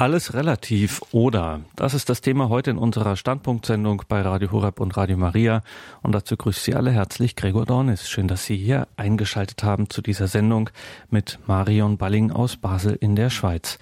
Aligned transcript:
Alles 0.00 0.32
relativ 0.32 1.02
oder? 1.10 1.62
Das 1.74 1.92
ist 1.92 2.08
das 2.08 2.20
Thema 2.20 2.48
heute 2.48 2.70
in 2.70 2.78
unserer 2.78 3.16
Standpunktsendung 3.16 4.04
bei 4.06 4.20
Radio 4.20 4.52
Horeb 4.52 4.78
und 4.78 4.96
Radio 4.96 5.16
Maria. 5.16 5.62
Und 6.02 6.12
dazu 6.12 6.36
grüßt 6.36 6.62
Sie 6.62 6.76
alle 6.76 6.92
herzlich 6.92 7.34
Gregor 7.34 7.66
Dornis. 7.66 8.08
Schön, 8.08 8.28
dass 8.28 8.44
Sie 8.44 8.56
hier 8.56 8.86
eingeschaltet 8.96 9.64
haben 9.64 9.90
zu 9.90 10.00
dieser 10.00 10.28
Sendung 10.28 10.70
mit 11.10 11.40
Marion 11.48 11.98
Balling 11.98 12.30
aus 12.30 12.56
Basel 12.56 12.94
in 12.94 13.16
der 13.16 13.28
Schweiz. 13.28 13.80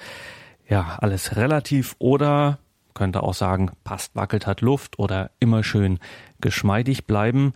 Ja, 0.66 0.96
alles 1.02 1.36
relativ 1.36 1.96
oder 1.98 2.60
könnte 2.94 3.22
auch 3.22 3.34
sagen, 3.34 3.72
passt, 3.84 4.16
wackelt, 4.16 4.46
hat 4.46 4.62
Luft 4.62 4.98
oder 4.98 5.32
immer 5.38 5.62
schön 5.64 5.98
geschmeidig 6.40 7.04
bleiben. 7.06 7.52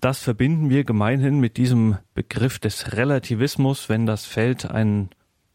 Das 0.00 0.18
verbinden 0.18 0.68
wir 0.68 0.82
gemeinhin 0.82 1.38
mit 1.38 1.58
diesem 1.58 1.98
Begriff 2.12 2.58
des 2.58 2.94
Relativismus, 2.94 3.88
wenn 3.88 4.04
das 4.04 4.24
Feld 4.24 4.68
ein 4.68 5.10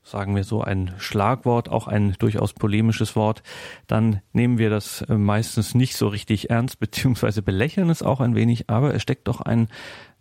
sagen 0.09 0.35
wir 0.35 0.43
so, 0.43 0.61
ein 0.61 0.93
Schlagwort, 0.97 1.69
auch 1.69 1.87
ein 1.87 2.15
durchaus 2.19 2.53
polemisches 2.53 3.15
Wort, 3.15 3.43
dann 3.87 4.21
nehmen 4.33 4.57
wir 4.57 4.69
das 4.69 5.01
äh, 5.03 5.15
meistens 5.15 5.75
nicht 5.75 5.95
so 5.95 6.07
richtig 6.07 6.49
ernst, 6.49 6.79
beziehungsweise 6.79 7.41
belächeln 7.41 7.89
es 7.89 8.03
auch 8.03 8.19
ein 8.19 8.35
wenig, 8.35 8.69
aber 8.69 8.93
es 8.93 9.01
steckt 9.01 9.27
doch 9.27 9.41
ein 9.41 9.67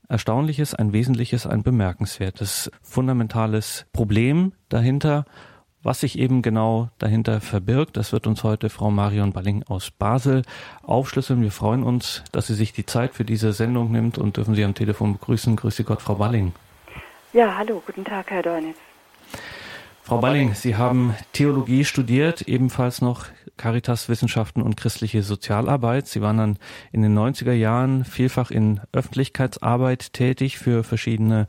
erstaunliches, 0.09 0.75
ein 0.75 0.93
wesentliches, 0.93 1.47
ein 1.47 1.63
bemerkenswertes, 1.63 2.71
fundamentales 2.83 3.87
Problem 3.93 4.53
dahinter, 4.69 5.25
was 5.83 6.01
sich 6.01 6.19
eben 6.19 6.43
genau 6.43 6.91
dahinter 6.99 7.41
verbirgt. 7.41 7.97
Das 7.97 8.13
wird 8.13 8.27
uns 8.27 8.43
heute 8.43 8.69
Frau 8.71 8.91
Marion 8.91 9.33
Balling 9.33 9.63
aus 9.65 9.91
Basel 9.91 10.43
aufschlüsseln. 10.83 11.43
Wir 11.43 11.53
freuen 11.53 11.83
uns, 11.83 12.25
dass 12.33 12.47
sie 12.47 12.55
sich 12.55 12.73
die 12.73 12.87
Zeit 12.87 13.15
für 13.15 13.25
diese 13.25 13.53
Sendung 13.53 13.93
nimmt 13.93 14.19
und 14.19 14.37
dürfen 14.37 14.55
Sie 14.55 14.65
am 14.65 14.75
Telefon 14.75 15.13
begrüßen. 15.13 15.57
Grüße 15.57 15.85
Gott, 15.85 16.03
Frau 16.03 16.17
Balling. 16.17 16.53
Ja, 17.33 17.57
hallo, 17.57 17.83
guten 17.87 18.05
Tag, 18.05 18.31
Herr 18.31 18.43
Dornis. 18.43 18.77
Frau 20.09 20.17
Balling, 20.17 20.55
Sie 20.55 20.75
haben 20.75 21.15
Theologie 21.35 21.85
studiert, 21.85 22.49
ebenfalls 22.49 23.03
noch 23.03 23.27
Caritas 23.59 24.09
Wissenschaften 24.09 24.63
und 24.63 24.79
christliche 24.79 25.23
Sozialarbeit. 25.23 26.07
Sie 26.07 26.23
waren 26.23 26.39
dann 26.39 26.59
in 26.93 27.03
den 27.03 27.15
90er 27.15 27.53
Jahren 27.53 28.07
vielfach 28.07 28.51
in 28.51 28.81
Öffentlichkeitsarbeit 28.91 30.15
tätig 30.15 30.57
für 30.57 30.83
verschiedene 30.83 31.47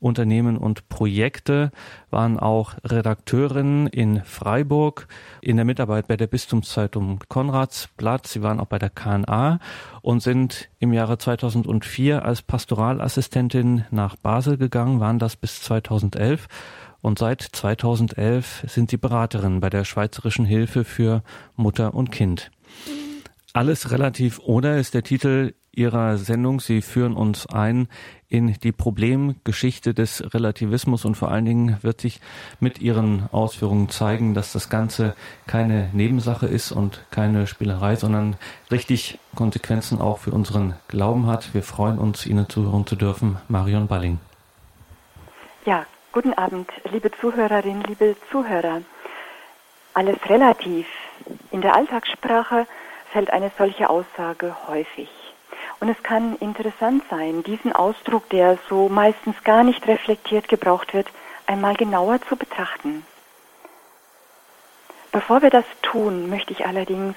Unternehmen 0.00 0.58
und 0.58 0.88
Projekte, 0.88 1.70
waren 2.10 2.36
auch 2.36 2.74
Redakteurin 2.82 3.86
in 3.86 4.24
Freiburg, 4.24 5.06
in 5.40 5.54
der 5.54 5.64
Mitarbeit 5.64 6.08
bei 6.08 6.16
der 6.16 6.26
Bistumszeitung 6.26 7.20
Konradsblatt. 7.28 8.26
Sie 8.26 8.42
waren 8.42 8.58
auch 8.58 8.66
bei 8.66 8.80
der 8.80 8.90
KNA 8.90 9.60
und 10.02 10.20
sind 10.20 10.68
im 10.80 10.92
Jahre 10.92 11.18
2004 11.18 12.24
als 12.24 12.42
Pastoralassistentin 12.42 13.84
nach 13.92 14.16
Basel 14.16 14.56
gegangen, 14.56 14.98
waren 14.98 15.20
das 15.20 15.36
bis 15.36 15.62
2011 15.62 16.48
und 17.02 17.18
seit 17.18 17.42
2011 17.42 18.64
sind 18.68 18.90
Sie 18.90 18.96
Beraterin 18.96 19.60
bei 19.60 19.70
der 19.70 19.84
Schweizerischen 19.84 20.44
Hilfe 20.44 20.84
für 20.84 21.22
Mutter 21.56 21.94
und 21.94 22.10
Kind. 22.10 22.50
Alles 23.52 23.90
relativ 23.90 24.38
oder 24.38 24.78
ist 24.78 24.94
der 24.94 25.02
Titel 25.02 25.54
Ihrer 25.72 26.18
Sendung. 26.18 26.60
Sie 26.60 26.82
führen 26.82 27.14
uns 27.14 27.46
ein 27.46 27.88
in 28.28 28.54
die 28.60 28.72
Problemgeschichte 28.72 29.94
des 29.94 30.22
Relativismus 30.34 31.04
und 31.04 31.16
vor 31.16 31.30
allen 31.30 31.44
Dingen 31.44 31.76
wird 31.82 32.00
sich 32.00 32.20
mit 32.60 32.80
Ihren 32.80 33.28
Ausführungen 33.32 33.88
zeigen, 33.88 34.34
dass 34.34 34.52
das 34.52 34.68
Ganze 34.68 35.14
keine 35.46 35.90
Nebensache 35.92 36.46
ist 36.46 36.70
und 36.72 37.04
keine 37.10 37.46
Spielerei, 37.46 37.96
sondern 37.96 38.36
richtig 38.70 39.18
Konsequenzen 39.34 40.00
auch 40.00 40.18
für 40.18 40.32
unseren 40.32 40.74
Glauben 40.88 41.26
hat. 41.26 41.54
Wir 41.54 41.62
freuen 41.62 41.98
uns, 41.98 42.26
Ihnen 42.26 42.48
zuhören 42.48 42.86
zu 42.86 42.96
dürfen. 42.96 43.38
Marion 43.48 43.86
Balling. 43.86 44.18
Ja, 45.66 45.86
Guten 46.12 46.34
Abend, 46.34 46.68
liebe 46.90 47.12
Zuhörerinnen, 47.12 47.84
liebe 47.84 48.16
Zuhörer. 48.32 48.82
Alles 49.94 50.16
relativ. 50.28 50.88
In 51.52 51.60
der 51.60 51.76
Alltagssprache 51.76 52.66
fällt 53.12 53.30
eine 53.30 53.52
solche 53.56 53.88
Aussage 53.88 54.56
häufig. 54.66 55.08
Und 55.78 55.88
es 55.88 56.02
kann 56.02 56.34
interessant 56.38 57.04
sein, 57.10 57.44
diesen 57.44 57.72
Ausdruck, 57.72 58.28
der 58.30 58.58
so 58.68 58.88
meistens 58.88 59.36
gar 59.44 59.62
nicht 59.62 59.86
reflektiert 59.86 60.48
gebraucht 60.48 60.94
wird, 60.94 61.06
einmal 61.46 61.76
genauer 61.76 62.20
zu 62.22 62.34
betrachten. 62.34 63.06
Bevor 65.12 65.42
wir 65.42 65.50
das 65.50 65.64
tun, 65.80 66.28
möchte 66.28 66.52
ich 66.52 66.66
allerdings 66.66 67.14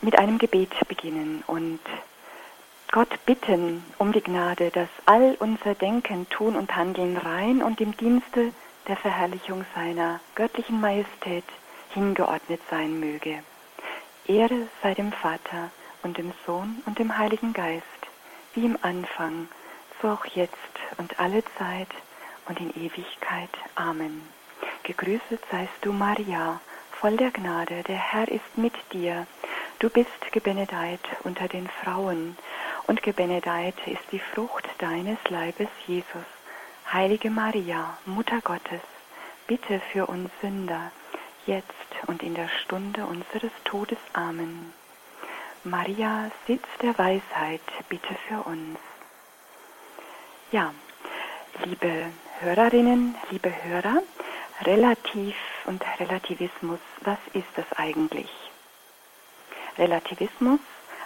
mit 0.00 0.18
einem 0.18 0.38
Gebet 0.38 0.72
beginnen 0.88 1.44
und 1.46 1.78
Gott 2.90 3.26
bitten 3.26 3.84
um 3.98 4.12
die 4.12 4.22
Gnade, 4.22 4.70
dass 4.70 4.88
all 5.04 5.36
unser 5.40 5.74
Denken, 5.74 6.26
Tun 6.30 6.56
und 6.56 6.74
Handeln 6.74 7.18
rein 7.18 7.62
und 7.62 7.82
im 7.82 7.94
Dienste 7.94 8.52
der 8.86 8.96
Verherrlichung 8.96 9.66
seiner 9.74 10.20
göttlichen 10.34 10.80
Majestät 10.80 11.44
hingeordnet 11.90 12.62
sein 12.70 12.98
möge. 12.98 13.42
Ehre 14.26 14.68
sei 14.82 14.94
dem 14.94 15.12
Vater 15.12 15.70
und 16.02 16.16
dem 16.16 16.32
Sohn 16.46 16.82
und 16.86 16.98
dem 16.98 17.18
Heiligen 17.18 17.52
Geist, 17.52 17.84
wie 18.54 18.64
im 18.64 18.78
Anfang, 18.80 19.48
so 20.00 20.08
auch 20.08 20.24
jetzt 20.24 20.56
und 20.96 21.20
alle 21.20 21.42
Zeit 21.58 21.88
und 22.48 22.58
in 22.58 22.70
Ewigkeit. 22.70 23.50
Amen. 23.74 24.22
Gegrüßet 24.84 25.40
seist 25.50 25.76
du, 25.82 25.92
Maria, 25.92 26.58
voll 26.90 27.18
der 27.18 27.32
Gnade, 27.32 27.82
der 27.82 27.98
Herr 27.98 28.28
ist 28.28 28.56
mit 28.56 28.72
dir. 28.94 29.26
Du 29.78 29.90
bist 29.90 30.32
gebenedeit 30.32 31.00
unter 31.24 31.48
den 31.48 31.68
Frauen 31.68 32.36
und 32.88 33.02
gebenedeit 33.02 33.76
ist 33.86 34.02
die 34.10 34.18
Frucht 34.18 34.66
deines 34.78 35.18
Leibes, 35.28 35.68
Jesus. 35.86 36.24
Heilige 36.90 37.30
Maria, 37.30 37.98
Mutter 38.06 38.40
Gottes, 38.40 38.80
bitte 39.46 39.80
für 39.92 40.06
uns 40.06 40.30
Sünder, 40.40 40.90
jetzt 41.46 41.68
und 42.06 42.22
in 42.22 42.34
der 42.34 42.48
Stunde 42.48 43.04
unseres 43.04 43.52
Todes. 43.64 43.98
Amen. 44.14 44.72
Maria, 45.64 46.30
Sitz 46.46 46.66
der 46.80 46.96
Weisheit, 46.96 47.60
bitte 47.90 48.16
für 48.26 48.42
uns. 48.48 48.78
Ja, 50.50 50.72
liebe 51.64 52.06
Hörerinnen, 52.40 53.14
liebe 53.30 53.52
Hörer, 53.64 54.02
Relativ 54.62 55.36
und 55.66 55.84
Relativismus, 56.00 56.80
was 57.02 57.18
ist 57.34 57.48
das 57.54 57.66
eigentlich? 57.76 58.30
Relativismus 59.76 60.60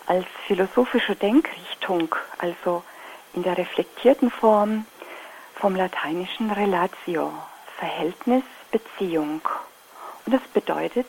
als 0.06 0.26
philosophische 0.46 1.16
Denkrichtung, 1.16 2.14
also 2.38 2.82
in 3.34 3.42
der 3.42 3.56
reflektierten 3.58 4.30
Form 4.30 4.86
vom 5.54 5.76
lateinischen 5.76 6.50
Relatio, 6.50 7.32
Verhältnis, 7.78 8.42
Beziehung. 8.70 9.40
Und 10.24 10.34
das 10.34 10.42
bedeutet, 10.52 11.06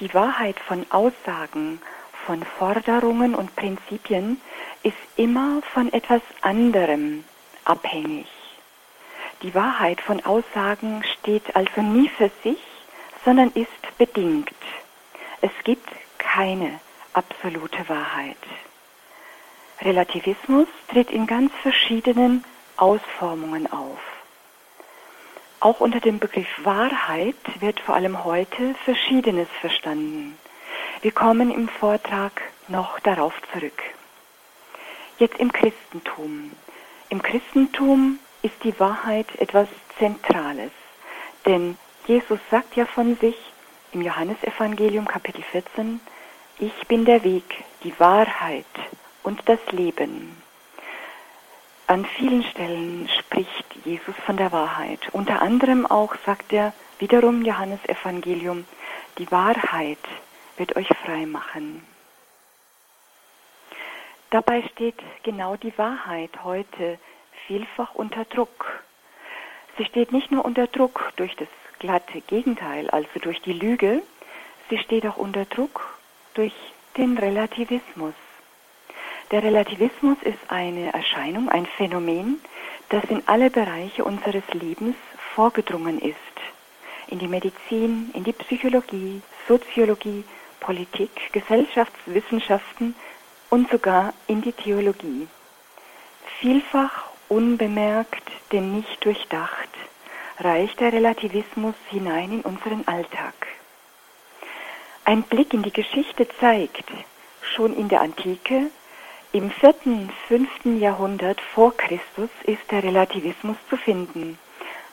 die 0.00 0.12
Wahrheit 0.14 0.58
von 0.60 0.86
Aussagen, 0.90 1.80
von 2.26 2.42
Forderungen 2.44 3.34
und 3.34 3.54
Prinzipien 3.56 4.40
ist 4.82 4.96
immer 5.16 5.62
von 5.74 5.92
etwas 5.92 6.22
anderem 6.42 7.24
abhängig. 7.64 8.26
Die 9.42 9.54
Wahrheit 9.54 10.00
von 10.00 10.24
Aussagen 10.24 11.02
steht 11.04 11.56
also 11.56 11.80
nie 11.80 12.08
für 12.08 12.30
sich, 12.42 12.60
sondern 13.24 13.50
ist 13.54 13.98
bedingt. 13.98 14.54
Es 15.40 15.50
gibt 15.64 15.88
keine 16.18 16.80
absolute 17.12 17.88
Wahrheit. 17.88 18.36
Relativismus 19.82 20.68
tritt 20.88 21.10
in 21.10 21.26
ganz 21.26 21.52
verschiedenen 21.62 22.44
Ausformungen 22.76 23.70
auf. 23.72 23.98
Auch 25.60 25.80
unter 25.80 26.00
dem 26.00 26.18
Begriff 26.18 26.48
Wahrheit 26.64 27.36
wird 27.60 27.80
vor 27.80 27.94
allem 27.94 28.24
heute 28.24 28.74
Verschiedenes 28.84 29.48
verstanden. 29.60 30.38
Wir 31.02 31.12
kommen 31.12 31.50
im 31.50 31.68
Vortrag 31.68 32.32
noch 32.68 32.98
darauf 33.00 33.34
zurück. 33.52 33.82
Jetzt 35.18 35.38
im 35.38 35.52
Christentum. 35.52 36.52
Im 37.10 37.22
Christentum 37.22 38.18
ist 38.42 38.54
die 38.64 38.78
Wahrheit 38.80 39.26
etwas 39.38 39.68
Zentrales, 39.98 40.72
denn 41.44 41.76
Jesus 42.06 42.38
sagt 42.50 42.76
ja 42.76 42.86
von 42.86 43.16
sich 43.16 43.36
im 43.92 44.02
Johannesevangelium 44.02 45.06
Kapitel 45.06 45.42
14, 45.42 46.00
ich 46.60 46.86
bin 46.88 47.06
der 47.06 47.24
Weg, 47.24 47.64
die 47.84 47.98
Wahrheit 47.98 48.66
und 49.22 49.40
das 49.46 49.60
Leben. 49.70 50.36
An 51.86 52.04
vielen 52.04 52.44
Stellen 52.44 53.08
spricht 53.18 53.64
Jesus 53.84 54.14
von 54.26 54.36
der 54.36 54.52
Wahrheit. 54.52 55.08
Unter 55.12 55.40
anderem 55.40 55.86
auch 55.86 56.14
sagt 56.26 56.52
er 56.52 56.74
wiederum 56.98 57.42
Johannes 57.44 57.80
Evangelium, 57.88 58.66
die 59.16 59.30
Wahrheit 59.30 59.98
wird 60.58 60.76
euch 60.76 60.88
frei 61.02 61.24
machen. 61.24 61.82
Dabei 64.28 64.62
steht 64.74 64.98
genau 65.22 65.56
die 65.56 65.76
Wahrheit 65.78 66.44
heute 66.44 66.98
vielfach 67.46 67.94
unter 67.94 68.26
Druck. 68.26 68.84
Sie 69.78 69.86
steht 69.86 70.12
nicht 70.12 70.30
nur 70.30 70.44
unter 70.44 70.66
Druck 70.66 71.12
durch 71.16 71.34
das 71.36 71.48
glatte 71.78 72.20
Gegenteil, 72.20 72.90
also 72.90 73.18
durch 73.20 73.40
die 73.40 73.54
Lüge, 73.54 74.02
sie 74.68 74.78
steht 74.78 75.06
auch 75.06 75.16
unter 75.16 75.46
Druck 75.46 75.89
durch 76.34 76.54
den 76.96 77.18
Relativismus. 77.18 78.14
Der 79.30 79.42
Relativismus 79.42 80.16
ist 80.22 80.38
eine 80.48 80.92
Erscheinung, 80.92 81.48
ein 81.48 81.66
Phänomen, 81.66 82.40
das 82.88 83.04
in 83.04 83.22
alle 83.26 83.50
Bereiche 83.50 84.04
unseres 84.04 84.42
Lebens 84.52 84.96
vorgedrungen 85.34 86.00
ist. 86.00 86.16
in 87.10 87.18
die 87.18 87.28
Medizin, 87.28 88.10
in 88.14 88.24
die 88.24 88.32
Psychologie, 88.32 89.20
Soziologie, 89.48 90.24
Politik, 90.60 91.10
Gesellschaftswissenschaften 91.32 92.94
und 93.50 93.70
sogar 93.70 94.14
in 94.26 94.42
die 94.42 94.52
Theologie. 94.52 95.26
Vielfach 96.38 97.08
unbemerkt, 97.28 98.22
denn 98.52 98.76
nicht 98.76 99.04
durchdacht, 99.04 99.68
reicht 100.38 100.80
der 100.80 100.92
Relativismus 100.92 101.74
hinein 101.90 102.32
in 102.32 102.40
unseren 102.42 102.86
Alltag. 102.86 103.34
Ein 105.10 105.24
Blick 105.24 105.52
in 105.52 105.64
die 105.64 105.72
Geschichte 105.72 106.28
zeigt, 106.38 106.84
schon 107.42 107.76
in 107.76 107.88
der 107.88 108.00
Antike, 108.00 108.70
im 109.32 109.50
vierten, 109.50 110.08
fünften 110.28 110.78
Jahrhundert 110.78 111.40
vor 111.40 111.76
Christus 111.76 112.30
ist 112.44 112.62
der 112.70 112.84
Relativismus 112.84 113.56
zu 113.68 113.76
finden, 113.76 114.38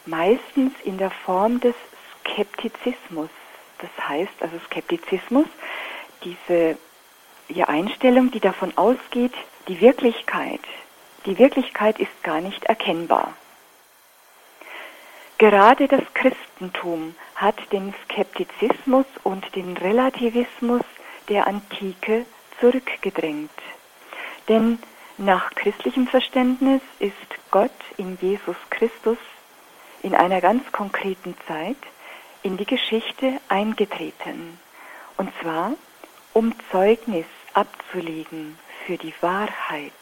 meistens 0.08 0.74
in 0.84 0.98
der 0.98 1.12
Form 1.12 1.60
des 1.60 1.76
Skeptizismus. 2.20 3.30
Das 3.78 4.10
heißt 4.10 4.34
also 4.40 4.58
Skeptizismus, 4.66 5.46
diese 6.24 6.80
die 7.50 7.64
Einstellung, 7.64 8.32
die 8.32 8.40
davon 8.40 8.76
ausgeht, 8.76 9.36
die 9.68 9.82
Wirklichkeit, 9.82 10.62
die 11.28 11.38
Wirklichkeit 11.38 12.00
ist 12.00 12.24
gar 12.24 12.42
nicht 12.42 12.66
erkennbar. 12.66 13.36
Gerade 15.38 15.88
das 15.88 16.02
Christentum 16.16 17.14
hat 17.38 17.56
den 17.72 17.94
Skeptizismus 18.04 19.06
und 19.24 19.56
den 19.56 19.78
Relativismus 19.78 20.82
der 21.30 21.46
Antike 21.46 22.26
zurückgedrängt. 22.60 23.52
Denn 24.50 24.80
nach 25.18 25.52
christlichem 25.52 26.08
Verständnis 26.08 26.82
ist 27.00 27.14
Gott 27.52 27.72
in 27.98 28.18
Jesus 28.20 28.56
Christus 28.72 29.20
in 30.02 30.16
einer 30.16 30.42
ganz 30.42 30.72
konkreten 30.72 31.36
Zeit 31.48 31.78
in 32.42 32.58
die 32.58 32.66
Geschichte 32.66 33.40
eingetreten. 33.50 34.60
Und 35.18 35.32
zwar, 35.42 35.74
um 36.34 36.54
Zeugnis 36.72 37.26
abzulegen 37.54 38.58
für 38.86 38.98
die 38.98 39.14
Wahrheit. 39.22 39.94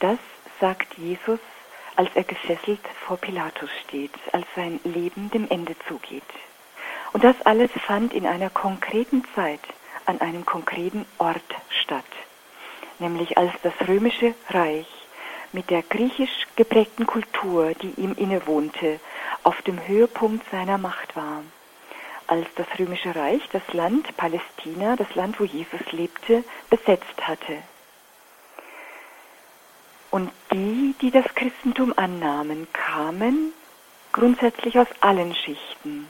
Das 0.00 0.18
sagt 0.60 0.98
Jesus, 0.98 1.40
als 1.98 2.08
er 2.14 2.22
gefesselt 2.22 2.80
vor 3.06 3.16
Pilatus 3.16 3.70
steht, 3.84 4.12
als 4.30 4.46
sein 4.54 4.78
Leben 4.84 5.30
dem 5.32 5.48
Ende 5.50 5.74
zugeht. 5.88 6.22
Und 7.12 7.24
das 7.24 7.34
alles 7.44 7.72
fand 7.72 8.14
in 8.14 8.24
einer 8.24 8.50
konkreten 8.50 9.24
Zeit 9.34 9.60
an 10.06 10.20
einem 10.20 10.46
konkreten 10.46 11.04
Ort 11.18 11.42
statt, 11.82 12.04
nämlich 13.00 13.36
als 13.36 13.52
das 13.64 13.72
römische 13.88 14.34
Reich 14.50 14.86
mit 15.52 15.70
der 15.70 15.82
griechisch 15.82 16.46
geprägten 16.54 17.04
Kultur, 17.04 17.72
die 17.82 18.00
ihm 18.00 18.14
innewohnte, 18.14 19.00
auf 19.42 19.60
dem 19.62 19.84
Höhepunkt 19.84 20.48
seiner 20.52 20.78
Macht 20.78 21.16
war 21.16 21.42
als 22.28 22.46
das 22.56 22.66
römische 22.78 23.16
Reich 23.16 23.42
das 23.52 23.62
Land 23.72 24.14
Palästina, 24.16 24.96
das 24.96 25.14
Land, 25.14 25.40
wo 25.40 25.44
Jesus 25.44 25.80
lebte, 25.92 26.44
besetzt 26.68 27.26
hatte. 27.26 27.62
Und 30.10 30.30
die, 30.52 30.94
die 31.00 31.10
das 31.10 31.26
Christentum 31.34 31.92
annahmen, 31.96 32.66
kamen 32.72 33.52
grundsätzlich 34.12 34.78
aus 34.78 34.88
allen 35.00 35.34
Schichten. 35.34 36.08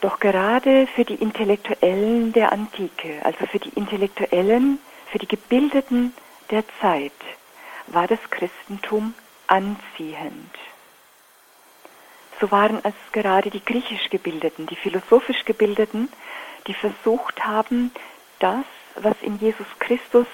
Doch 0.00 0.18
gerade 0.18 0.86
für 0.86 1.04
die 1.04 1.14
Intellektuellen 1.14 2.32
der 2.32 2.52
Antike, 2.52 3.20
also 3.22 3.46
für 3.46 3.58
die 3.58 3.70
Intellektuellen, 3.70 4.78
für 5.10 5.18
die 5.18 5.28
Gebildeten 5.28 6.14
der 6.50 6.64
Zeit, 6.80 7.12
war 7.86 8.06
das 8.06 8.20
Christentum 8.30 9.14
anziehend 9.46 10.50
so 12.44 12.50
waren 12.50 12.80
es 12.84 12.94
gerade 13.12 13.50
die 13.50 13.64
griechisch 13.64 14.10
Gebildeten, 14.10 14.66
die 14.66 14.76
philosophisch 14.76 15.44
Gebildeten, 15.44 16.10
die 16.66 16.74
versucht 16.74 17.44
haben, 17.44 17.90
das, 18.38 18.64
was 18.96 19.14
in 19.22 19.38
Jesus 19.38 19.66
Christus 19.78 20.26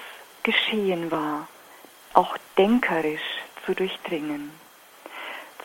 geschehen 0.43 1.11
war, 1.11 1.47
auch 2.13 2.37
denkerisch 2.57 3.21
zu 3.65 3.73
durchdringen. 3.73 4.51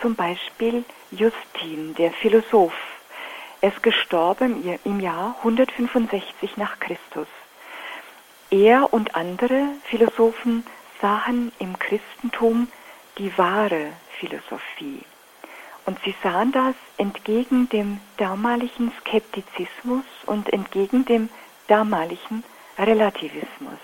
Zum 0.00 0.14
Beispiel 0.14 0.84
Justin, 1.10 1.94
der 1.94 2.12
Philosoph. 2.12 2.76
Er 3.60 3.70
ist 3.70 3.82
gestorben 3.82 4.62
im 4.84 5.00
Jahr 5.00 5.34
165 5.38 6.56
nach 6.56 6.78
Christus. 6.78 7.28
Er 8.50 8.92
und 8.92 9.14
andere 9.16 9.68
Philosophen 9.84 10.64
sahen 11.00 11.52
im 11.58 11.78
Christentum 11.78 12.68
die 13.18 13.36
wahre 13.38 13.92
Philosophie. 14.18 15.02
Und 15.86 15.98
sie 16.04 16.14
sahen 16.22 16.52
das 16.52 16.74
entgegen 16.96 17.68
dem 17.68 18.00
damaligen 18.18 18.92
Skeptizismus 19.00 20.04
und 20.26 20.52
entgegen 20.52 21.04
dem 21.04 21.28
damaligen 21.68 22.44
Relativismus. 22.78 23.80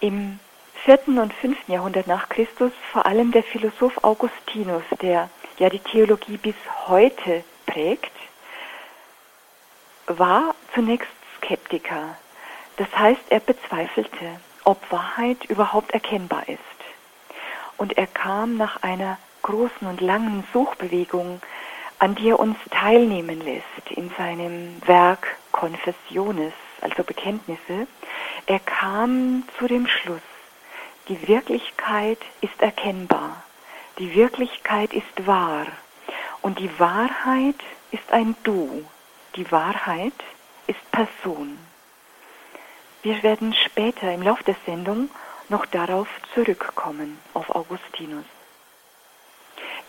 Im 0.00 0.38
vierten 0.84 1.18
und 1.18 1.32
fünften 1.32 1.72
Jahrhundert 1.72 2.06
nach 2.06 2.28
Christus 2.28 2.72
vor 2.92 3.04
allem 3.04 3.32
der 3.32 3.42
Philosoph 3.42 4.04
Augustinus, 4.04 4.84
der 5.02 5.28
ja 5.58 5.68
die 5.68 5.80
Theologie 5.80 6.36
bis 6.36 6.54
heute 6.86 7.42
prägt, 7.66 8.12
war 10.06 10.54
zunächst 10.72 11.10
Skeptiker. 11.36 12.16
Das 12.76 12.88
heißt, 12.96 13.20
er 13.28 13.40
bezweifelte, 13.40 14.40
ob 14.64 14.78
Wahrheit 14.92 15.44
überhaupt 15.46 15.90
erkennbar 15.90 16.48
ist. 16.48 16.58
Und 17.76 17.98
er 17.98 18.06
kam 18.06 18.56
nach 18.56 18.82
einer 18.82 19.18
großen 19.42 19.86
und 19.86 20.00
langen 20.00 20.44
Suchbewegung, 20.52 21.40
an 21.98 22.14
die 22.14 22.28
er 22.28 22.38
uns 22.38 22.56
teilnehmen 22.70 23.40
lässt 23.44 23.90
in 23.96 24.10
seinem 24.16 24.80
Werk 24.86 25.36
Confessiones, 25.52 26.52
also 26.80 27.02
Bekenntnisse, 27.02 27.88
er 28.48 28.60
kam 28.60 29.44
zu 29.58 29.66
dem 29.66 29.86
Schluss, 29.86 30.22
die 31.08 31.28
Wirklichkeit 31.28 32.18
ist 32.40 32.60
erkennbar, 32.60 33.42
die 33.98 34.14
Wirklichkeit 34.14 34.94
ist 34.94 35.26
wahr 35.26 35.66
und 36.40 36.58
die 36.58 36.80
Wahrheit 36.80 37.60
ist 37.90 38.10
ein 38.10 38.34
Du, 38.44 38.86
die 39.36 39.52
Wahrheit 39.52 40.14
ist 40.66 40.90
Person. 40.92 41.58
Wir 43.02 43.22
werden 43.22 43.52
später 43.52 44.10
im 44.14 44.22
Lauf 44.22 44.42
der 44.44 44.56
Sendung 44.64 45.10
noch 45.50 45.66
darauf 45.66 46.08
zurückkommen, 46.32 47.18
auf 47.34 47.54
Augustinus. 47.54 48.24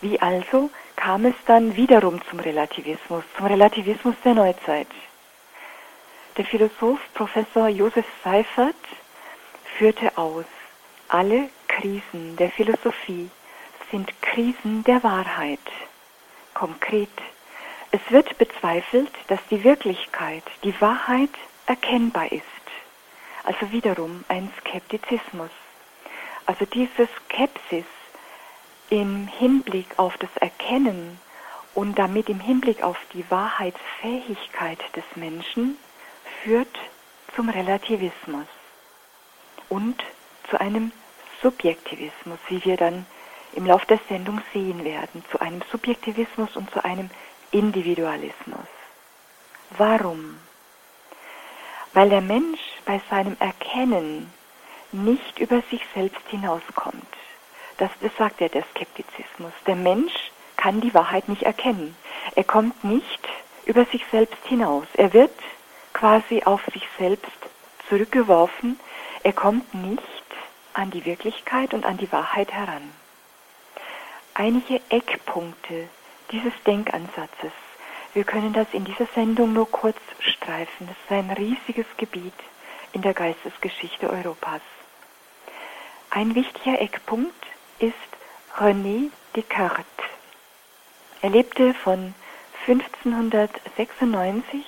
Wie 0.02 0.20
also 0.20 0.68
kam 0.96 1.24
es 1.24 1.34
dann 1.46 1.76
wiederum 1.76 2.20
zum 2.28 2.40
Relativismus, 2.40 3.24
zum 3.38 3.46
Relativismus 3.46 4.16
der 4.22 4.34
Neuzeit? 4.34 4.88
Der 6.40 6.46
Philosoph 6.46 7.00
Professor 7.12 7.68
Josef 7.68 8.06
Seifert 8.24 8.74
führte 9.76 10.16
aus, 10.16 10.46
alle 11.08 11.50
Krisen 11.68 12.34
der 12.38 12.50
Philosophie 12.50 13.28
sind 13.90 14.10
Krisen 14.22 14.82
der 14.84 15.02
Wahrheit. 15.02 15.60
Konkret, 16.54 17.10
es 17.90 18.00
wird 18.08 18.38
bezweifelt, 18.38 19.10
dass 19.28 19.38
die 19.50 19.62
Wirklichkeit, 19.64 20.42
die 20.64 20.80
Wahrheit 20.80 21.28
erkennbar 21.66 22.32
ist. 22.32 22.44
Also 23.44 23.70
wiederum 23.70 24.24
ein 24.28 24.50
Skeptizismus. 24.60 25.50
Also 26.46 26.64
diese 26.64 27.06
Skepsis 27.18 27.84
im 28.88 29.26
Hinblick 29.26 29.88
auf 29.98 30.16
das 30.16 30.34
Erkennen 30.36 31.20
und 31.74 31.98
damit 31.98 32.30
im 32.30 32.40
Hinblick 32.40 32.82
auf 32.82 32.96
die 33.12 33.30
Wahrheitsfähigkeit 33.30 34.78
des 34.96 35.04
Menschen 35.16 35.76
führt 36.42 36.78
zum 37.34 37.48
Relativismus 37.48 38.46
und 39.68 40.02
zu 40.48 40.60
einem 40.60 40.92
Subjektivismus, 41.42 42.38
wie 42.48 42.64
wir 42.64 42.76
dann 42.76 43.06
im 43.54 43.66
Lauf 43.66 43.84
der 43.86 44.00
Sendung 44.08 44.40
sehen 44.52 44.84
werden, 44.84 45.24
zu 45.30 45.40
einem 45.40 45.62
Subjektivismus 45.70 46.56
und 46.56 46.70
zu 46.70 46.84
einem 46.84 47.10
Individualismus. 47.50 48.66
Warum? 49.70 50.38
Weil 51.92 52.10
der 52.10 52.20
Mensch 52.20 52.60
bei 52.84 53.00
seinem 53.10 53.36
Erkennen 53.40 54.32
nicht 54.92 55.38
über 55.38 55.62
sich 55.70 55.82
selbst 55.94 56.26
hinauskommt. 56.28 57.06
Das, 57.78 57.90
das 58.00 58.14
sagt 58.16 58.40
ja 58.40 58.48
der 58.48 58.64
Skeptizismus. 58.70 59.52
Der 59.66 59.76
Mensch 59.76 60.12
kann 60.56 60.80
die 60.80 60.94
Wahrheit 60.94 61.28
nicht 61.28 61.42
erkennen. 61.42 61.96
Er 62.34 62.44
kommt 62.44 62.84
nicht 62.84 63.20
über 63.64 63.84
sich 63.86 64.04
selbst 64.10 64.44
hinaus. 64.46 64.86
Er 64.94 65.12
wird 65.12 65.32
quasi 66.00 66.42
auf 66.44 66.62
sich 66.72 66.88
selbst 66.98 67.30
zurückgeworfen. 67.90 68.80
Er 69.22 69.34
kommt 69.34 69.74
nicht 69.74 70.02
an 70.72 70.90
die 70.90 71.04
Wirklichkeit 71.04 71.74
und 71.74 71.84
an 71.84 71.98
die 71.98 72.10
Wahrheit 72.10 72.50
heran. 72.50 72.90
Einige 74.32 74.80
Eckpunkte 74.88 75.90
dieses 76.30 76.54
Denkansatzes. 76.66 77.52
Wir 78.14 78.24
können 78.24 78.54
das 78.54 78.68
in 78.72 78.86
dieser 78.86 79.04
Sendung 79.14 79.52
nur 79.52 79.70
kurz 79.70 79.98
streifen. 80.20 80.88
Das 80.88 80.96
ist 80.96 81.12
ein 81.12 81.30
riesiges 81.32 81.84
Gebiet 81.98 82.32
in 82.92 83.02
der 83.02 83.12
Geistesgeschichte 83.12 84.08
Europas. 84.08 84.62
Ein 86.08 86.34
wichtiger 86.34 86.80
Eckpunkt 86.80 87.44
ist 87.78 87.92
René 88.56 89.10
Descartes. 89.36 89.84
Er 91.20 91.28
lebte 91.28 91.74
von 91.74 92.14
1596 92.66 94.64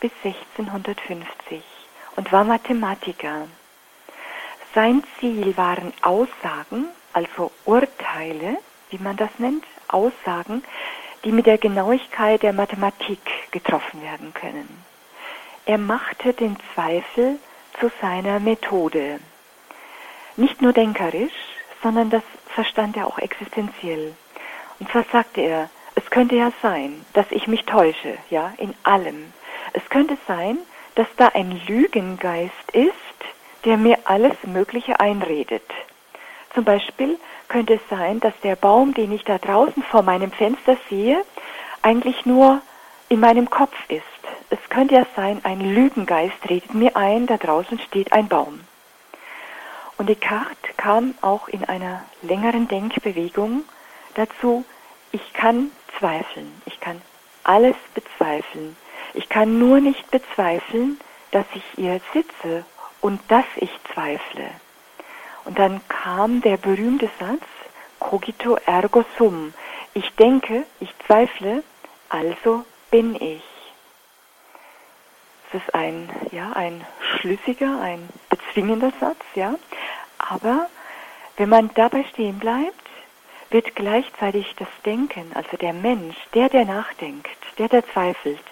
bis 0.00 0.10
1650 0.24 1.62
und 2.16 2.32
war 2.32 2.44
Mathematiker. 2.44 3.46
Sein 4.74 5.04
Ziel 5.18 5.56
waren 5.56 5.92
Aussagen, 6.02 6.86
also 7.12 7.50
Urteile, 7.64 8.58
wie 8.90 8.98
man 8.98 9.16
das 9.16 9.30
nennt, 9.38 9.64
Aussagen, 9.88 10.64
die 11.24 11.32
mit 11.32 11.46
der 11.46 11.58
Genauigkeit 11.58 12.42
der 12.42 12.52
Mathematik 12.52 13.20
getroffen 13.50 14.02
werden 14.02 14.32
können. 14.32 14.84
Er 15.66 15.78
machte 15.78 16.32
den 16.32 16.56
Zweifel 16.74 17.38
zu 17.78 17.90
seiner 18.00 18.40
Methode. 18.40 19.20
Nicht 20.36 20.62
nur 20.62 20.72
denkerisch, 20.72 21.32
sondern 21.82 22.10
das 22.10 22.22
verstand 22.46 22.96
er 22.96 23.06
auch 23.06 23.18
existenziell. 23.18 24.14
Und 24.78 24.90
zwar 24.90 25.04
sagte 25.12 25.40
er, 25.42 25.70
es 25.94 26.08
könnte 26.10 26.36
ja 26.36 26.52
sein, 26.62 27.04
dass 27.12 27.26
ich 27.30 27.46
mich 27.46 27.64
täusche, 27.64 28.16
ja, 28.30 28.52
in 28.56 28.74
allem. 28.82 29.32
Es 29.72 29.88
könnte 29.88 30.16
sein, 30.26 30.58
dass 30.94 31.06
da 31.16 31.28
ein 31.28 31.60
Lügengeist 31.66 32.70
ist, 32.72 32.94
der 33.64 33.76
mir 33.76 33.98
alles 34.04 34.36
Mögliche 34.44 35.00
einredet. 35.00 35.64
Zum 36.54 36.64
Beispiel 36.64 37.18
könnte 37.48 37.74
es 37.74 37.80
sein, 37.88 38.20
dass 38.20 38.34
der 38.42 38.56
Baum, 38.56 38.94
den 38.94 39.12
ich 39.12 39.24
da 39.24 39.38
draußen 39.38 39.82
vor 39.82 40.02
meinem 40.02 40.32
Fenster 40.32 40.76
sehe, 40.88 41.22
eigentlich 41.82 42.26
nur 42.26 42.60
in 43.08 43.20
meinem 43.20 43.50
Kopf 43.50 43.76
ist. 43.88 44.02
Es 44.50 44.58
könnte 44.68 44.94
ja 44.94 45.06
sein, 45.14 45.40
ein 45.44 45.60
Lügengeist 45.60 46.48
redet 46.48 46.74
mir 46.74 46.96
ein, 46.96 47.26
da 47.26 47.36
draußen 47.36 47.78
steht 47.80 48.12
ein 48.12 48.28
Baum. 48.28 48.60
Und 49.96 50.08
Descartes 50.08 50.76
kam 50.76 51.14
auch 51.20 51.48
in 51.48 51.64
einer 51.64 52.04
längeren 52.22 52.66
Denkbewegung 52.68 53.64
dazu, 54.14 54.64
ich 55.12 55.32
kann 55.32 55.70
zweifeln, 55.98 56.62
ich 56.64 56.80
kann 56.80 57.00
alles 57.44 57.76
bezweifeln. 57.94 58.76
Ich 59.14 59.28
kann 59.28 59.58
nur 59.58 59.80
nicht 59.80 60.10
bezweifeln, 60.10 61.00
dass 61.30 61.46
ich 61.54 61.64
hier 61.76 62.00
sitze 62.12 62.64
und 63.00 63.20
dass 63.28 63.44
ich 63.56 63.70
zweifle. 63.92 64.50
Und 65.44 65.58
dann 65.58 65.80
kam 65.88 66.40
der 66.42 66.56
berühmte 66.56 67.08
Satz, 67.18 67.42
cogito 67.98 68.56
ergo 68.66 69.04
sum. 69.18 69.54
Ich 69.94 70.10
denke, 70.16 70.64
ich 70.80 70.92
zweifle, 71.06 71.62
also 72.08 72.64
bin 72.90 73.14
ich. 73.16 73.42
Es 75.48 75.62
ist 75.62 75.74
ein, 75.74 76.08
ja, 76.30 76.52
ein 76.52 76.84
schlüssiger, 77.00 77.80
ein 77.80 78.08
bezwingender 78.28 78.92
Satz, 79.00 79.20
ja. 79.34 79.54
Aber 80.18 80.68
wenn 81.36 81.48
man 81.48 81.70
dabei 81.74 82.04
stehen 82.04 82.38
bleibt, 82.38 82.74
wird 83.50 83.74
gleichzeitig 83.74 84.54
das 84.56 84.68
Denken, 84.84 85.32
also 85.34 85.56
der 85.56 85.72
Mensch, 85.72 86.16
der, 86.34 86.48
der 86.48 86.64
nachdenkt, 86.64 87.36
der, 87.58 87.68
der 87.68 87.84
zweifelt, 87.92 88.42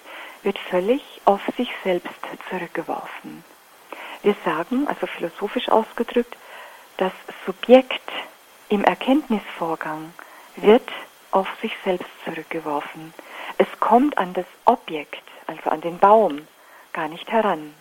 wird 0.43 0.57
völlig 0.57 1.21
auf 1.25 1.41
sich 1.57 1.69
selbst 1.83 2.19
zurückgeworfen. 2.49 3.43
Wir 4.21 4.35
sagen, 4.43 4.87
also 4.87 5.07
philosophisch 5.07 5.69
ausgedrückt, 5.69 6.35
das 6.97 7.13
Subjekt 7.45 8.11
im 8.67 8.83
Erkenntnisvorgang 8.83 10.13
wird 10.57 10.87
auf 11.31 11.47
sich 11.61 11.73
selbst 11.83 12.09
zurückgeworfen. 12.25 13.13
Es 13.57 13.67
kommt 13.79 14.17
an 14.17 14.33
das 14.33 14.45
Objekt, 14.65 15.23
also 15.47 15.69
an 15.69 15.81
den 15.81 15.97
Baum, 15.97 16.47
gar 16.93 17.07
nicht 17.07 17.29
heran. 17.31 17.73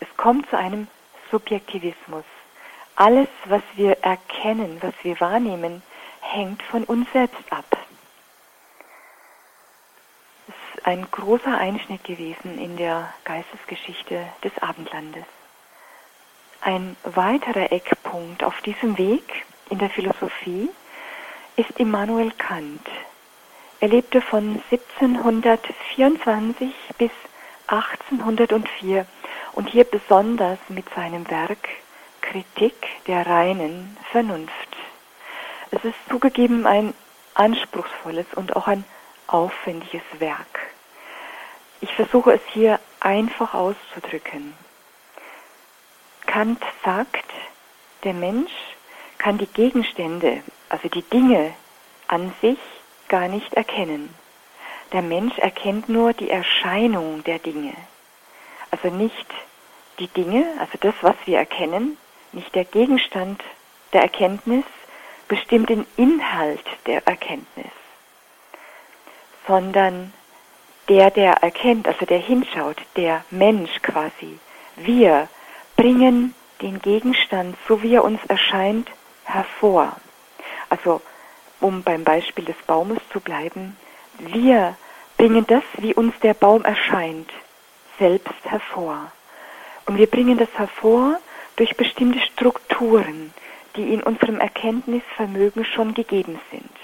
Es 0.00 0.08
kommt 0.16 0.48
zu 0.50 0.56
einem 0.56 0.88
Subjektivismus. 1.30 2.24
Alles, 2.96 3.28
was 3.46 3.62
wir 3.74 3.98
erkennen, 4.02 4.78
was 4.80 4.94
wir 5.02 5.18
wahrnehmen, 5.20 5.82
hängt 6.20 6.62
von 6.62 6.84
uns 6.84 7.10
selbst 7.12 7.50
ab. 7.50 7.64
Es 10.48 10.54
ist 10.54 10.75
ein 10.86 11.06
großer 11.10 11.58
Einschnitt 11.58 12.04
gewesen 12.04 12.58
in 12.58 12.76
der 12.76 13.12
Geistesgeschichte 13.24 14.24
des 14.44 14.52
Abendlandes. 14.62 15.24
Ein 16.60 16.96
weiterer 17.02 17.72
Eckpunkt 17.72 18.44
auf 18.44 18.62
diesem 18.62 18.96
Weg 18.96 19.44
in 19.68 19.80
der 19.80 19.90
Philosophie 19.90 20.70
ist 21.56 21.72
Immanuel 21.78 22.30
Kant. 22.38 22.86
Er 23.80 23.88
lebte 23.88 24.20
von 24.20 24.62
1724 24.70 26.72
bis 26.98 27.10
1804 27.66 29.06
und 29.54 29.68
hier 29.68 29.84
besonders 29.84 30.60
mit 30.68 30.88
seinem 30.94 31.28
Werk 31.28 31.68
Kritik 32.20 32.76
der 33.08 33.26
reinen 33.26 33.96
Vernunft. 34.12 34.68
Es 35.72 35.84
ist 35.84 35.98
zugegeben 36.08 36.64
ein 36.64 36.94
anspruchsvolles 37.34 38.26
und 38.36 38.54
auch 38.54 38.68
ein 38.68 38.84
aufwendiges 39.26 40.02
Werk. 40.18 40.65
Ich 41.80 41.92
versuche 41.94 42.32
es 42.32 42.40
hier 42.52 42.80
einfach 43.00 43.54
auszudrücken. 43.54 44.54
Kant 46.26 46.62
sagt, 46.84 47.24
der 48.04 48.14
Mensch 48.14 48.52
kann 49.18 49.38
die 49.38 49.46
Gegenstände, 49.46 50.42
also 50.68 50.88
die 50.88 51.02
Dinge 51.02 51.52
an 52.08 52.32
sich 52.40 52.58
gar 53.08 53.28
nicht 53.28 53.54
erkennen. 53.54 54.14
Der 54.92 55.02
Mensch 55.02 55.38
erkennt 55.38 55.88
nur 55.88 56.12
die 56.12 56.30
Erscheinung 56.30 57.24
der 57.24 57.38
Dinge. 57.38 57.74
Also 58.70 58.88
nicht 58.88 59.26
die 59.98 60.08
Dinge, 60.08 60.46
also 60.60 60.78
das, 60.80 60.94
was 61.00 61.16
wir 61.24 61.38
erkennen, 61.38 61.96
nicht 62.32 62.54
der 62.54 62.64
Gegenstand 62.64 63.42
der 63.92 64.02
Erkenntnis 64.02 64.64
bestimmt 65.28 65.70
den 65.70 65.86
Inhalt 65.96 66.64
der 66.86 67.06
Erkenntnis, 67.06 67.72
sondern 69.46 70.12
der, 70.88 71.10
der 71.10 71.32
erkennt, 71.42 71.88
also 71.88 72.06
der 72.06 72.18
hinschaut, 72.18 72.76
der 72.96 73.24
Mensch 73.30 73.82
quasi, 73.82 74.38
wir 74.76 75.28
bringen 75.76 76.34
den 76.62 76.80
Gegenstand, 76.80 77.56
so 77.68 77.82
wie 77.82 77.94
er 77.94 78.04
uns 78.04 78.20
erscheint, 78.28 78.90
hervor. 79.24 79.96
Also, 80.68 81.02
um 81.60 81.82
beim 81.82 82.04
Beispiel 82.04 82.44
des 82.44 82.56
Baumes 82.66 82.98
zu 83.12 83.20
bleiben, 83.20 83.76
wir 84.18 84.76
bringen 85.16 85.46
das, 85.46 85.62
wie 85.78 85.94
uns 85.94 86.14
der 86.20 86.34
Baum 86.34 86.64
erscheint, 86.64 87.30
selbst 87.98 88.44
hervor. 88.44 89.10
Und 89.86 89.98
wir 89.98 90.06
bringen 90.06 90.38
das 90.38 90.48
hervor 90.56 91.18
durch 91.56 91.76
bestimmte 91.76 92.20
Strukturen, 92.20 93.32
die 93.76 93.92
in 93.92 94.02
unserem 94.02 94.40
Erkenntnisvermögen 94.40 95.64
schon 95.64 95.94
gegeben 95.94 96.40
sind. 96.50 96.75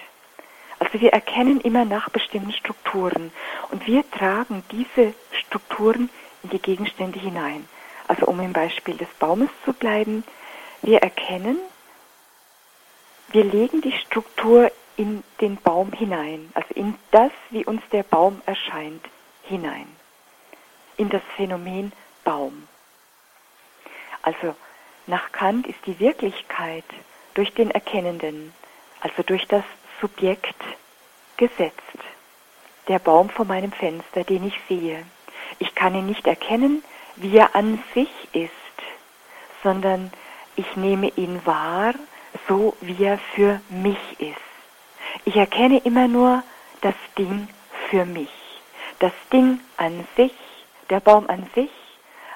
Also 0.82 1.00
wir 1.00 1.12
erkennen 1.12 1.60
immer 1.60 1.84
nach 1.84 2.10
bestimmten 2.10 2.52
Strukturen 2.52 3.30
und 3.70 3.86
wir 3.86 4.02
tragen 4.10 4.64
diese 4.72 5.14
Strukturen 5.30 6.10
in 6.42 6.50
die 6.50 6.58
Gegenstände 6.58 7.20
hinein. 7.20 7.68
Also 8.08 8.26
um 8.26 8.40
im 8.40 8.52
Beispiel 8.52 8.96
des 8.96 9.06
Baumes 9.20 9.48
zu 9.64 9.74
bleiben, 9.74 10.24
wir 10.82 10.98
erkennen, 10.98 11.56
wir 13.28 13.44
legen 13.44 13.80
die 13.80 13.92
Struktur 13.92 14.72
in 14.96 15.22
den 15.40 15.56
Baum 15.56 15.92
hinein, 15.92 16.50
also 16.54 16.74
in 16.74 16.98
das, 17.12 17.30
wie 17.50 17.64
uns 17.64 17.82
der 17.92 18.02
Baum 18.02 18.42
erscheint, 18.44 19.04
hinein, 19.44 19.86
in 20.96 21.08
das 21.10 21.22
Phänomen 21.36 21.92
Baum. 22.24 22.66
Also 24.22 24.56
nach 25.06 25.30
Kant 25.30 25.68
ist 25.68 25.78
die 25.86 26.00
Wirklichkeit 26.00 26.84
durch 27.34 27.54
den 27.54 27.70
Erkennenden, 27.70 28.52
also 29.00 29.22
durch 29.22 29.46
das 29.46 29.62
Subjekt, 30.02 30.56
gesetzt. 31.36 32.00
Der 32.88 32.98
Baum 32.98 33.30
vor 33.30 33.44
meinem 33.44 33.70
Fenster, 33.70 34.24
den 34.24 34.44
ich 34.48 34.58
sehe. 34.68 35.06
Ich 35.60 35.76
kann 35.76 35.94
ihn 35.94 36.06
nicht 36.06 36.26
erkennen, 36.26 36.82
wie 37.14 37.36
er 37.36 37.54
an 37.54 37.80
sich 37.94 38.10
ist, 38.32 38.50
sondern 39.62 40.12
ich 40.56 40.74
nehme 40.74 41.06
ihn 41.10 41.40
wahr, 41.46 41.94
so 42.48 42.76
wie 42.80 43.04
er 43.04 43.18
für 43.36 43.60
mich 43.68 44.20
ist. 44.20 44.50
Ich 45.24 45.36
erkenne 45.36 45.78
immer 45.78 46.08
nur 46.08 46.42
das 46.80 46.96
Ding 47.16 47.46
für 47.88 48.04
mich. 48.04 48.32
Das 48.98 49.12
Ding 49.32 49.60
an 49.76 50.04
sich, 50.16 50.34
der 50.90 50.98
Baum 50.98 51.30
an 51.30 51.48
sich, 51.54 51.70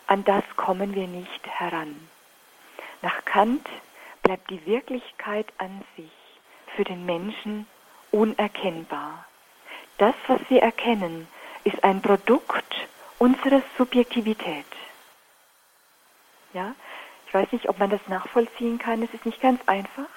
an 0.07 0.23
das 0.23 0.45
kommen 0.55 0.95
wir 0.95 1.09
nicht 1.09 1.45
heran. 1.49 2.09
Nach 3.03 3.25
Kant 3.25 3.67
bleibt 4.23 4.51
die 4.51 4.65
Wirklichkeit 4.67 5.53
an 5.59 5.83
sich 5.97 6.26
für 6.77 6.85
den 6.85 7.05
Menschen 7.07 7.67
unerkennbar. 8.13 9.25
Das, 9.99 10.15
was 10.27 10.41
wir 10.49 10.63
erkennen, 10.63 11.27
ist 11.65 11.83
ein 11.83 12.03
Produkt 12.03 12.75
unserer 13.19 13.63
Subjektivität. 13.77 14.67
Ja, 16.53 16.75
ich 17.27 17.35
weiß 17.35 17.51
nicht, 17.53 17.69
ob 17.69 17.79
man 17.79 17.91
das 17.91 18.01
nachvollziehen 18.07 18.79
kann. 18.79 19.03
Es 19.03 19.13
ist 19.13 19.27
nicht 19.27 19.41
ganz 19.41 19.61
einfach. 19.67 20.09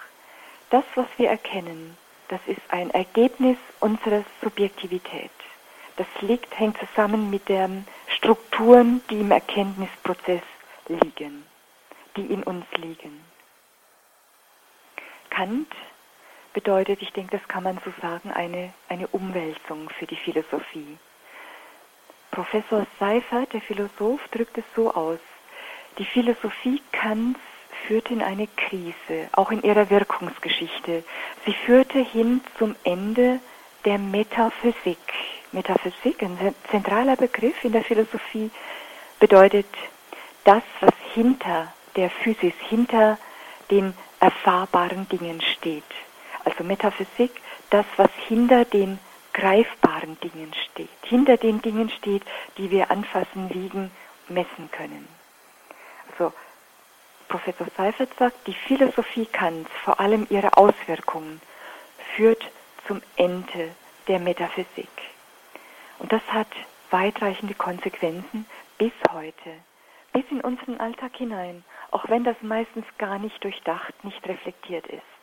Das, 0.69 0.83
was 0.95 1.07
wir 1.17 1.29
erkennen, 1.29 1.97
das 2.27 2.41
ist 2.45 2.61
ein 2.69 2.91
Ergebnis 2.91 3.57
unserer 3.79 4.23
Subjektivität. 4.43 5.31
Das 5.95 6.07
liegt, 6.21 6.57
hängt 6.59 6.77
zusammen 6.77 7.29
mit 7.29 7.49
den 7.49 7.87
Strukturen, 8.07 9.01
die 9.09 9.21
im 9.21 9.31
Erkenntnisprozess 9.31 10.43
liegen 10.87 11.43
die 12.19 12.33
in 12.33 12.43
uns 12.43 12.65
liegen. 12.77 13.23
Kant 15.29 15.71
bedeutet, 16.59 17.01
ich 17.01 17.13
denke, 17.13 17.37
das 17.37 17.47
kann 17.47 17.63
man 17.63 17.79
so 17.85 17.93
sagen, 18.01 18.31
eine, 18.31 18.73
eine 18.89 19.07
Umwälzung 19.07 19.89
für 19.97 20.05
die 20.05 20.17
Philosophie. 20.17 20.97
Professor 22.31 22.85
Seifert, 22.99 23.53
der 23.53 23.61
Philosoph, 23.61 24.19
drückt 24.31 24.57
es 24.57 24.65
so 24.75 24.93
aus. 24.93 25.19
Die 25.97 26.03
Philosophie 26.03 26.81
Kants 26.91 27.39
führte 27.87 28.11
in 28.11 28.21
eine 28.21 28.47
Krise, 28.47 29.29
auch 29.31 29.51
in 29.51 29.63
ihrer 29.63 29.89
Wirkungsgeschichte. 29.89 31.05
Sie 31.45 31.53
führte 31.53 31.99
hin 31.99 32.41
zum 32.57 32.75
Ende 32.83 33.39
der 33.85 33.97
Metaphysik. 33.97 34.97
Metaphysik, 35.53 36.21
ein 36.21 36.53
zentraler 36.69 37.15
Begriff 37.15 37.63
in 37.63 37.71
der 37.71 37.85
Philosophie, 37.85 38.51
bedeutet 39.21 39.73
das, 40.43 40.63
was 40.81 40.93
hinter 41.13 41.73
der 41.95 42.09
Physis, 42.09 42.53
hinter 42.67 43.17
den 43.71 43.93
erfahrbaren 44.19 45.07
Dingen 45.07 45.39
steht. 45.41 45.85
Also 46.45 46.63
Metaphysik, 46.63 47.41
das, 47.69 47.85
was 47.97 48.09
hinter 48.27 48.65
den 48.65 48.99
greifbaren 49.33 50.19
Dingen 50.21 50.53
steht, 50.71 50.89
hinter 51.03 51.37
den 51.37 51.61
Dingen 51.61 51.89
steht, 51.89 52.23
die 52.57 52.71
wir 52.71 52.91
anfassen, 52.91 53.53
wiegen, 53.53 53.91
messen 54.27 54.69
können. 54.71 55.07
Also 56.11 56.33
Professor 57.27 57.67
Seifert 57.77 58.09
sagt, 58.17 58.47
die 58.47 58.53
Philosophie 58.53 59.25
Kants, 59.25 59.69
vor 59.83 59.99
allem 59.99 60.25
ihre 60.29 60.57
Auswirkungen, 60.57 61.41
führt 62.15 62.43
zum 62.87 63.01
Ende 63.15 63.71
der 64.07 64.19
Metaphysik. 64.19 64.89
Und 65.99 66.11
das 66.11 66.21
hat 66.29 66.47
weitreichende 66.89 67.53
Konsequenzen 67.53 68.45
bis 68.77 68.91
heute, 69.11 69.51
bis 70.11 70.23
in 70.31 70.41
unseren 70.41 70.79
Alltag 70.79 71.15
hinein, 71.15 71.63
auch 71.91 72.09
wenn 72.09 72.23
das 72.23 72.37
meistens 72.41 72.85
gar 72.97 73.19
nicht 73.19 73.43
durchdacht, 73.43 73.93
nicht 74.03 74.27
reflektiert 74.27 74.87
ist. 74.87 75.18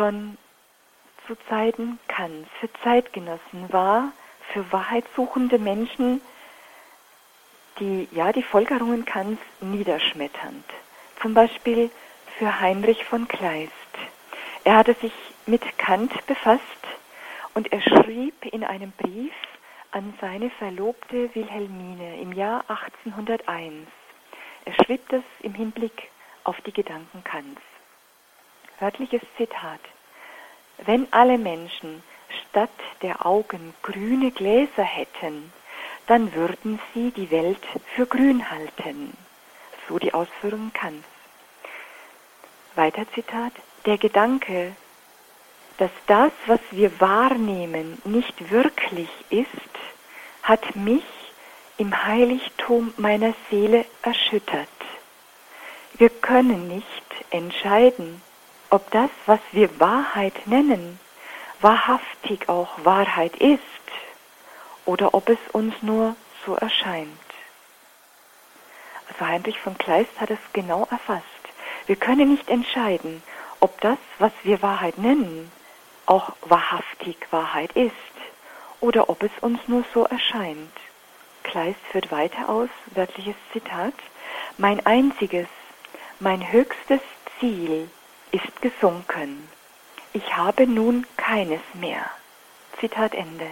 Schon 0.00 0.38
zu 1.26 1.36
Zeiten 1.50 1.98
Kants, 2.08 2.48
für 2.58 2.72
Zeitgenossen 2.82 3.70
war 3.70 4.12
für 4.50 4.72
wahrheitssuchende 4.72 5.58
Menschen 5.58 6.22
die, 7.78 8.08
ja, 8.10 8.32
die 8.32 8.42
Folgerungen 8.42 9.04
Kants 9.04 9.42
niederschmetternd. 9.60 10.64
Zum 11.20 11.34
Beispiel 11.34 11.90
für 12.38 12.60
Heinrich 12.60 13.04
von 13.04 13.28
Kleist. 13.28 13.70
Er 14.64 14.76
hatte 14.78 14.94
sich 14.94 15.12
mit 15.44 15.76
Kant 15.76 16.26
befasst 16.26 16.62
und 17.52 17.70
er 17.70 17.82
schrieb 17.82 18.46
in 18.46 18.64
einem 18.64 18.92
Brief 18.92 19.34
an 19.90 20.14
seine 20.18 20.48
Verlobte 20.48 21.34
Wilhelmine 21.34 22.22
im 22.22 22.32
Jahr 22.32 22.64
1801. 22.68 23.86
Er 24.64 24.72
schrieb 24.82 25.06
das 25.10 25.24
im 25.40 25.52
Hinblick 25.52 26.08
auf 26.44 26.58
die 26.62 26.72
Gedanken 26.72 27.22
Kants. 27.22 27.60
Wörtliches 28.80 29.20
Zitat. 29.36 29.80
Wenn 30.78 31.06
alle 31.12 31.36
Menschen 31.36 32.02
statt 32.48 32.70
der 33.02 33.26
Augen 33.26 33.74
grüne 33.82 34.30
Gläser 34.30 34.84
hätten, 34.84 35.52
dann 36.06 36.34
würden 36.34 36.80
sie 36.94 37.10
die 37.10 37.30
Welt 37.30 37.60
für 37.94 38.06
grün 38.06 38.50
halten. 38.50 39.16
So 39.86 39.98
die 39.98 40.14
Ausführung 40.14 40.72
Kants. 40.72 41.06
Weiter 42.74 43.04
Zitat. 43.14 43.52
Der 43.84 43.98
Gedanke, 43.98 44.74
dass 45.76 45.90
das, 46.06 46.32
was 46.46 46.60
wir 46.70 47.00
wahrnehmen, 47.00 48.00
nicht 48.04 48.50
wirklich 48.50 49.10
ist, 49.28 49.48
hat 50.42 50.74
mich 50.74 51.04
im 51.76 52.06
Heiligtum 52.06 52.94
meiner 52.96 53.34
Seele 53.50 53.84
erschüttert. 54.02 54.68
Wir 55.94 56.08
können 56.08 56.68
nicht 56.68 57.04
entscheiden, 57.30 58.22
ob 58.70 58.90
das, 58.92 59.10
was 59.26 59.40
wir 59.52 59.80
Wahrheit 59.80 60.46
nennen, 60.46 60.98
wahrhaftig 61.60 62.48
auch 62.48 62.84
Wahrheit 62.84 63.36
ist 63.36 63.60
oder 64.86 65.12
ob 65.14 65.28
es 65.28 65.38
uns 65.52 65.74
nur 65.82 66.14
so 66.46 66.54
erscheint. 66.54 67.10
Also 69.08 69.26
Heinrich 69.26 69.58
von 69.58 69.76
Kleist 69.76 70.18
hat 70.20 70.30
es 70.30 70.38
genau 70.52 70.86
erfasst. 70.90 71.24
Wir 71.86 71.96
können 71.96 72.30
nicht 72.30 72.48
entscheiden, 72.48 73.22
ob 73.58 73.80
das, 73.80 73.98
was 74.18 74.32
wir 74.44 74.62
Wahrheit 74.62 74.98
nennen, 74.98 75.50
auch 76.06 76.32
wahrhaftig 76.42 77.16
Wahrheit 77.30 77.72
ist 77.72 77.92
oder 78.80 79.10
ob 79.10 79.22
es 79.22 79.32
uns 79.40 79.60
nur 79.66 79.84
so 79.92 80.04
erscheint. 80.04 80.72
Kleist 81.42 81.80
führt 81.90 82.12
weiter 82.12 82.48
aus, 82.48 82.68
wörtliches 82.86 83.36
Zitat, 83.52 83.94
mein 84.58 84.84
einziges, 84.86 85.48
mein 86.20 86.52
höchstes 86.52 87.00
Ziel 87.38 87.90
ist 88.32 88.62
gesunken. 88.62 89.48
Ich 90.12 90.36
habe 90.36 90.66
nun 90.66 91.06
keines 91.16 91.60
mehr. 91.74 92.10
Zitat 92.78 93.14
Ende 93.14 93.46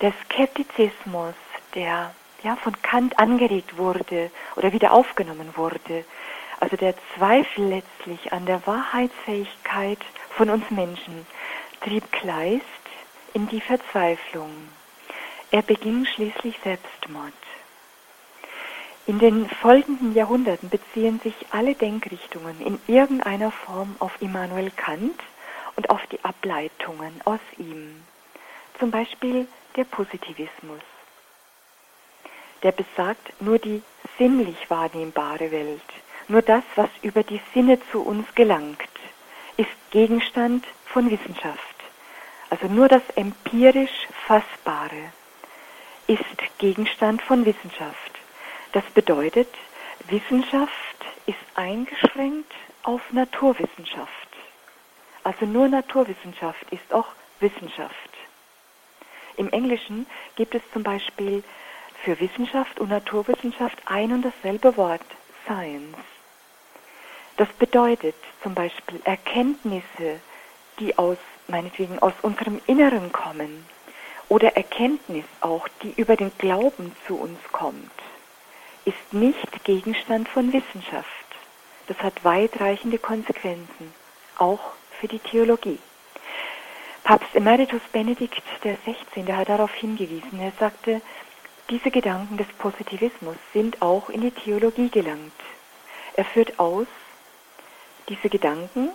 der 0.00 0.12
Skeptizismus, 0.24 1.34
der 1.74 2.14
ja, 2.42 2.56
von 2.56 2.80
Kant 2.82 3.18
angeregt 3.18 3.76
wurde 3.76 4.30
oder 4.56 4.72
wieder 4.72 4.92
aufgenommen 4.92 5.52
wurde, 5.56 6.04
also 6.58 6.76
der 6.76 6.94
Zweifel 7.14 7.66
letztlich 7.66 8.32
an 8.32 8.46
der 8.46 8.66
Wahrheitsfähigkeit 8.66 9.98
von 10.30 10.50
uns 10.50 10.70
Menschen, 10.70 11.26
trieb 11.82 12.10
Kleist 12.12 12.64
in 13.34 13.46
die 13.48 13.60
Verzweiflung. 13.60 14.50
Er 15.50 15.62
beging 15.62 16.06
schließlich 16.06 16.58
Selbstmord. 16.62 17.32
In 19.06 19.18
den 19.18 19.48
folgenden 19.48 20.14
Jahrhunderten 20.14 20.68
beziehen 20.68 21.20
sich 21.20 21.34
alle 21.50 21.74
Denkrichtungen 21.74 22.60
in 22.60 22.78
irgendeiner 22.86 23.50
Form 23.50 23.96
auf 23.98 24.20
Immanuel 24.20 24.70
Kant 24.70 25.18
und 25.76 25.90
auf 25.90 26.06
die 26.08 26.22
Ableitungen 26.22 27.20
aus 27.24 27.40
ihm. 27.58 28.02
Zum 28.78 28.90
Beispiel 28.90 29.48
der 29.76 29.84
Positivismus. 29.84 30.82
Der 32.62 32.72
besagt 32.72 33.32
nur 33.40 33.58
die 33.58 33.82
sinnlich 34.18 34.68
wahrnehmbare 34.68 35.50
Welt, 35.50 35.80
nur 36.28 36.42
das, 36.42 36.62
was 36.76 36.90
über 37.02 37.22
die 37.22 37.40
Sinne 37.54 37.78
zu 37.90 38.02
uns 38.02 38.26
gelangt, 38.34 38.78
ist 39.56 39.70
Gegenstand 39.90 40.64
von 40.84 41.10
Wissenschaft. 41.10 41.76
Also 42.50 42.66
nur 42.66 42.88
das 42.88 43.02
empirisch 43.16 44.08
Fassbare 44.26 45.12
ist 46.06 46.58
Gegenstand 46.58 47.22
von 47.22 47.44
Wissenschaft. 47.46 48.19
Das 48.72 48.84
bedeutet, 48.94 49.48
Wissenschaft 50.08 50.72
ist 51.26 51.38
eingeschränkt 51.54 52.52
auf 52.84 53.00
Naturwissenschaft. 53.12 54.28
Also 55.24 55.44
nur 55.44 55.68
Naturwissenschaft 55.68 56.70
ist 56.70 56.92
auch 56.92 57.08
Wissenschaft. 57.40 58.10
Im 59.36 59.50
Englischen 59.50 60.06
gibt 60.36 60.54
es 60.54 60.62
zum 60.72 60.82
Beispiel 60.82 61.42
für 62.04 62.18
Wissenschaft 62.20 62.78
und 62.80 62.90
Naturwissenschaft 62.90 63.78
ein 63.86 64.12
und 64.12 64.22
dasselbe 64.22 64.76
Wort, 64.76 65.02
Science. 65.44 65.96
Das 67.36 67.48
bedeutet 67.58 68.14
zum 68.42 68.54
Beispiel 68.54 69.00
Erkenntnisse, 69.04 70.20
die 70.78 70.96
aus, 70.96 71.18
meinetwegen 71.48 71.98
aus 71.98 72.12
unserem 72.22 72.60
Inneren 72.66 73.12
kommen, 73.12 73.66
oder 74.28 74.56
Erkenntnis 74.56 75.24
auch, 75.40 75.66
die 75.82 75.92
über 75.96 76.16
den 76.16 76.30
Glauben 76.38 76.94
zu 77.06 77.16
uns 77.16 77.38
kommt, 77.50 77.90
ist 78.90 79.14
nicht 79.14 79.64
Gegenstand 79.64 80.28
von 80.28 80.52
Wissenschaft. 80.52 81.06
Das 81.86 81.98
hat 81.98 82.24
weitreichende 82.24 82.98
Konsequenzen, 82.98 83.94
auch 84.36 84.72
für 84.98 85.06
die 85.06 85.20
Theologie. 85.20 85.78
Papst 87.04 87.34
Emeritus 87.34 87.82
Benedikt 87.92 88.42
XVI. 88.60 89.32
hat 89.32 89.48
darauf 89.48 89.72
hingewiesen. 89.74 90.40
Er 90.40 90.52
sagte, 90.58 91.00
diese 91.70 91.92
Gedanken 91.92 92.36
des 92.36 92.48
Positivismus 92.58 93.36
sind 93.52 93.80
auch 93.80 94.10
in 94.10 94.22
die 94.22 94.32
Theologie 94.32 94.88
gelangt. 94.88 95.40
Er 96.16 96.24
führt 96.24 96.58
aus, 96.58 96.88
diese 98.08 98.28
Gedanken 98.28 98.90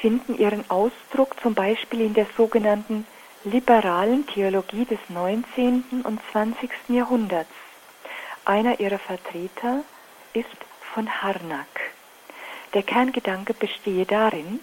finden 0.00 0.36
ihren 0.38 0.68
Ausdruck 0.70 1.40
zum 1.40 1.54
Beispiel 1.54 2.00
in 2.00 2.14
der 2.14 2.26
sogenannten 2.36 3.06
liberalen 3.44 4.26
Theologie 4.26 4.86
des 4.86 4.98
19. 5.08 6.02
und 6.02 6.20
20. 6.32 6.70
Jahrhunderts. 6.88 7.69
Einer 8.44 8.80
ihrer 8.80 8.98
Vertreter 8.98 9.84
ist 10.32 10.46
von 10.94 11.22
Harnack. 11.22 11.92
Der 12.74 12.82
Kerngedanke 12.82 13.54
bestehe 13.54 14.06
darin, 14.06 14.60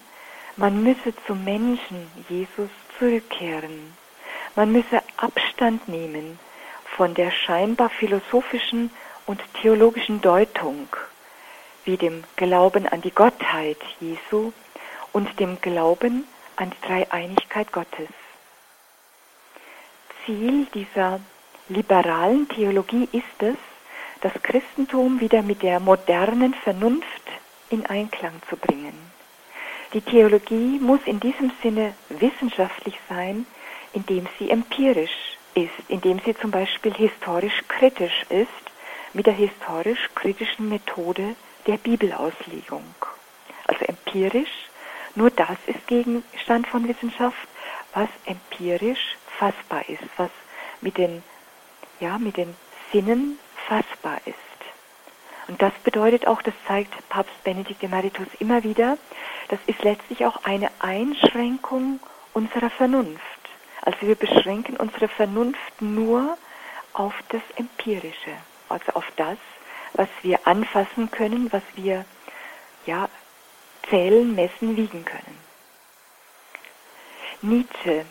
man 0.56 0.82
müsse 0.84 1.14
zum 1.26 1.44
Menschen 1.44 2.10
Jesus 2.30 2.70
zurückkehren. 2.98 3.94
Man 4.56 4.72
müsse 4.72 5.02
Abstand 5.18 5.88
nehmen 5.88 6.40
von 6.96 7.14
der 7.14 7.32
scheinbar 7.32 7.90
philosophischen 7.90 8.90
und 9.28 9.42
theologischen 9.62 10.22
Deutung, 10.22 10.88
wie 11.86 11.98
dem 11.98 12.24
Glauben 12.36 12.88
an 12.88 13.02
die 13.02 13.12
Gottheit 13.12 13.78
Jesu 14.00 14.52
und 15.14 15.40
dem 15.40 15.62
Glauben 15.62 16.28
an 16.56 16.72
die 16.72 16.88
Dreieinigkeit 16.88 17.72
Gottes. 17.72 18.10
Ziel 20.26 20.66
dieser 20.74 21.20
liberalen 21.70 22.48
Theologie 22.50 23.08
ist 23.12 23.42
es, 23.42 23.58
das 24.22 24.34
Christentum 24.44 25.20
wieder 25.20 25.42
mit 25.42 25.62
der 25.62 25.80
modernen 25.80 26.54
Vernunft 26.54 27.24
in 27.70 27.86
Einklang 27.86 28.34
zu 28.50 28.58
bringen. 28.58 28.94
Die 29.94 30.02
Theologie 30.02 30.80
muss 30.80 31.00
in 31.06 31.20
diesem 31.20 31.52
Sinne 31.62 31.94
wissenschaftlich 32.10 32.96
sein, 33.08 33.46
indem 33.94 34.28
sie 34.38 34.50
empirisch 34.50 35.38
ist, 35.54 35.72
indem 35.88 36.20
sie 36.26 36.36
zum 36.36 36.52
Beispiel 36.52 36.94
historisch 36.94 37.64
kritisch 37.68 38.26
ist, 38.30 38.48
mit 39.14 39.26
der 39.26 39.34
historisch 39.34 40.10
kritischen 40.14 40.70
Methode 40.70 41.36
der 41.66 41.78
Bibelauslegung. 41.78 42.84
Also 43.66 43.86
empirisch, 43.86 44.70
nur 45.16 45.30
das 45.32 45.58
ist 45.68 45.88
Gegenstand 45.88 46.68
von 46.68 46.88
Wissenschaft, 46.88 47.48
was 47.94 48.10
empirisch 48.26 49.16
fassbar 49.40 49.88
ist, 49.90 50.04
was 50.18 50.30
mit 50.82 50.98
den, 50.98 51.24
ja, 52.00 52.18
mit 52.18 52.38
den 52.38 52.56
Sinnen 52.92 53.40
fassbar 53.68 54.20
ist. 54.26 54.36
Und 55.48 55.62
das 55.62 55.74
bedeutet 55.84 56.28
auch, 56.28 56.42
das 56.42 56.54
zeigt 56.68 56.94
Papst 57.10 57.44
Benedikt 57.44 57.82
Emeritus 57.84 58.28
immer 58.40 58.64
wieder, 58.64 58.98
das 59.48 59.60
ist 59.66 59.82
letztlich 59.84 60.26
auch 60.26 60.44
eine 60.44 60.70
Einschränkung 60.80 62.00
unserer 62.34 62.70
Vernunft. 62.70 63.22
Also 63.82 64.02
wir 64.02 64.16
beschränken 64.16 64.76
unsere 64.76 65.08
Vernunft 65.08 65.82
nur 65.82 66.38
auf 66.94 67.14
das 67.30 67.42
Empirische, 67.56 68.36
also 68.68 68.92
auf 68.94 69.06
das, 69.16 69.38
was 69.94 70.10
wir 70.22 70.46
anfassen 70.46 71.10
können, 71.12 71.52
was 71.54 71.64
wir 71.76 72.04
ja 72.86 73.08
zählen, 73.90 74.36
messen, 74.36 74.76
wiegen 74.76 75.06
können. 75.06 75.38
Nietzsche, 77.42 78.06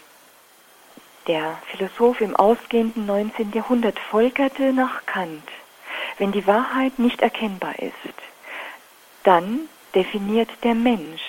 der 1.26 1.58
Philosoph 1.66 2.20
im 2.20 2.36
ausgehenden 2.36 3.06
19. 3.06 3.52
Jahrhundert, 3.52 3.98
folgerte 3.98 4.72
nach 4.72 5.04
Kant, 5.06 5.48
wenn 6.18 6.32
die 6.32 6.46
Wahrheit 6.46 6.98
nicht 6.98 7.20
erkennbar 7.22 7.78
ist, 7.78 8.14
dann 9.24 9.68
definiert 9.94 10.50
der 10.62 10.74
Mensch, 10.74 11.22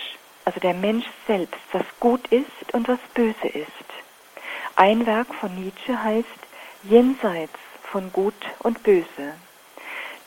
also 0.45 0.59
der 0.59 0.73
Mensch 0.73 1.05
selbst, 1.25 1.59
was 1.71 1.85
gut 1.99 2.27
ist 2.27 2.73
und 2.73 2.87
was 2.87 2.99
böse 3.13 3.47
ist. 3.47 3.67
Ein 4.75 5.05
Werk 5.05 5.33
von 5.33 5.55
Nietzsche 5.55 6.01
heißt 6.01 6.27
Jenseits 6.83 7.57
von 7.83 8.11
Gut 8.13 8.35
und 8.59 8.83
Böse. 8.83 9.33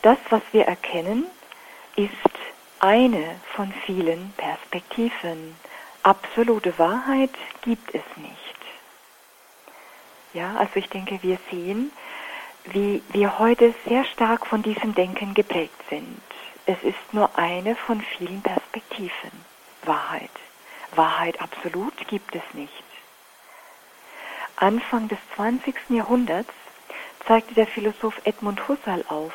Das, 0.01 0.17
was 0.29 0.41
wir 0.51 0.65
erkennen, 0.65 1.25
ist 1.95 2.11
eine 2.79 3.39
von 3.55 3.71
vielen 3.85 4.33
Perspektiven. 4.35 5.55
Absolute 6.03 6.77
Wahrheit 6.77 7.31
gibt 7.61 7.93
es 7.93 8.03
nicht. 8.17 8.40
Ja, 10.33 10.55
also 10.57 10.75
ich 10.75 10.89
denke, 10.89 11.21
wir 11.21 11.37
sehen, 11.49 11.91
wie 12.65 13.01
wir 13.09 13.39
heute 13.39 13.73
sehr 13.85 14.05
stark 14.05 14.47
von 14.47 14.61
diesem 14.61 14.95
Denken 14.95 15.33
geprägt 15.33 15.81
sind. 15.89 16.21
Es 16.65 16.81
ist 16.83 17.13
nur 17.13 17.37
eine 17.37 17.75
von 17.75 18.01
vielen 18.01 18.41
Perspektiven. 18.41 19.31
Wahrheit. 19.83 20.29
Wahrheit 20.95 21.41
absolut 21.41 21.93
gibt 22.07 22.35
es 22.35 22.43
nicht. 22.53 22.83
Anfang 24.57 25.07
des 25.07 25.17
20. 25.35 25.75
Jahrhunderts 25.89 26.53
zeigte 27.25 27.53
der 27.55 27.67
Philosoph 27.67 28.21
Edmund 28.25 28.67
Husserl 28.67 29.03
auf, 29.09 29.33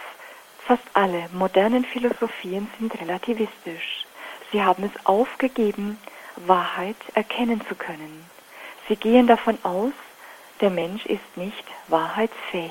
fast 0.64 0.84
alle 0.94 1.28
modernen 1.32 1.84
Philosophien 1.84 2.68
sind 2.78 2.98
relativistisch. 3.00 4.06
Sie 4.52 4.62
haben 4.62 4.84
es 4.84 5.06
aufgegeben, 5.06 5.98
Wahrheit 6.36 6.96
erkennen 7.14 7.60
zu 7.68 7.74
können. 7.74 8.24
Sie 8.88 8.96
gehen 8.96 9.26
davon 9.26 9.58
aus, 9.64 9.92
der 10.60 10.70
Mensch 10.70 11.06
ist 11.06 11.36
nicht 11.36 11.64
wahrheitsfähig. 11.88 12.70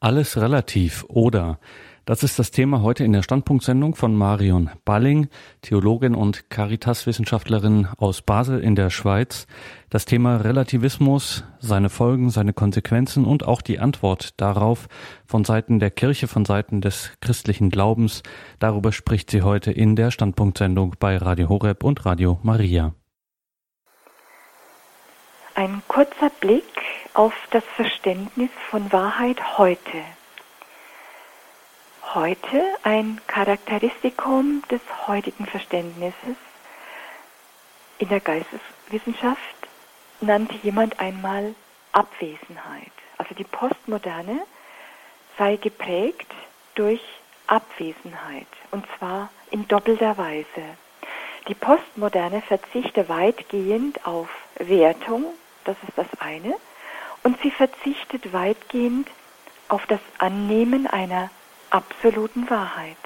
Alles 0.00 0.36
relativ 0.36 1.04
oder 1.08 1.58
das 2.06 2.22
ist 2.22 2.38
das 2.38 2.50
Thema 2.50 2.82
heute 2.82 3.02
in 3.02 3.12
der 3.12 3.22
Standpunktsendung 3.22 3.94
von 3.94 4.14
Marion 4.14 4.70
Balling, 4.84 5.28
Theologin 5.62 6.14
und 6.14 6.50
Caritas-Wissenschaftlerin 6.50 7.88
aus 7.96 8.20
Basel 8.20 8.60
in 8.60 8.74
der 8.74 8.90
Schweiz. 8.90 9.46
Das 9.88 10.04
Thema 10.04 10.36
Relativismus, 10.36 11.44
seine 11.60 11.88
Folgen, 11.88 12.28
seine 12.28 12.52
Konsequenzen 12.52 13.24
und 13.24 13.46
auch 13.46 13.62
die 13.62 13.78
Antwort 13.78 14.38
darauf 14.40 14.88
von 15.26 15.44
Seiten 15.44 15.78
der 15.78 15.90
Kirche, 15.90 16.28
von 16.28 16.44
Seiten 16.44 16.80
des 16.82 17.10
christlichen 17.20 17.70
Glaubens. 17.70 18.22
Darüber 18.58 18.92
spricht 18.92 19.30
sie 19.30 19.42
heute 19.42 19.72
in 19.72 19.96
der 19.96 20.10
Standpunktsendung 20.10 20.96
bei 20.98 21.16
Radio 21.16 21.48
Horeb 21.48 21.84
und 21.84 22.04
Radio 22.04 22.38
Maria. 22.42 22.92
Ein 25.54 25.82
kurzer 25.88 26.30
Blick 26.40 26.64
auf 27.14 27.32
das 27.50 27.64
Verständnis 27.76 28.50
von 28.70 28.92
Wahrheit 28.92 29.56
heute. 29.56 30.02
Heute 32.14 32.62
ein 32.84 33.20
Charakteristikum 33.26 34.62
des 34.70 34.80
heutigen 35.08 35.46
Verständnisses. 35.46 36.36
In 37.98 38.08
der 38.08 38.20
Geisteswissenschaft 38.20 39.40
nannte 40.20 40.54
jemand 40.62 41.00
einmal 41.00 41.56
Abwesenheit. 41.90 42.92
Also 43.18 43.34
die 43.34 43.42
Postmoderne 43.42 44.42
sei 45.38 45.56
geprägt 45.56 46.30
durch 46.76 47.00
Abwesenheit 47.48 48.46
und 48.70 48.86
zwar 48.96 49.30
in 49.50 49.66
doppelter 49.66 50.16
Weise. 50.16 50.76
Die 51.48 51.54
Postmoderne 51.54 52.42
verzichte 52.42 53.08
weitgehend 53.08 54.06
auf 54.06 54.28
Wertung, 54.60 55.24
das 55.64 55.76
ist 55.88 55.98
das 55.98 56.20
eine, 56.20 56.54
und 57.24 57.42
sie 57.42 57.50
verzichtet 57.50 58.32
weitgehend 58.32 59.08
auf 59.66 59.84
das 59.86 60.00
Annehmen 60.18 60.86
einer 60.86 61.28
absoluten 61.74 62.48
Wahrheit. 62.48 62.96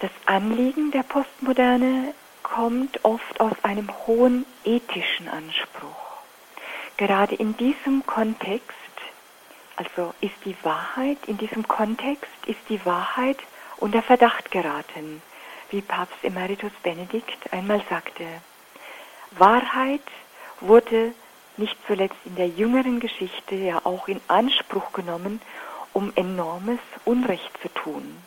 Das 0.00 0.10
Anliegen 0.26 0.90
der 0.90 1.04
Postmoderne 1.04 2.12
kommt 2.42 3.04
oft 3.04 3.40
aus 3.40 3.52
einem 3.62 3.88
hohen 4.06 4.44
ethischen 4.64 5.28
Anspruch. 5.28 6.22
Gerade 6.96 7.36
in 7.36 7.56
diesem 7.56 8.04
Kontext, 8.04 8.74
also 9.76 10.12
ist 10.20 10.34
die 10.44 10.56
Wahrheit, 10.64 11.18
in 11.28 11.38
diesem 11.38 11.68
Kontext 11.68 12.34
ist 12.46 12.60
die 12.68 12.84
Wahrheit 12.84 13.38
unter 13.76 14.02
Verdacht 14.02 14.50
geraten, 14.50 15.22
wie 15.70 15.82
Papst 15.82 16.24
Emeritus 16.24 16.72
Benedikt 16.82 17.52
einmal 17.52 17.82
sagte. 17.88 18.26
Wahrheit 19.30 20.02
wurde 20.60 21.14
nicht 21.58 21.76
zuletzt 21.86 22.16
in 22.24 22.36
der 22.36 22.48
jüngeren 22.48 23.00
Geschichte 23.00 23.54
ja 23.54 23.80
auch 23.84 24.08
in 24.08 24.20
Anspruch 24.28 24.92
genommen, 24.92 25.40
um 25.92 26.12
enormes 26.16 26.78
Unrecht 27.04 27.50
zu 27.60 27.68
tun. 27.68 28.22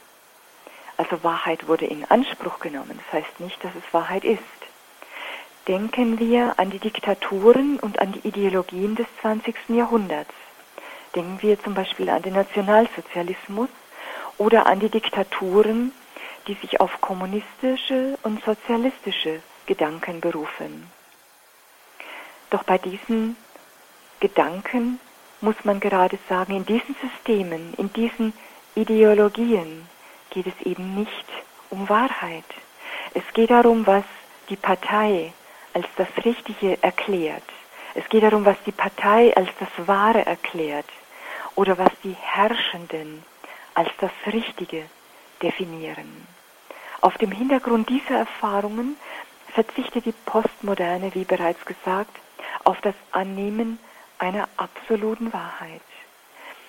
Also 0.97 1.23
Wahrheit 1.23 1.67
wurde 1.67 1.85
in 1.85 2.05
Anspruch 2.05 2.59
genommen, 2.59 2.99
das 3.03 3.21
heißt 3.21 3.39
nicht, 3.39 3.61
dass 3.63 3.71
es 3.75 3.93
Wahrheit 3.93 4.23
ist. 4.23 4.39
Denken 5.67 6.19
wir 6.19 6.59
an 6.59 6.69
die 6.69 6.79
Diktaturen 6.79 7.79
und 7.79 7.99
an 7.99 8.11
die 8.11 8.27
Ideologien 8.27 8.95
des 8.95 9.07
20. 9.21 9.55
Jahrhunderts. 9.69 10.33
Denken 11.15 11.41
wir 11.41 11.61
zum 11.61 11.73
Beispiel 11.73 12.09
an 12.09 12.21
den 12.21 12.33
Nationalsozialismus 12.33 13.69
oder 14.37 14.67
an 14.67 14.79
die 14.79 14.89
Diktaturen, 14.89 15.91
die 16.47 16.53
sich 16.53 16.79
auf 16.79 17.01
kommunistische 17.01 18.17
und 18.21 18.43
sozialistische 18.43 19.41
Gedanken 19.65 20.21
berufen. 20.21 20.91
Doch 22.49 22.63
bei 22.63 22.77
diesen 22.77 23.35
Gedanken 24.19 24.99
muss 25.41 25.55
man 25.63 25.79
gerade 25.79 26.17
sagen, 26.29 26.55
in 26.55 26.65
diesen 26.65 26.95
Systemen, 27.01 27.73
in 27.77 27.91
diesen 27.93 28.33
Ideologien 28.75 29.87
geht 30.29 30.47
es 30.47 30.65
eben 30.65 30.95
nicht 30.95 31.25
um 31.69 31.87
Wahrheit. 31.89 32.45
Es 33.13 33.23
geht 33.33 33.51
darum, 33.51 33.85
was 33.85 34.03
die 34.49 34.55
Partei 34.55 35.33
als 35.73 35.87
das 35.97 36.07
Richtige 36.23 36.81
erklärt. 36.81 37.43
Es 37.93 38.07
geht 38.09 38.23
darum, 38.23 38.45
was 38.45 38.57
die 38.65 38.71
Partei 38.71 39.35
als 39.35 39.49
das 39.59 39.87
Wahre 39.87 40.25
erklärt 40.25 40.87
oder 41.55 41.77
was 41.77 41.91
die 42.03 42.15
Herrschenden 42.19 43.23
als 43.73 43.89
das 43.99 44.11
Richtige 44.27 44.85
definieren. 45.41 46.27
Auf 47.01 47.17
dem 47.17 47.31
Hintergrund 47.31 47.89
dieser 47.89 48.17
Erfahrungen 48.19 48.97
verzichtet 49.53 50.05
die 50.05 50.13
Postmoderne, 50.25 51.13
wie 51.13 51.23
bereits 51.23 51.65
gesagt, 51.65 52.17
auf 52.63 52.79
das 52.81 52.95
Annehmen 53.11 53.79
einer 54.19 54.47
absoluten 54.57 55.33
Wahrheit. 55.33 55.81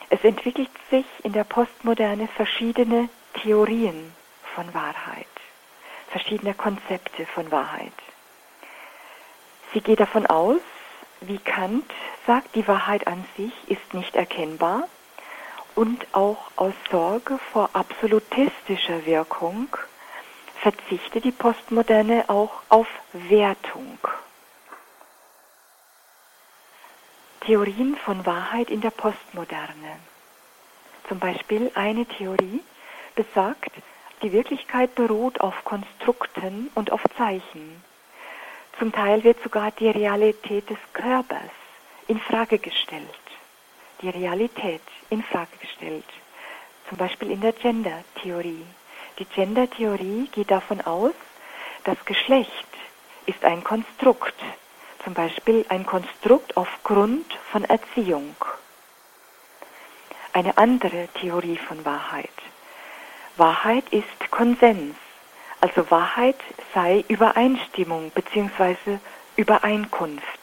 Es 0.09 0.23
entwickelt 0.25 0.71
sich 0.91 1.07
in 1.23 1.33
der 1.33 1.45
Postmoderne 1.45 2.29
verschiedene 2.29 3.09
Theorien 3.35 4.15
von 4.55 4.73
Wahrheit, 4.73 5.27
verschiedene 6.09 6.55
Konzepte 6.55 7.27
von 7.27 7.51
Wahrheit. 7.51 7.93
Sie 9.73 9.81
geht 9.81 10.01
davon 10.01 10.27
aus, 10.27 10.61
wie 11.21 11.39
Kant 11.39 11.91
sagt, 12.27 12.55
die 12.55 12.67
Wahrheit 12.69 13.07
an 13.07 13.25
sich 13.37 13.53
ist 13.67 13.95
nicht 13.95 14.15
erkennbar 14.15 14.89
und 15.75 16.07
auch 16.13 16.51
aus 16.57 16.75
Sorge 16.91 17.39
vor 17.53 17.71
absolutistischer 17.73 19.05
Wirkung 19.07 19.69
verzichtet 20.61 21.25
die 21.25 21.33
Postmoderne 21.33 22.25
auch 22.29 22.63
auf 22.69 22.89
Wertung. 23.13 23.99
Theorien 27.47 27.97
von 28.05 28.27
Wahrheit 28.27 28.71
in 28.71 28.81
der 28.81 28.91
Postmoderne. 28.91 30.01
Zum 31.07 31.21
Beispiel 31.21 31.71
eine 31.77 32.05
Theorie 32.05 32.61
besagt, 33.15 33.71
die 34.21 34.33
Wirklichkeit 34.33 34.97
beruht 34.97 35.41
auf 35.41 35.65
Konstrukten 35.65 36.73
und 36.75 36.91
auf 36.91 37.05
Zeichen. 37.17 37.85
Zum 38.81 38.91
Teil 38.91 39.23
wird 39.23 39.41
sogar 39.45 39.71
die 39.71 39.89
Realität 39.89 40.69
des 40.69 40.79
Körpers 40.93 41.53
in 42.09 42.19
Frage 42.19 42.59
gestellt. 42.59 43.05
Die 44.03 44.09
Realität 44.09 44.83
in 45.11 45.23
Frage 45.23 45.57
gestellt. 45.61 46.09
Zum 46.89 46.99
Beispiel 46.99 47.31
in 47.31 47.43
der 47.43 47.53
Gender-Theorie. 47.53 48.67
Die 49.21 49.25
Gender-Theorie 49.25 50.29
geht 50.33 50.51
davon 50.51 50.81
aus, 50.81 51.15
das 51.85 52.05
Geschlecht 52.07 52.67
ist 53.27 53.45
ein 53.45 53.63
Konstrukt, 53.63 54.35
zum 55.07 55.15
Beispiel 55.15 55.65
ein 55.69 55.87
Konstrukt 55.87 56.57
aufgrund 56.57 57.33
von 57.53 57.63
Erziehung. 57.63 58.35
Eine 60.33 60.59
andere 60.59 61.07
Theorie 61.21 61.59
von 61.59 61.85
Wahrheit. 61.85 62.29
Wahrheit 63.37 63.85
ist 63.93 64.33
Konsens, 64.33 64.97
also 65.61 65.89
Wahrheit 65.93 66.41
sei 66.75 67.05
Übereinstimmung 67.07 68.11
bzw. 68.11 68.99
Übereinkunft. 69.37 70.41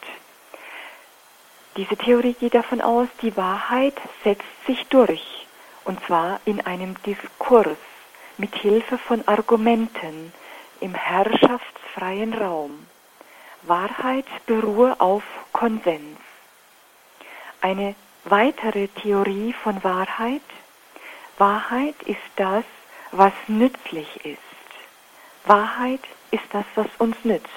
Diese 1.76 1.98
Theorie 1.98 2.32
geht 2.32 2.54
davon 2.54 2.80
aus, 2.80 3.08
die 3.20 3.36
Wahrheit 3.36 4.00
setzt 4.22 4.66
sich 4.66 4.86
durch, 4.86 5.46
und 5.84 6.02
zwar 6.06 6.40
in 6.46 6.64
einem 6.64 6.96
Diskurs 7.02 7.76
mit 8.38 8.54
Hilfe 8.54 8.96
von 8.96 9.28
Argumenten 9.28 10.32
im 10.80 10.94
herrschaftsfreien 10.94 12.32
Raum. 12.32 12.86
Wahrheit 13.66 14.26
beruhe 14.46 15.00
auf 15.00 15.22
Konsens. 15.52 16.18
Eine 17.60 17.94
weitere 18.24 18.88
Theorie 18.88 19.52
von 19.52 19.82
Wahrheit. 19.82 20.42
Wahrheit 21.38 21.94
ist 22.04 22.18
das, 22.36 22.64
was 23.12 23.32
nützlich 23.48 24.24
ist. 24.24 24.38
Wahrheit 25.46 26.02
ist 26.30 26.44
das, 26.52 26.64
was 26.74 26.86
uns 26.98 27.16
nützt. 27.24 27.48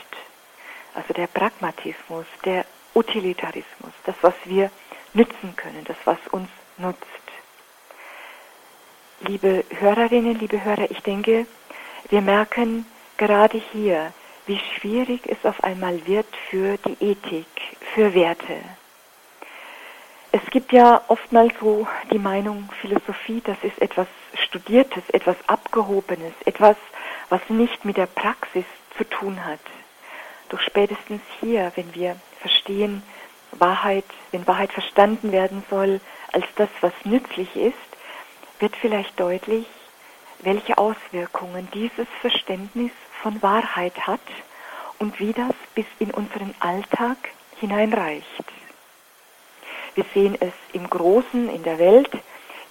Also 0.94 1.14
der 1.14 1.28
Pragmatismus, 1.28 2.26
der 2.44 2.66
Utilitarismus, 2.94 3.94
das, 4.06 4.16
was 4.22 4.34
wir 4.46 4.72
nützen 5.14 5.56
können, 5.56 5.84
das, 5.86 5.98
was 6.06 6.18
uns 6.32 6.50
nutzt. 6.78 7.06
Liebe 9.22 9.64
Hörerinnen, 9.80 10.40
liebe 10.40 10.64
Hörer, 10.64 10.90
ich 10.90 11.02
denke, 11.02 11.48
wir 12.10 12.22
merken 12.22 12.86
gerade 13.18 13.62
hier, 13.72 14.14
wie 14.48 14.60
schwierig 14.76 15.22
es 15.26 15.38
auf 15.44 15.64
einmal 15.64 16.06
wird 16.08 16.28
für 16.50 16.78
die 16.78 16.98
Ethik, 17.04 17.48
für 17.94 18.14
Werte. 18.14 18.56
Es 20.32 20.46
gibt 20.52 20.72
ja 20.72 21.02
oftmals 21.08 21.54
so 21.60 21.88
die 22.12 22.20
Meinung, 22.20 22.70
Philosophie, 22.82 23.42
das 23.44 23.58
ist 23.64 23.82
etwas 23.82 24.08
Studiertes, 24.34 25.04
etwas 25.10 25.36
Abgehobenes, 25.48 26.34
etwas, 26.46 26.78
was 27.30 27.42
nicht 27.50 27.86
mit 27.86 27.98
der 27.98 28.06
Praxis 28.08 28.66
zu 28.98 29.04
tun 29.04 29.44
hat. 29.46 29.60
Doch 30.50 30.60
spätestens 30.60 31.22
hier, 31.40 31.72
wenn 31.76 31.94
wir 31.94 32.16
verstehen, 32.40 33.04
Wahrheit, 33.52 34.06
wenn 34.32 34.48
Wahrheit 34.48 34.72
verstanden 34.72 35.32
werden 35.32 35.64
soll 35.70 36.00
als 36.32 36.46
das, 36.56 36.70
was 36.82 36.94
nützlich 37.04 37.56
ist, 37.56 37.76
wird 38.60 38.76
vielleicht 38.76 39.20
deutlich, 39.20 39.66
welche 40.40 40.78
Auswirkungen 40.78 41.68
dieses 41.74 42.08
Verständnis 42.22 42.92
von 43.22 43.42
Wahrheit 43.42 44.08
hat 44.08 44.20
und 45.00 45.20
wie 45.20 45.34
das 45.34 45.54
bis 45.76 45.86
in 46.00 46.12
unseren 46.12 46.54
Alltag 46.60 47.18
hineinreicht. 47.60 48.44
Wir 49.96 50.06
sehen 50.14 50.38
es 50.40 50.54
im 50.74 50.90
Großen 50.90 51.50
in 51.50 51.64
der 51.64 51.80
Welt, 51.80 52.12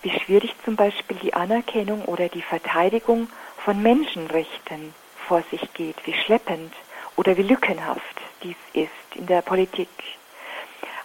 wie 0.03 0.11
schwierig 0.11 0.55
zum 0.65 0.77
Beispiel 0.77 1.17
die 1.19 1.35
Anerkennung 1.35 2.05
oder 2.05 2.29
die 2.29 2.43
Verteidigung 2.43 3.29
von 3.65 3.83
Menschenrechten 3.83 4.95
vor 5.27 5.43
sich 5.51 5.73
geht, 5.75 5.97
wie 6.07 6.15
schleppend 6.15 6.73
oder 7.17 7.37
wie 7.37 7.43
lückenhaft 7.43 8.21
dies 8.43 8.57
ist 8.73 9.17
in 9.17 9.27
der 9.27 9.43
Politik. 9.43 9.89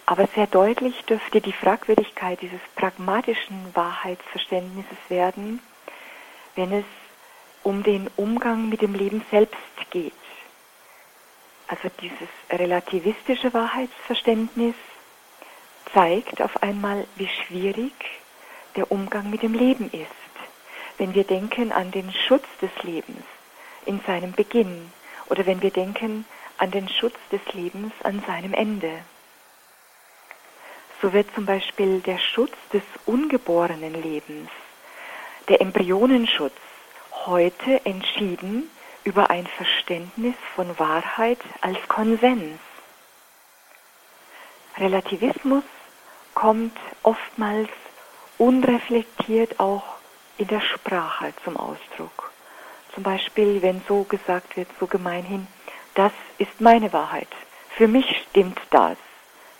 Aber 0.06 0.28
sehr 0.34 0.46
deutlich 0.46 1.04
dürfte 1.04 1.40
die 1.40 1.52
Fragwürdigkeit 1.52 2.40
dieses 2.40 2.60
pragmatischen 2.76 3.74
Wahrheitsverständnisses 3.74 4.98
werden, 5.08 5.60
wenn 6.54 6.72
es 6.72 6.84
um 7.62 7.82
den 7.82 8.08
Umgang 8.16 8.68
mit 8.68 8.82
dem 8.82 8.94
Leben 8.94 9.24
selbst 9.30 9.56
geht. 9.90 10.12
Also 11.68 11.88
dieses 12.00 12.28
relativistische 12.50 13.52
Wahrheitsverständnis 13.54 14.74
zeigt 15.92 16.42
auf 16.42 16.62
einmal, 16.62 17.06
wie 17.16 17.28
schwierig 17.28 17.94
der 18.76 18.90
Umgang 18.90 19.30
mit 19.30 19.42
dem 19.42 19.54
Leben 19.54 19.90
ist. 19.90 20.06
Wenn 20.98 21.14
wir 21.14 21.24
denken 21.24 21.72
an 21.72 21.90
den 21.90 22.12
Schutz 22.12 22.46
des 22.60 22.70
Lebens 22.82 23.24
in 23.86 24.00
seinem 24.06 24.32
Beginn 24.32 24.92
oder 25.28 25.46
wenn 25.46 25.62
wir 25.62 25.70
denken 25.70 26.24
an 26.58 26.70
den 26.70 26.88
Schutz 26.88 27.16
des 27.30 27.40
Lebens 27.54 27.92
an 28.02 28.22
seinem 28.26 28.54
Ende. 28.54 29.00
So 31.00 31.12
wird 31.12 31.34
zum 31.34 31.46
Beispiel 31.46 32.00
der 32.00 32.18
Schutz 32.18 32.56
des 32.72 32.82
ungeborenen 33.06 34.00
Lebens, 34.00 34.50
der 35.48 35.60
Embryonenschutz, 35.60 36.52
heute 37.26 37.84
entschieden 37.84 38.70
über 39.04 39.30
ein 39.30 39.46
Verständnis 39.46 40.34
von 40.54 40.78
Wahrheit 40.78 41.38
als 41.60 41.78
Konsens. 41.88 42.58
Relativismus 44.78 45.64
kommt 46.34 46.76
oftmals 47.02 47.68
unreflektiert 48.38 49.60
auch 49.60 49.84
in 50.38 50.48
der 50.48 50.60
Sprache 50.60 51.32
zum 51.44 51.56
Ausdruck. 51.56 52.32
Zum 52.94 53.02
Beispiel, 53.02 53.62
wenn 53.62 53.82
so 53.86 54.04
gesagt 54.04 54.56
wird, 54.56 54.68
so 54.80 54.86
gemeinhin, 54.86 55.46
das 55.94 56.12
ist 56.38 56.60
meine 56.60 56.92
Wahrheit. 56.92 57.28
Für 57.76 57.88
mich 57.88 58.24
stimmt 58.30 58.60
das. 58.70 58.96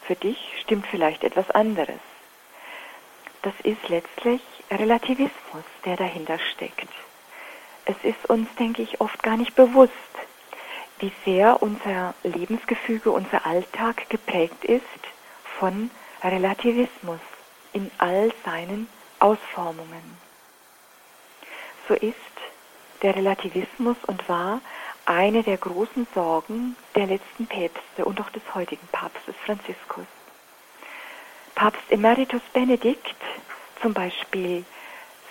Für 0.07 0.17
dich 0.17 0.39
stimmt 0.61 0.87
vielleicht 0.87 1.25
etwas 1.25 1.51
anderes. 1.51 2.01
Das 3.43 3.55
ist 3.63 3.89
letztlich 3.89 4.41
Relativismus, 4.71 5.65
der 5.85 5.97
dahinter 5.97 6.39
steckt. 6.39 6.89
Es 7.85 7.97
ist 8.03 8.29
uns, 8.29 8.49
denke 8.59 8.83
ich, 8.83 9.01
oft 9.01 9.23
gar 9.23 9.37
nicht 9.37 9.55
bewusst, 9.55 9.93
wie 10.99 11.13
sehr 11.25 11.63
unser 11.63 12.15
Lebensgefüge, 12.23 13.11
unser 13.11 13.45
Alltag 13.45 14.09
geprägt 14.09 14.65
ist 14.65 14.83
von 15.59 15.91
Relativismus 16.23 17.21
in 17.73 17.91
all 17.99 18.33
seinen 18.45 18.89
Ausformungen. 19.19 20.17
So 21.89 21.95
ist 21.95 22.15
der 23.03 23.17
Relativismus 23.17 23.97
und 24.07 24.29
war 24.29 24.61
eine 25.05 25.43
der 25.43 25.57
großen 25.57 26.07
Sorgen 26.15 26.77
der 26.95 27.07
letzten 27.07 27.47
Päpste 27.47 28.05
und 28.05 28.21
auch 28.21 28.31
des 28.31 28.43
heutigen 28.55 28.87
Papstes 28.93 29.35
Franziskus. 29.45 30.07
Papst 31.57 31.91
Emeritus 31.91 32.43
Benedikt 32.53 33.17
zum 33.81 33.93
Beispiel 33.93 34.65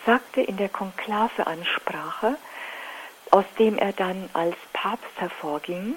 sagte 0.06 0.42
in 0.42 0.58
der 0.58 0.70
Konklaveansprache, 0.70 2.38
aus 3.32 3.46
dem 3.58 3.78
er 3.78 3.94
dann 3.94 4.30
als 4.34 4.56
Papst 4.74 5.12
hervorging, 5.16 5.96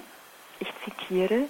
ich 0.59 0.71
zitiere, 0.83 1.43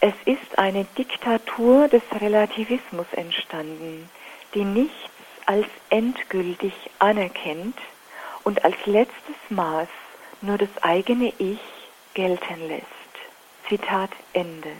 es 0.00 0.14
ist 0.26 0.58
eine 0.58 0.84
Diktatur 0.96 1.88
des 1.88 2.02
Relativismus 2.20 3.06
entstanden, 3.12 4.08
die 4.54 4.64
nichts 4.64 5.10
als 5.46 5.66
endgültig 5.90 6.72
anerkennt 6.98 7.76
und 8.44 8.64
als 8.64 8.76
letztes 8.86 9.36
Maß 9.48 9.88
nur 10.40 10.56
das 10.56 10.70
eigene 10.82 11.32
Ich 11.38 11.60
gelten 12.14 12.68
lässt. 12.68 12.84
Zitat 13.68 14.10
Ende. 14.32 14.72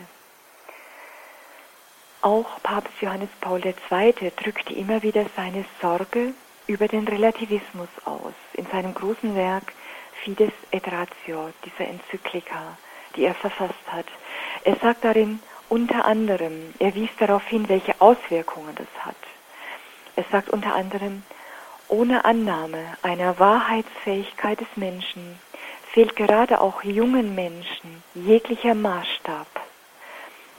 Auch 2.21 2.61
Papst 2.63 2.93
Johannes 3.01 3.29
Paul 3.41 3.61
II. 3.65 4.31
drückte 4.37 4.73
immer 4.73 5.03
wieder 5.03 5.25
seine 5.35 5.65
Sorge 5.81 6.33
über 6.69 6.87
den 6.87 7.07
Relativismus 7.07 7.89
aus 8.05 8.33
in 8.53 8.65
seinem 8.67 8.93
großen 8.93 9.35
Werk 9.35 9.73
Fides 10.23 10.53
et 10.69 10.85
Ratio, 10.85 11.49
dieser 11.65 11.89
Enzyklika, 11.89 12.77
die 13.15 13.25
er 13.25 13.33
verfasst 13.33 13.87
hat. 13.87 14.05
Er 14.63 14.75
sagt 14.75 15.03
darin 15.03 15.39
unter 15.67 16.05
anderem, 16.05 16.73
er 16.77 16.93
wies 16.93 17.09
darauf 17.17 17.45
hin, 17.47 17.67
welche 17.69 17.99
Auswirkungen 17.99 18.75
das 18.75 19.05
hat. 19.05 19.15
Er 20.15 20.25
sagt 20.31 20.49
unter 20.51 20.75
anderem, 20.75 21.23
ohne 21.87 22.23
Annahme 22.23 22.85
einer 23.01 23.39
Wahrheitsfähigkeit 23.39 24.59
des 24.59 24.67
Menschen 24.75 25.39
fehlt 25.91 26.15
gerade 26.15 26.61
auch 26.61 26.83
jungen 26.83 27.33
Menschen 27.33 28.03
jeglicher 28.13 28.75
Maßstab. 28.75 29.47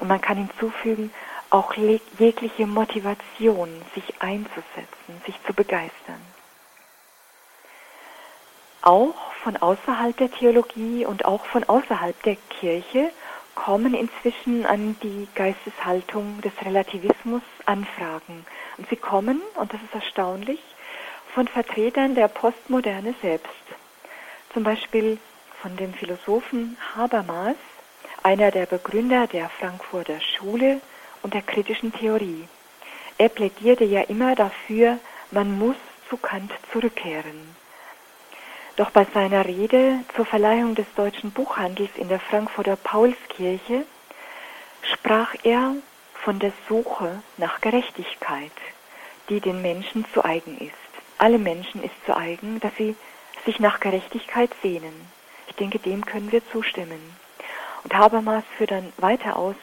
Und 0.01 0.09
man 0.09 0.20
kann 0.20 0.38
hinzufügen, 0.38 1.12
auch 1.51 1.75
jegliche 1.75 2.67
Motivation, 2.67 3.69
sich 3.95 4.05
einzusetzen, 4.21 5.21
sich 5.27 5.35
zu 5.45 5.53
begeistern. 5.53 6.21
Auch 8.83 9.33
von 9.43 9.57
außerhalb 9.57 10.17
der 10.17 10.31
Theologie 10.31 11.05
und 11.05 11.25
auch 11.25 11.45
von 11.47 11.65
außerhalb 11.65 12.21
der 12.23 12.37
Kirche 12.49 13.11
kommen 13.55 13.95
inzwischen 13.95 14.65
an 14.65 14.97
die 15.03 15.29
Geisteshaltung 15.35 16.41
des 16.41 16.53
Relativismus 16.65 17.43
Anfragen. 17.67 18.47
Und 18.79 18.89
sie 18.89 18.97
kommen, 18.97 19.43
und 19.57 19.73
das 19.73 19.83
ist 19.83 19.95
erstaunlich, 19.95 20.61
von 21.35 21.47
Vertretern 21.47 22.15
der 22.15 22.29
Postmoderne 22.29 23.15
selbst. 23.21 23.51
Zum 24.53 24.63
Beispiel 24.63 25.19
von 25.61 25.77
dem 25.77 25.93
Philosophen 25.93 26.79
Habermas, 26.97 27.57
einer 28.23 28.51
der 28.51 28.67
Begründer 28.67 29.27
der 29.27 29.49
Frankfurter 29.49 30.21
Schule 30.21 30.81
und 31.22 31.35
der 31.35 31.42
kritischen 31.42 31.92
Theorie. 31.92 32.48
Er 33.18 33.28
plädierte 33.28 33.85
ja 33.85 34.02
immer 34.02 34.35
dafür, 34.35 34.98
man 35.30 35.59
muss 35.59 35.76
zu 36.09 36.16
Kant 36.16 36.52
zurückkehren. 36.72 37.54
Doch 38.76 38.90
bei 38.90 39.06
seiner 39.12 39.44
Rede 39.44 40.00
zur 40.16 40.24
Verleihung 40.24 40.74
des 40.74 40.87
deutschen 40.96 41.33
Buchhandels 41.33 41.90
in 41.96 42.09
der 42.09 42.20
Frankfurter 42.20 42.76
Paulskirche 42.76 43.85
sprach 44.83 45.35
er 45.42 45.74
von 46.14 46.38
der 46.38 46.52
Suche 46.68 47.22
nach 47.37 47.61
Gerechtigkeit, 47.61 48.52
die 49.28 49.40
den 49.40 49.61
Menschen 49.62 50.04
zu 50.14 50.24
eigen 50.24 50.56
ist. 50.59 50.74
Alle 51.18 51.38
Menschen 51.38 51.83
ist 51.83 51.94
zu 52.06 52.16
eigen, 52.16 52.61
dass 52.61 52.74
sie 52.76 52.96
sich 53.44 53.61
nach 53.61 53.80
Gerechtigkeit 53.80 54.50
sehnen. 54.62 54.94
Ich 55.48 55.56
denke, 55.56 55.78
dem 55.78 56.04
können 56.04 56.33
wir 56.33 56.42
zustimmen. 56.50 57.00
Und 57.85 57.94
Habermas 57.94 58.44
führt 58.56 58.70
dann 58.70 58.92
weiter 58.98 59.37
aus, 59.37 59.56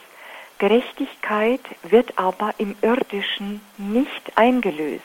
Gerechtigkeit 0.60 1.62
wird 1.84 2.18
aber 2.18 2.56
im 2.58 2.76
irdischen 2.82 3.62
nicht 3.78 4.38
eingelöst. 4.38 5.04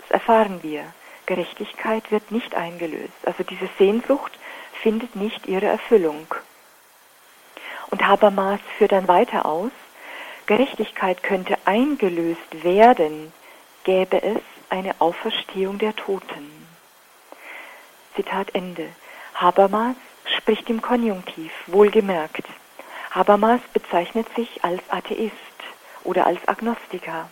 Das 0.00 0.10
erfahren 0.12 0.62
wir. 0.62 0.84
Gerechtigkeit 1.26 2.10
wird 2.12 2.30
nicht 2.30 2.54
eingelöst. 2.54 3.12
Also 3.24 3.42
diese 3.42 3.68
Sehnsucht 3.78 4.32
findet 4.80 5.16
nicht 5.16 5.46
ihre 5.46 5.66
Erfüllung. 5.66 6.26
Und 7.90 8.06
Habermas 8.06 8.60
führt 8.76 8.92
dann 8.92 9.08
weiter 9.08 9.44
aus, 9.44 9.72
Gerechtigkeit 10.46 11.22
könnte 11.22 11.58
eingelöst 11.64 12.62
werden, 12.64 13.32
gäbe 13.84 14.22
es 14.22 14.40
eine 14.70 14.94
Auferstehung 15.00 15.78
der 15.78 15.96
Toten. 15.96 16.50
Zitat 18.14 18.54
Ende. 18.54 18.88
Habermas 19.34 19.96
spricht 20.24 20.70
im 20.70 20.80
Konjunktiv, 20.80 21.52
wohlgemerkt. 21.66 22.44
Habermas 23.18 23.60
bezeichnet 23.72 24.28
sich 24.36 24.62
als 24.62 24.80
Atheist 24.90 25.34
oder 26.04 26.24
als 26.24 26.38
Agnostiker. 26.46 27.28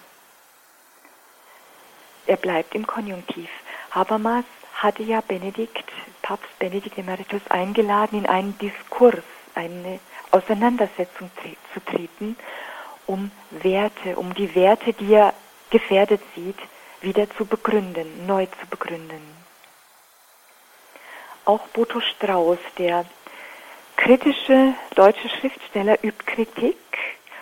Er 2.27 2.37
bleibt 2.37 2.75
im 2.75 2.88
Konjunktiv. 2.88 3.49
Habermas 3.92 4.44
hatte 4.75 5.05
ja 5.05 5.20
Benedikt, 5.20 5.85
Papst 6.22 6.59
Benedikt 6.59 6.99
Emeritus 6.99 7.40
eingeladen, 7.51 8.18
in 8.18 8.27
einen 8.27 8.59
Diskurs, 8.59 9.22
eine 9.55 10.01
Auseinandersetzung 10.33 11.31
zu 11.72 11.85
treten, 11.85 12.37
um 13.07 13.31
Werte, 13.53 14.16
um 14.16 14.35
die 14.35 14.57
Werte, 14.57 14.92
die 14.92 15.14
er 15.14 15.35
gefährdet 15.70 16.20
sieht, 16.35 16.59
wieder 17.01 17.31
zu 17.37 17.46
begründen, 17.46 18.27
neu 18.27 18.46
zu 18.46 18.66
begründen. 18.68 19.22
Auch 21.44 21.64
Boto 21.68 22.01
Strauß, 22.01 22.59
der 22.77 23.05
kritische 23.96 24.74
deutsche 24.94 25.28
Schriftsteller, 25.28 25.98
übt 26.04 26.24
Kritik, 26.26 26.76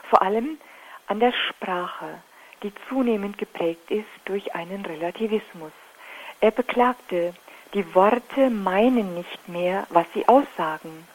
vor 0.09 0.23
allem 0.23 0.59
an 1.07 1.21
der 1.21 1.33
Sprache, 1.33 2.23
die 2.63 2.73
zunehmend 2.89 3.37
geprägt 3.39 3.91
ist 3.91 4.09
durch 4.25 4.55
einen 4.55 4.85
Relativismus. 4.87 5.73
Er 6.41 6.51
beklagte, 6.51 7.35
die 7.75 7.95
Worte 7.95 8.51
meinen 8.51 9.15
nicht 9.15 9.49
mehr, 9.49 9.87
was 9.91 10.07
sie 10.15 10.27
aussagen. 10.29 11.07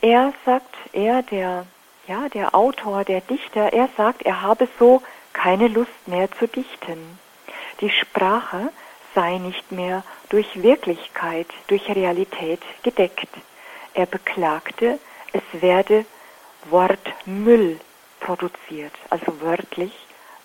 Er 0.00 0.32
sagt, 0.44 0.74
er, 0.92 1.22
der, 1.22 1.66
ja, 2.06 2.28
der 2.28 2.54
Autor, 2.54 3.04
der 3.04 3.22
Dichter, 3.22 3.72
er 3.72 3.88
sagt, 3.96 4.22
er 4.22 4.42
habe 4.42 4.68
so 4.78 5.02
keine 5.32 5.68
Lust 5.68 6.06
mehr 6.06 6.30
zu 6.32 6.46
dichten. 6.46 7.18
Die 7.80 7.90
Sprache 7.90 8.70
sei 9.14 9.38
nicht 9.38 9.72
mehr 9.72 10.04
durch 10.28 10.62
Wirklichkeit, 10.62 11.48
durch 11.68 11.88
Realität 11.88 12.60
gedeckt. 12.82 13.28
Er 13.94 14.06
beklagte, 14.06 14.98
es 15.32 15.42
werde 15.62 16.04
Wortmüll 16.64 17.78
produziert, 18.18 18.92
also 19.10 19.40
wörtlich, 19.40 19.92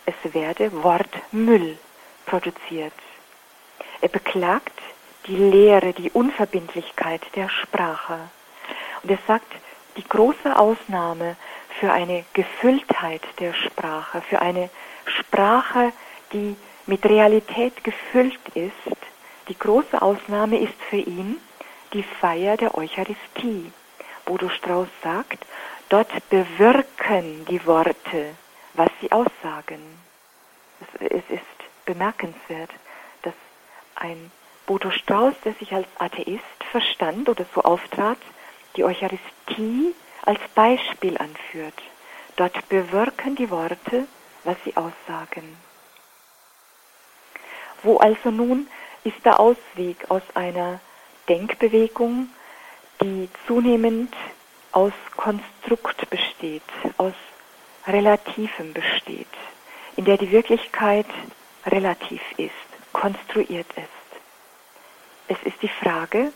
es 0.05 0.33
werde 0.33 0.71
Wortmüll 0.83 1.77
produziert. 2.25 2.93
Er 4.01 4.09
beklagt 4.09 4.77
die 5.25 5.35
Leere, 5.35 5.93
die 5.93 6.11
Unverbindlichkeit 6.11 7.21
der 7.35 7.49
Sprache. 7.49 8.29
Und 9.01 9.11
er 9.11 9.19
sagt, 9.27 9.51
die 9.97 10.07
große 10.07 10.55
Ausnahme 10.55 11.35
für 11.79 11.91
eine 11.91 12.25
Gefülltheit 12.33 13.21
der 13.39 13.53
Sprache, 13.53 14.21
für 14.21 14.41
eine 14.41 14.69
Sprache, 15.05 15.91
die 16.33 16.55
mit 16.85 17.03
Realität 17.05 17.83
gefüllt 17.83 18.39
ist, 18.53 18.97
die 19.47 19.57
große 19.57 19.99
Ausnahme 20.01 20.59
ist 20.59 20.79
für 20.89 20.97
ihn 20.97 21.37
die 21.93 22.03
Feier 22.03 22.57
der 22.57 22.77
Eucharistie. 22.77 23.71
Bodo 24.25 24.49
Strauß 24.49 24.87
sagt, 25.03 25.45
dort 25.89 26.29
bewirken 26.29 27.45
die 27.45 27.65
Worte, 27.65 28.35
was 28.73 28.89
sie 29.01 29.11
aussagen. 29.11 29.81
Es 30.99 31.29
ist 31.29 31.85
bemerkenswert 31.85 32.69
ein 33.99 34.31
Bodo 34.65 34.91
Strauß, 34.91 35.33
der 35.43 35.53
sich 35.53 35.73
als 35.73 35.87
Atheist 35.97 36.63
verstand 36.71 37.27
oder 37.29 37.45
so 37.53 37.61
auftrat, 37.61 38.17
die 38.75 38.83
Eucharistie 38.83 39.93
als 40.25 40.39
Beispiel 40.55 41.17
anführt. 41.17 41.73
Dort 42.35 42.69
bewirken 42.69 43.35
die 43.35 43.49
Worte, 43.49 44.07
was 44.43 44.57
sie 44.63 44.75
aussagen. 44.77 45.57
Wo 47.83 47.97
also 47.97 48.31
nun 48.31 48.67
ist 49.03 49.25
der 49.25 49.39
Ausweg 49.39 50.09
aus 50.09 50.23
einer 50.35 50.79
Denkbewegung, 51.29 52.29
die 53.01 53.29
zunehmend 53.47 54.13
aus 54.71 54.93
Konstrukt 55.15 56.09
besteht, 56.09 56.63
aus 56.97 57.13
Relativem 57.87 58.73
besteht, 58.73 59.27
in 59.95 60.05
der 60.05 60.17
die 60.17 60.31
Wirklichkeit 60.31 61.07
relativ 61.65 62.21
ist 62.37 62.69
konstruiert 62.93 63.67
ist. 63.75 64.21
Es 65.27 65.37
ist 65.43 65.61
die 65.61 65.69
Frage, 65.69 66.33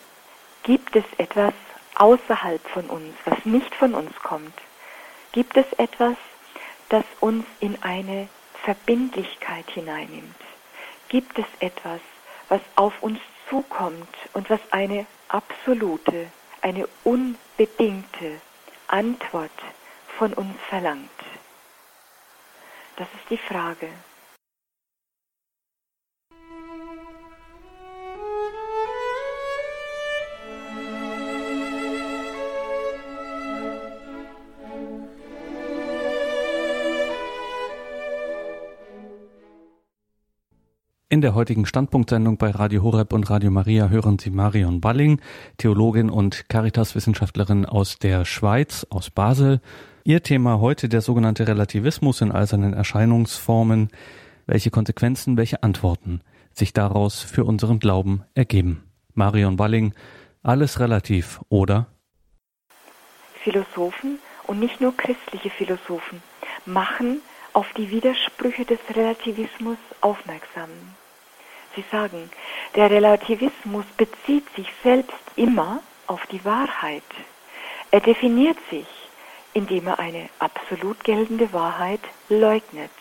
gibt 0.63 0.95
es 0.95 1.03
etwas 1.17 1.53
außerhalb 1.95 2.61
von 2.69 2.85
uns, 2.85 3.15
was 3.25 3.43
nicht 3.45 3.73
von 3.75 3.93
uns 3.93 4.15
kommt? 4.21 4.53
Gibt 5.31 5.57
es 5.57 5.65
etwas, 5.77 6.15
das 6.89 7.03
uns 7.19 7.45
in 7.59 7.81
eine 7.81 8.29
Verbindlichkeit 8.63 9.69
hineinnimmt? 9.71 10.35
Gibt 11.09 11.37
es 11.39 11.45
etwas, 11.59 12.01
was 12.49 12.61
auf 12.75 12.93
uns 13.01 13.19
zukommt 13.49 14.15
und 14.33 14.49
was 14.49 14.59
eine 14.71 15.05
absolute, 15.27 16.31
eine 16.61 16.87
unbedingte 17.03 18.41
Antwort 18.87 19.51
von 20.17 20.33
uns 20.33 20.55
verlangt? 20.69 21.09
Das 22.97 23.07
ist 23.15 23.29
die 23.29 23.37
Frage. 23.37 23.89
In 41.13 41.21
der 41.21 41.35
heutigen 41.35 41.67
Standpunktsendung 41.67 42.37
bei 42.37 42.49
Radio 42.49 42.81
Horeb 42.81 43.13
und 43.13 43.29
Radio 43.29 43.51
Maria 43.51 43.87
hören 43.87 44.17
Sie 44.17 44.31
Marion 44.31 44.81
Balling, 44.81 45.21
Theologin 45.57 46.09
und 46.09 46.49
Caritas-Wissenschaftlerin 46.49 47.67
aus 47.67 47.99
der 47.99 48.25
Schweiz, 48.25 48.87
aus 48.89 49.11
Basel. 49.11 49.61
Ihr 50.03 50.23
Thema 50.23 50.59
heute 50.59 50.89
der 50.89 51.01
sogenannte 51.01 51.47
Relativismus 51.47 52.21
in 52.21 52.31
all 52.31 52.47
seinen 52.47 52.73
Erscheinungsformen. 52.73 53.89
Welche 54.47 54.71
Konsequenzen, 54.71 55.37
welche 55.37 55.61
Antworten 55.61 56.21
sich 56.51 56.73
daraus 56.73 57.19
für 57.19 57.45
unseren 57.45 57.77
Glauben 57.77 58.23
ergeben. 58.33 58.81
Marion 59.13 59.55
Balling, 59.55 59.93
alles 60.41 60.79
relativ, 60.79 61.41
oder? 61.47 61.85
Philosophen 63.35 64.17
und 64.47 64.59
nicht 64.59 64.81
nur 64.81 64.97
christliche 64.97 65.51
Philosophen 65.51 66.23
machen 66.65 67.21
auf 67.53 67.71
die 67.77 67.91
Widersprüche 67.91 68.65
des 68.65 68.79
Relativismus 68.95 69.77
aufmerksam. 70.01 70.69
Sie 71.75 71.83
sagen, 71.91 72.29
der 72.75 72.89
Relativismus 72.89 73.85
bezieht 73.97 74.45
sich 74.55 74.67
selbst 74.83 75.13
immer 75.35 75.81
auf 76.07 76.25
die 76.27 76.43
Wahrheit. 76.45 77.03
Er 77.91 77.99
definiert 77.99 78.57
sich 78.69 78.87
indem 79.53 79.87
er 79.87 79.99
eine 79.99 80.29
absolut 80.39 81.03
geltende 81.03 81.53
Wahrheit 81.53 82.01
leugnet. 82.29 82.91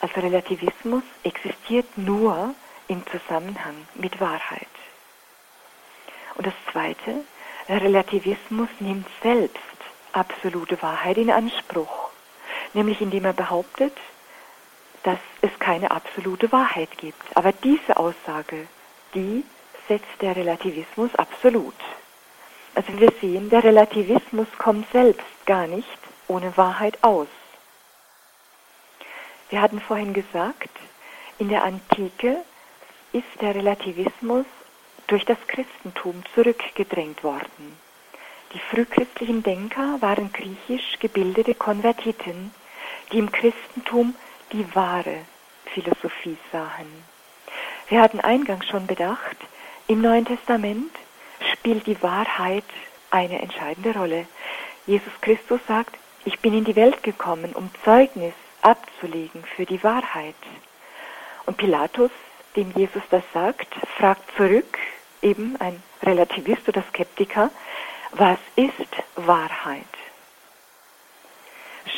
Also 0.00 0.20
Relativismus 0.20 1.02
existiert 1.22 1.86
nur 1.96 2.54
im 2.88 3.02
Zusammenhang 3.06 3.86
mit 3.94 4.20
Wahrheit. 4.20 4.66
Und 6.34 6.46
das 6.46 6.54
Zweite, 6.70 7.24
Relativismus 7.68 8.68
nimmt 8.80 9.06
selbst 9.22 9.58
absolute 10.12 10.80
Wahrheit 10.82 11.18
in 11.18 11.30
Anspruch, 11.30 12.10
nämlich 12.74 13.00
indem 13.00 13.24
er 13.24 13.32
behauptet, 13.32 13.96
dass 15.02 15.18
es 15.40 15.50
keine 15.58 15.90
absolute 15.90 16.50
Wahrheit 16.52 16.96
gibt. 16.98 17.36
Aber 17.36 17.52
diese 17.52 17.96
Aussage, 17.96 18.68
die 19.14 19.44
setzt 19.88 20.20
der 20.20 20.36
Relativismus 20.36 21.14
absolut. 21.16 21.74
Also 22.74 22.98
wir 22.98 23.12
sehen, 23.20 23.50
der 23.50 23.64
Relativismus 23.64 24.46
kommt 24.58 24.90
selbst 24.92 25.26
gar 25.44 25.66
nicht 25.66 25.98
ohne 26.28 26.56
Wahrheit 26.56 26.98
aus. 27.02 27.28
Wir 29.50 29.60
hatten 29.60 29.80
vorhin 29.80 30.14
gesagt, 30.14 30.70
in 31.38 31.48
der 31.50 31.64
Antike 31.64 32.38
ist 33.12 33.26
der 33.40 33.54
Relativismus 33.54 34.46
durch 35.08 35.24
das 35.26 35.36
Christentum 35.46 36.22
zurückgedrängt 36.34 37.22
worden. 37.22 37.76
Die 38.54 38.58
frühchristlichen 38.58 39.42
Denker 39.42 40.00
waren 40.00 40.32
griechisch 40.32 40.98
gebildete 41.00 41.54
Konvertiten, 41.54 42.54
die 43.10 43.18
im 43.18 43.30
Christentum 43.30 44.14
die 44.52 44.74
wahre 44.74 45.18
Philosophie 45.66 46.36
sahen. 46.50 47.04
Wir 47.88 48.00
hatten 48.00 48.20
eingangs 48.20 48.66
schon 48.68 48.86
bedacht, 48.86 49.36
im 49.88 50.00
Neuen 50.00 50.24
Testament 50.24 50.92
spielt 51.52 51.86
die 51.86 52.02
Wahrheit 52.02 52.64
eine 53.10 53.40
entscheidende 53.40 53.92
Rolle. 53.94 54.26
Jesus 54.86 55.12
Christus 55.20 55.60
sagt, 55.66 55.96
ich 56.24 56.38
bin 56.40 56.54
in 56.54 56.64
die 56.64 56.76
Welt 56.76 57.02
gekommen, 57.02 57.52
um 57.54 57.70
Zeugnis 57.84 58.34
abzulegen 58.62 59.44
für 59.56 59.66
die 59.66 59.82
Wahrheit. 59.82 60.34
Und 61.46 61.56
Pilatus, 61.56 62.10
dem 62.54 62.72
Jesus 62.76 63.02
das 63.10 63.24
sagt, 63.34 63.74
fragt 63.98 64.36
zurück, 64.36 64.78
eben 65.20 65.56
ein 65.60 65.82
Relativist 66.02 66.68
oder 66.68 66.82
Skeptiker, 66.90 67.50
was 68.12 68.38
ist 68.56 68.72
Wahrheit? 69.16 69.84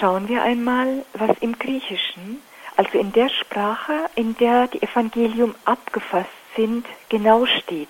Schauen 0.04 0.28
wir 0.28 0.42
einmal, 0.42 1.02
was 1.14 1.30
im 1.40 1.58
Griechischen, 1.58 2.42
also 2.76 2.98
in 2.98 3.10
der 3.14 3.30
Sprache, 3.30 4.10
in 4.16 4.36
der 4.36 4.66
die 4.66 4.82
Evangelium 4.82 5.54
abgefasst 5.64 6.28
sind, 6.54 6.84
genau 7.08 7.46
steht, 7.46 7.88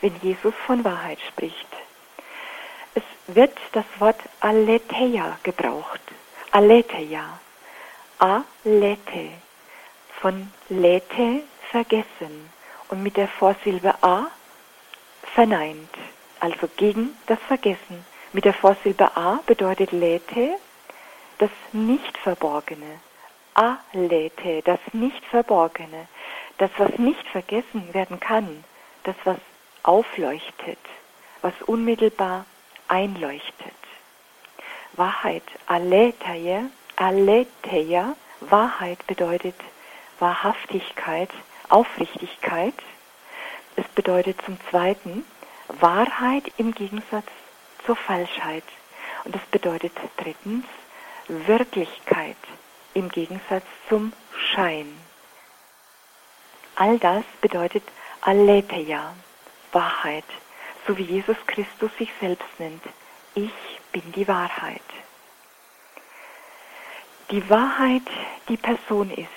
wenn 0.00 0.12
Jesus 0.22 0.54
von 0.66 0.82
Wahrheit 0.82 1.20
spricht. 1.28 1.68
Es 2.96 3.04
wird 3.28 3.56
das 3.74 3.84
Wort 4.00 4.18
aletheia 4.40 5.38
gebraucht. 5.44 6.00
Aletheia. 6.50 7.38
Alete. 8.18 9.28
Von 10.20 10.50
lete 10.68 11.44
vergessen. 11.70 12.50
Und 12.88 13.04
mit 13.04 13.16
der 13.16 13.28
Vorsilbe 13.28 13.94
a 14.02 14.26
verneint. 15.32 15.94
Also 16.40 16.68
gegen 16.76 17.16
das 17.28 17.38
Vergessen. 17.46 18.04
Mit 18.32 18.46
der 18.46 18.54
Vorsilbe 18.54 19.16
a 19.16 19.38
bedeutet 19.46 19.92
lete 19.92 20.56
das 21.42 21.50
Nicht-Verborgene. 21.72 23.00
Alete, 23.54 24.62
das 24.62 24.78
Nicht-Verborgene. 24.92 26.06
Das, 26.58 26.70
was 26.78 26.96
nicht 26.98 27.26
vergessen 27.26 27.92
werden 27.92 28.20
kann. 28.20 28.62
Das, 29.02 29.16
was 29.24 29.38
aufleuchtet, 29.82 30.78
was 31.40 31.52
unmittelbar 31.66 32.46
einleuchtet. 32.86 33.74
Wahrheit, 34.92 35.42
aletheia, 35.66 36.66
aletheia, 36.94 38.14
Wahrheit 38.38 39.04
bedeutet 39.08 39.56
Wahrhaftigkeit, 40.20 41.30
Aufrichtigkeit. 41.68 42.74
Es 43.74 43.88
bedeutet 43.96 44.40
zum 44.42 44.58
Zweiten 44.70 45.24
Wahrheit 45.66 46.52
im 46.56 46.72
Gegensatz 46.72 47.26
zur 47.84 47.96
Falschheit. 47.96 48.64
Und 49.24 49.34
es 49.34 49.42
bedeutet 49.50 49.92
drittens 50.16 50.66
Wirklichkeit 51.28 52.36
im 52.94 53.08
Gegensatz 53.08 53.64
zum 53.88 54.12
Schein. 54.36 54.92
All 56.76 56.98
das 56.98 57.24
bedeutet 57.40 57.84
Aletheia. 58.20 59.14
Wahrheit, 59.72 60.24
so 60.86 60.96
wie 60.98 61.04
Jesus 61.04 61.36
Christus 61.46 61.90
sich 61.98 62.10
selbst 62.20 62.48
nennt. 62.58 62.82
Ich 63.34 63.52
bin 63.90 64.12
die 64.12 64.28
Wahrheit. 64.28 64.82
Die 67.30 67.48
Wahrheit, 67.48 68.02
die 68.48 68.58
Person 68.58 69.10
ist, 69.10 69.28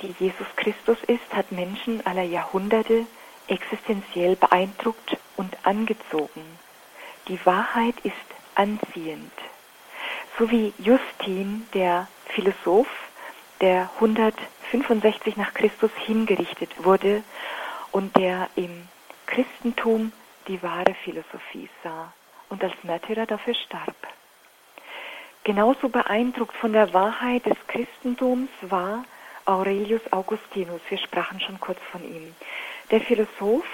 die 0.00 0.14
Jesus 0.18 0.46
Christus 0.56 0.98
ist, 1.06 1.32
hat 1.32 1.52
Menschen 1.52 2.04
aller 2.04 2.24
Jahrhunderte 2.24 3.06
existenziell 3.46 4.34
beeindruckt 4.34 5.16
und 5.36 5.56
angezogen. 5.64 6.44
Die 7.28 7.38
Wahrheit 7.46 7.94
ist 8.02 8.16
anziehend. 8.56 9.32
So 10.38 10.50
wie 10.50 10.72
Justin, 10.78 11.66
der 11.74 12.08
Philosoph, 12.26 12.88
der 13.60 13.90
165 13.94 15.36
nach 15.36 15.52
Christus 15.52 15.90
hingerichtet 16.06 16.84
wurde 16.84 17.22
und 17.90 18.16
der 18.16 18.48
im 18.56 18.88
Christentum 19.26 20.12
die 20.48 20.62
wahre 20.62 20.94
Philosophie 21.04 21.68
sah 21.84 22.12
und 22.48 22.64
als 22.64 22.72
Märtyrer 22.82 23.26
dafür 23.26 23.54
starb. 23.54 23.94
Genauso 25.44 25.88
beeindruckt 25.88 26.56
von 26.56 26.72
der 26.72 26.92
Wahrheit 26.94 27.46
des 27.46 27.56
Christentums 27.66 28.50
war 28.62 29.04
Aurelius 29.44 30.02
Augustinus. 30.12 30.80
Wir 30.88 30.98
sprachen 30.98 31.40
schon 31.40 31.58
kurz 31.60 31.80
von 31.90 32.04
ihm. 32.04 32.34
Der 32.90 33.00
Philosoph 33.00 33.66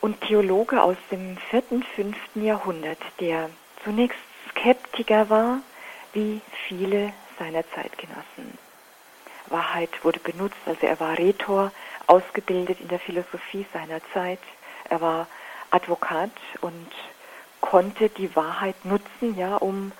und 0.00 0.20
Theologe 0.20 0.82
aus 0.82 0.96
dem 1.10 1.36
vierten, 1.50 1.82
fünften 1.82 2.44
Jahrhundert, 2.44 2.98
der 3.20 3.48
zunächst 3.84 4.18
Skeptiker 4.62 5.28
war, 5.28 5.58
wie 6.12 6.40
viele 6.68 7.12
seiner 7.36 7.68
Zeitgenossen. 7.70 8.56
Wahrheit 9.48 10.04
wurde 10.04 10.20
benutzt, 10.20 10.56
also 10.66 10.86
er 10.86 11.00
war 11.00 11.18
Rhetor, 11.18 11.72
ausgebildet 12.06 12.80
in 12.80 12.86
der 12.86 13.00
Philosophie 13.00 13.66
seiner 13.72 14.00
Zeit. 14.14 14.38
Er 14.88 15.00
war 15.00 15.26
Advokat 15.72 16.30
und 16.60 16.86
konnte 17.60 18.08
die 18.08 18.34
Wahrheit 18.36 18.76
nutzen, 18.84 19.36
ja, 19.36 19.56
um, 19.56 19.90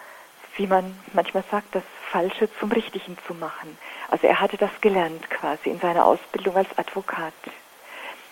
wie 0.55 0.69
man 0.69 0.97
manchmal 1.13 1.43
sagt, 1.51 1.75
das 1.75 1.83
Falsche 2.13 2.49
zum 2.61 2.71
Richtigen 2.71 3.19
zu 3.27 3.35
machen. 3.35 3.77
Also 4.11 4.29
er 4.29 4.41
hatte 4.41 4.59
das 4.59 4.71
gelernt 4.81 5.29
quasi 5.29 5.71
in 5.71 5.81
seiner 5.81 6.07
Ausbildung 6.07 6.57
als 6.57 6.69
Advokat. 6.79 7.35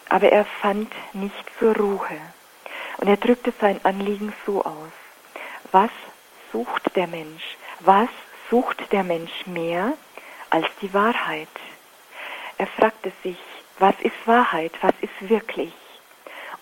Aber 0.08 0.30
er 0.30 0.44
fand 0.44 0.92
nicht 1.12 1.44
zur 1.58 1.76
Ruhe. 1.76 2.20
Und 2.98 3.08
er 3.08 3.16
drückte 3.16 3.52
sein 3.60 3.80
Anliegen 3.84 4.32
so 4.46 4.62
aus. 4.64 4.92
Was 5.72 5.90
sucht 6.52 6.94
der 6.96 7.06
Mensch? 7.06 7.56
Was 7.80 8.08
sucht 8.50 8.92
der 8.92 9.04
Mensch 9.04 9.46
mehr 9.46 9.94
als 10.50 10.66
die 10.82 10.92
Wahrheit? 10.92 11.48
Er 12.58 12.66
fragte 12.66 13.12
sich, 13.22 13.38
was 13.78 13.94
ist 14.00 14.26
Wahrheit? 14.26 14.72
Was 14.82 14.92
ist 15.00 15.28
wirklich? 15.28 15.72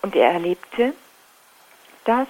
Und 0.01 0.15
er 0.15 0.31
erlebte 0.31 0.93
das, 2.05 2.27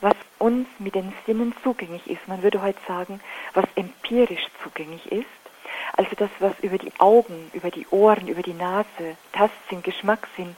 was 0.00 0.14
uns 0.38 0.68
mit 0.78 0.94
den 0.94 1.12
Sinnen 1.26 1.54
zugänglich 1.62 2.06
ist. 2.08 2.28
Man 2.28 2.42
würde 2.42 2.62
heute 2.62 2.78
sagen, 2.86 3.20
was 3.54 3.64
empirisch 3.74 4.46
zugänglich 4.62 5.10
ist. 5.10 5.26
Also 5.96 6.10
das, 6.16 6.30
was 6.38 6.52
über 6.60 6.78
die 6.78 6.92
Augen, 6.98 7.50
über 7.52 7.70
die 7.70 7.86
Ohren, 7.90 8.28
über 8.28 8.42
die 8.42 8.54
Nase, 8.54 9.16
Tastsinn, 9.32 9.82
Geschmackssinn 9.82 10.56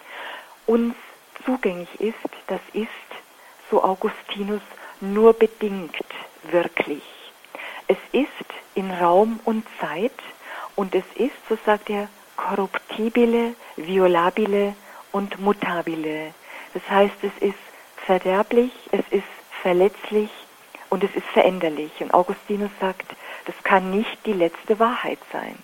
uns 0.67 0.95
zugänglich 1.45 2.01
ist, 2.01 2.19
das 2.49 2.61
ist, 2.73 2.89
so 3.71 3.83
Augustinus, 3.83 4.63
nur 5.01 5.33
bedingt 5.33 5.97
wirklich. 6.45 7.03
Es 7.89 7.99
ist 8.13 8.29
in 8.75 8.91
Raum 8.91 9.41
und 9.45 9.67
Zeit 9.81 10.13
und 10.77 10.95
es 10.95 11.05
ist, 11.17 11.37
so 11.49 11.59
sagt 11.67 11.91
er, 11.91 12.09
korruptibile, 12.37 13.55
violabile 13.77 14.75
und 15.13 15.39
mutabile. 15.41 16.33
Das 16.73 16.89
heißt, 16.89 17.17
es 17.23 17.43
ist 17.43 17.59
verderblich, 18.07 18.73
es 18.93 19.05
ist 19.11 19.25
verletzlich 19.63 20.31
und 20.89 21.05
es 21.05 21.15
ist 21.15 21.27
veränderlich. 21.27 21.93
Und 22.01 22.15
Augustinus 22.15 22.71
sagt, 22.81 23.07
das 23.47 23.55
kann 23.63 23.91
nicht 23.91 24.25
die 24.27 24.33
letzte 24.33 24.79
Wahrheit 24.79 25.19
sein. 25.33 25.57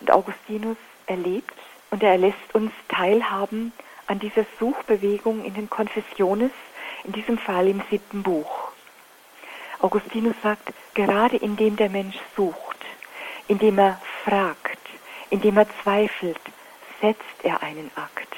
Und 0.00 0.10
Augustinus 0.10 0.76
erlebt 1.06 1.54
und 1.90 2.02
er 2.02 2.18
lässt 2.18 2.54
uns 2.54 2.72
teilhaben 2.88 3.72
an 4.06 4.18
dieser 4.18 4.44
Suchbewegung 4.58 5.44
in 5.44 5.54
den 5.54 5.70
Konfessiones, 5.70 6.50
in 7.04 7.12
diesem 7.12 7.38
Fall 7.38 7.68
im 7.68 7.82
siebten 7.90 8.22
Buch. 8.22 8.71
Augustinus 9.82 10.36
sagt, 10.42 10.72
gerade 10.94 11.36
indem 11.36 11.76
der 11.76 11.90
Mensch 11.90 12.16
sucht, 12.36 12.78
indem 13.48 13.78
er 13.78 14.00
fragt, 14.24 14.78
indem 15.30 15.58
er 15.58 15.66
zweifelt, 15.82 16.40
setzt 17.00 17.42
er 17.42 17.62
einen 17.62 17.90
Akt. 17.96 18.28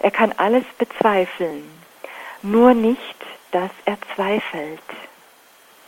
Er 0.00 0.10
kann 0.10 0.32
alles 0.38 0.64
bezweifeln, 0.78 1.70
nur 2.42 2.72
nicht, 2.72 3.16
dass 3.50 3.70
er 3.84 3.98
zweifelt. 4.14 4.80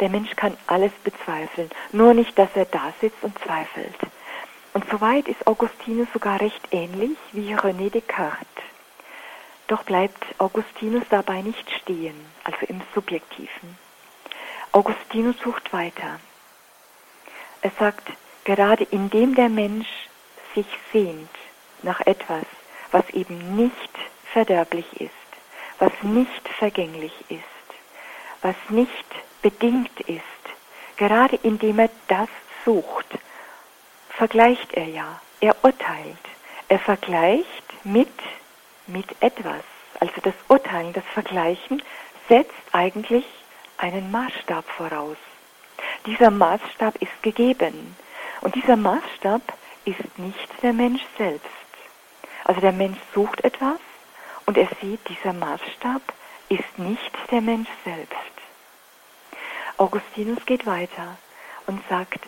Der 0.01 0.11
Mensch 0.11 0.36
kann 0.36 0.57
alles 0.66 0.93
bezweifeln, 1.03 1.70
nur 1.93 2.12
nicht, 2.12 2.38
dass 2.38 2.51
er 2.55 2.66
da 2.66 2.93
sitzt 3.01 3.22
und 3.22 3.38
zweifelt. 3.38 3.97
Und 4.74 4.84
soweit 4.90 5.26
ist 5.26 5.47
Augustinus 5.47 6.09
sogar 6.12 6.40
recht 6.40 6.68
ähnlich 6.70 7.16
wie 7.32 7.55
René 7.55 7.88
Descartes. 7.88 8.47
Doch 9.68 9.84
bleibt 9.84 10.22
Augustinus 10.38 11.05
dabei 11.09 11.40
nicht 11.40 11.70
stehen, 11.80 12.26
also 12.45 12.59
im 12.68 12.82
Subjektiven. 12.95 13.82
Augustinus 14.73 15.37
sucht 15.45 15.73
weiter. 15.73 16.18
Er 17.61 17.70
sagt, 17.79 18.09
gerade 18.45 18.85
indem 18.85 19.35
der 19.35 19.49
Mensch 19.49 19.89
sich 20.55 20.66
sehnt 20.93 21.31
nach 21.83 22.01
etwas, 22.01 22.45
was 22.91 23.09
eben 23.11 23.57
nicht 23.57 23.91
verderblich 24.33 25.01
ist, 25.01 25.11
was 25.79 25.93
nicht 26.03 26.49
vergänglich 26.59 27.12
ist, 27.29 27.43
was 28.41 28.57
nicht 28.68 29.07
bedingt 29.43 30.01
ist, 30.01 30.23
gerade 30.97 31.37
indem 31.43 31.79
er 31.79 31.91
das 32.09 32.29
sucht, 32.64 33.07
vergleicht 34.09 34.73
er 34.75 34.87
ja, 34.87 35.20
er 35.41 35.55
urteilt. 35.62 36.16
Er 36.68 36.79
vergleicht 36.79 37.85
mit, 37.85 38.09
mit 38.87 39.07
etwas. 39.20 39.64
Also 40.01 40.14
das 40.23 40.35
Urteilen, 40.49 40.93
das 40.95 41.05
Vergleichen 41.12 41.83
setzt 42.29 42.53
eigentlich 42.73 43.27
einen 43.83 44.11
Maßstab 44.12 44.64
voraus. 44.70 45.16
Dieser 46.07 46.30
Maßstab 46.30 46.97
ist 47.03 47.22
gegeben. 47.22 47.97
Und 48.41 48.55
dieser 48.55 48.76
Maßstab 48.76 49.43
ist 49.85 50.18
nicht 50.18 50.49
der 50.62 50.72
Mensch 50.72 51.03
selbst. 51.18 51.47
Also 52.45 52.61
der 52.61 52.72
Mensch 52.72 52.99
sucht 53.14 53.43
etwas 53.45 53.80
und 54.47 54.57
er 54.57 54.68
sieht, 54.80 55.01
dieser 55.09 55.33
Maßstab 55.33 56.03
ist 56.49 56.78
nicht 56.78 57.12
der 57.30 57.41
Mensch 57.41 57.68
selbst. 57.85 58.16
Augustinus 59.78 60.45
geht 60.47 60.64
weiter 60.66 61.16
und 61.66 61.80
sagt, 61.89 62.20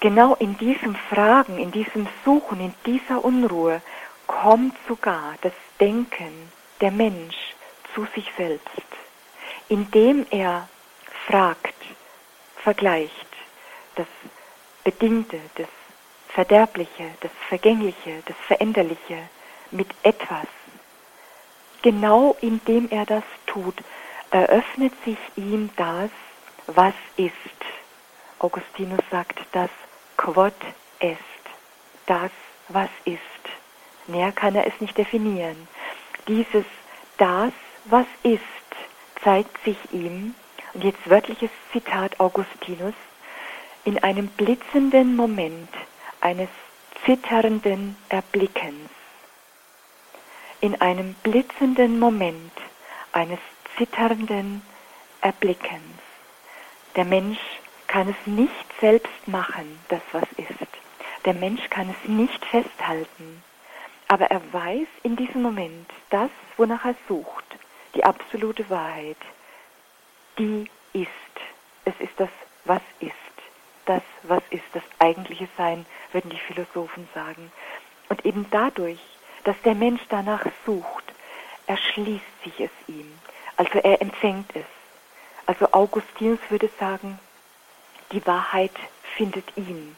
genau 0.00 0.34
in 0.36 0.56
diesem 0.58 0.94
Fragen, 0.94 1.58
in 1.58 1.70
diesem 1.70 2.08
Suchen, 2.24 2.60
in 2.60 2.74
dieser 2.86 3.24
Unruhe 3.24 3.80
kommt 4.26 4.76
sogar 4.88 5.34
das 5.42 5.52
Denken, 5.78 6.50
der 6.80 6.90
Mensch 6.90 7.36
zu 7.94 8.06
sich 8.14 8.30
selbst, 8.36 8.86
indem 9.68 10.26
er 10.30 10.68
fragt, 11.26 11.74
vergleicht 12.56 13.26
das 13.96 14.06
Bedingte, 14.84 15.40
das 15.56 15.68
Verderbliche, 16.28 17.10
das 17.20 17.32
Vergängliche, 17.48 18.22
das 18.26 18.36
Veränderliche 18.46 19.28
mit 19.70 19.88
etwas. 20.02 20.46
Genau 21.82 22.36
indem 22.40 22.88
er 22.90 23.06
das 23.06 23.24
tut, 23.46 23.76
eröffnet 24.30 24.92
sich 25.04 25.18
ihm 25.36 25.70
das, 25.76 26.10
was 26.66 26.94
ist. 27.16 27.34
Augustinus 28.38 29.00
sagt, 29.10 29.38
das 29.52 29.70
Quod 30.16 30.54
est, 31.00 31.18
das, 32.06 32.30
was 32.68 32.90
ist. 33.04 33.20
Näher 34.06 34.32
kann 34.32 34.54
er 34.54 34.66
es 34.66 34.80
nicht 34.80 34.96
definieren. 34.96 35.68
Dieses 36.28 36.64
das, 37.18 37.52
was 37.86 38.06
ist, 38.22 38.40
zeigt 39.22 39.62
sich 39.64 39.76
ihm, 39.92 40.34
und 40.74 40.84
jetzt 40.84 41.08
wörtliches 41.08 41.50
Zitat 41.72 42.18
Augustinus, 42.20 42.94
in 43.84 44.02
einem 44.02 44.28
blitzenden 44.28 45.16
Moment 45.16 45.70
eines 46.20 46.48
zitternden 47.04 47.96
Erblickens. 48.08 48.90
In 50.60 50.80
einem 50.80 51.14
blitzenden 51.22 51.98
Moment 51.98 52.52
eines 53.12 53.38
zitternden 53.76 54.62
Erblickens. 55.22 55.82
Der 56.96 57.04
Mensch 57.04 57.38
kann 57.86 58.08
es 58.08 58.26
nicht 58.26 58.52
selbst 58.80 59.26
machen, 59.26 59.80
das 59.88 60.02
was 60.12 60.28
ist. 60.36 60.68
Der 61.24 61.34
Mensch 61.34 61.68
kann 61.70 61.88
es 61.90 62.08
nicht 62.08 62.44
festhalten. 62.46 63.42
Aber 64.08 64.26
er 64.26 64.40
weiß 64.52 64.88
in 65.02 65.16
diesem 65.16 65.42
Moment, 65.42 65.90
das, 66.10 66.30
wonach 66.56 66.84
er 66.84 66.94
sucht, 67.08 67.44
die 67.94 68.04
absolute 68.04 68.68
Wahrheit, 68.68 69.16
die 70.38 70.70
ist. 70.92 71.08
Es 71.84 71.94
ist 72.00 72.12
das, 72.18 72.30
was 72.64 72.82
ist. 73.00 73.14
Das, 73.86 74.02
was 74.22 74.42
ist, 74.50 74.64
das 74.72 74.82
eigentliche 74.98 75.48
Sein, 75.56 75.86
würden 76.12 76.30
die 76.30 76.38
Philosophen 76.38 77.08
sagen. 77.14 77.50
Und 78.08 78.24
eben 78.24 78.46
dadurch, 78.50 79.00
dass 79.44 79.56
der 79.62 79.74
Mensch 79.74 80.02
danach 80.08 80.44
sucht, 80.66 81.04
erschließt 81.66 82.42
sich 82.44 82.60
es 82.60 82.70
ihm. 82.86 83.10
Also 83.56 83.78
er 83.78 84.00
empfängt 84.00 84.54
es. 84.54 84.66
Also 85.46 85.68
Augustinus 85.72 86.38
würde 86.48 86.70
sagen, 86.78 87.18
die 88.12 88.24
Wahrheit 88.26 88.74
findet 89.16 89.56
ihn. 89.56 89.96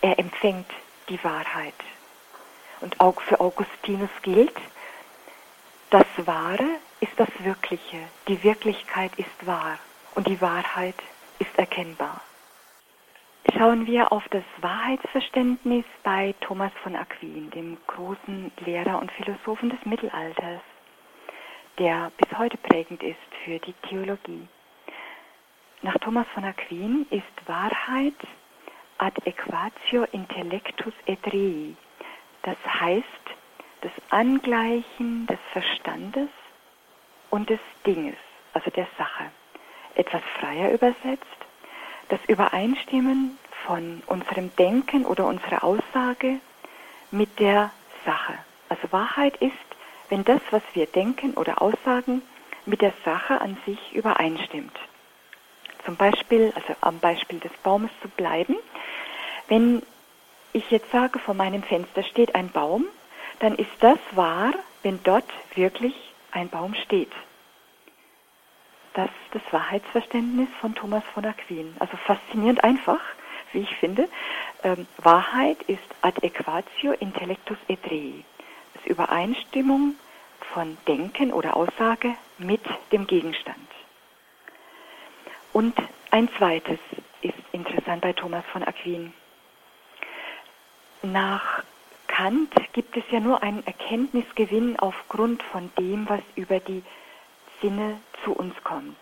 Er 0.00 0.18
empfängt 0.18 0.70
die 1.08 1.22
Wahrheit. 1.24 1.74
Und 2.80 3.00
auch 3.00 3.20
für 3.20 3.40
Augustinus 3.40 4.10
gilt, 4.22 4.56
das 5.90 6.06
Wahre 6.24 6.66
ist 7.02 7.18
das 7.18 7.28
Wirkliche, 7.40 7.98
die 8.28 8.42
Wirklichkeit 8.44 9.12
ist 9.16 9.44
wahr 9.46 9.76
und 10.14 10.28
die 10.28 10.40
Wahrheit 10.40 10.94
ist 11.40 11.58
erkennbar. 11.58 12.20
Schauen 13.58 13.86
wir 13.86 14.12
auf 14.12 14.22
das 14.28 14.44
Wahrheitsverständnis 14.60 15.84
bei 16.04 16.32
Thomas 16.40 16.70
von 16.84 16.94
Aquin, 16.94 17.50
dem 17.50 17.76
großen 17.88 18.52
Lehrer 18.64 19.00
und 19.00 19.10
Philosophen 19.10 19.70
des 19.70 19.84
Mittelalters, 19.84 20.62
der 21.78 22.12
bis 22.18 22.38
heute 22.38 22.56
prägend 22.56 23.02
ist 23.02 23.18
für 23.44 23.58
die 23.58 23.74
Theologie. 23.88 24.46
Nach 25.82 25.98
Thomas 25.98 26.28
von 26.34 26.44
Aquin 26.44 27.06
ist 27.10 27.48
Wahrheit 27.48 28.14
ad 28.98 29.20
equatio 29.24 30.04
intellectus 30.12 30.94
et 31.06 31.18
rei. 31.26 31.74
Das 32.42 32.58
heißt, 32.64 33.24
das 33.80 33.92
Angleichen 34.10 35.26
des 35.26 35.40
Verstandes 35.52 36.28
und 37.32 37.48
des 37.48 37.60
Dinges, 37.86 38.18
also 38.52 38.70
der 38.70 38.86
Sache. 38.98 39.24
Etwas 39.94 40.20
freier 40.38 40.70
übersetzt, 40.70 41.26
das 42.10 42.20
Übereinstimmen 42.28 43.38
von 43.66 44.02
unserem 44.06 44.54
Denken 44.56 45.06
oder 45.06 45.26
unserer 45.26 45.64
Aussage 45.64 46.40
mit 47.10 47.40
der 47.40 47.70
Sache. 48.04 48.34
Also 48.68 48.92
Wahrheit 48.92 49.36
ist, 49.38 49.52
wenn 50.10 50.24
das, 50.24 50.42
was 50.50 50.62
wir 50.74 50.86
denken 50.86 51.32
oder 51.32 51.62
aussagen, 51.62 52.20
mit 52.66 52.82
der 52.82 52.92
Sache 53.02 53.40
an 53.40 53.56
sich 53.64 53.94
übereinstimmt. 53.94 54.78
Zum 55.86 55.96
Beispiel, 55.96 56.52
also 56.54 56.74
am 56.82 56.98
Beispiel 56.98 57.40
des 57.40 57.52
Baumes 57.62 57.90
zu 58.02 58.08
bleiben. 58.08 58.56
Wenn 59.48 59.82
ich 60.52 60.70
jetzt 60.70 60.90
sage, 60.92 61.18
vor 61.18 61.34
meinem 61.34 61.62
Fenster 61.62 62.02
steht 62.02 62.34
ein 62.34 62.50
Baum, 62.50 62.84
dann 63.40 63.54
ist 63.54 63.72
das 63.80 63.98
wahr, 64.14 64.52
wenn 64.82 65.02
dort 65.02 65.24
wirklich 65.54 66.11
ein 66.32 66.48
Baum 66.48 66.74
steht. 66.74 67.12
Das 68.94 69.08
ist 69.08 69.42
das 69.42 69.52
Wahrheitsverständnis 69.52 70.48
von 70.60 70.74
Thomas 70.74 71.02
von 71.14 71.24
Aquin. 71.24 71.74
Also 71.78 71.96
faszinierend 71.96 72.62
einfach, 72.62 73.00
wie 73.52 73.60
ich 73.60 73.74
finde. 73.76 74.08
Ähm, 74.62 74.86
Wahrheit 74.98 75.62
ist 75.62 75.82
ad 76.02 76.20
equatio 76.26 76.92
intellectus 76.92 77.56
et 77.68 77.84
rei. 77.86 78.24
Das 78.74 78.82
ist 78.82 78.90
Übereinstimmung 78.90 79.94
von 80.52 80.76
Denken 80.86 81.32
oder 81.32 81.56
Aussage 81.56 82.14
mit 82.38 82.62
dem 82.90 83.06
Gegenstand. 83.06 83.56
Und 85.52 85.74
ein 86.10 86.28
zweites 86.36 86.78
ist 87.22 87.34
interessant 87.52 88.02
bei 88.02 88.12
Thomas 88.12 88.44
von 88.52 88.62
Aquin. 88.62 89.14
Nach 91.02 91.62
Kant 92.12 92.52
gibt 92.74 92.94
es 92.94 93.04
ja 93.10 93.20
nur 93.20 93.42
einen 93.42 93.66
Erkenntnisgewinn 93.66 94.78
aufgrund 94.78 95.42
von 95.44 95.72
dem, 95.78 96.06
was 96.10 96.20
über 96.34 96.60
die 96.60 96.82
Sinne 97.62 97.98
zu 98.22 98.32
uns 98.32 98.54
kommt. 98.64 98.98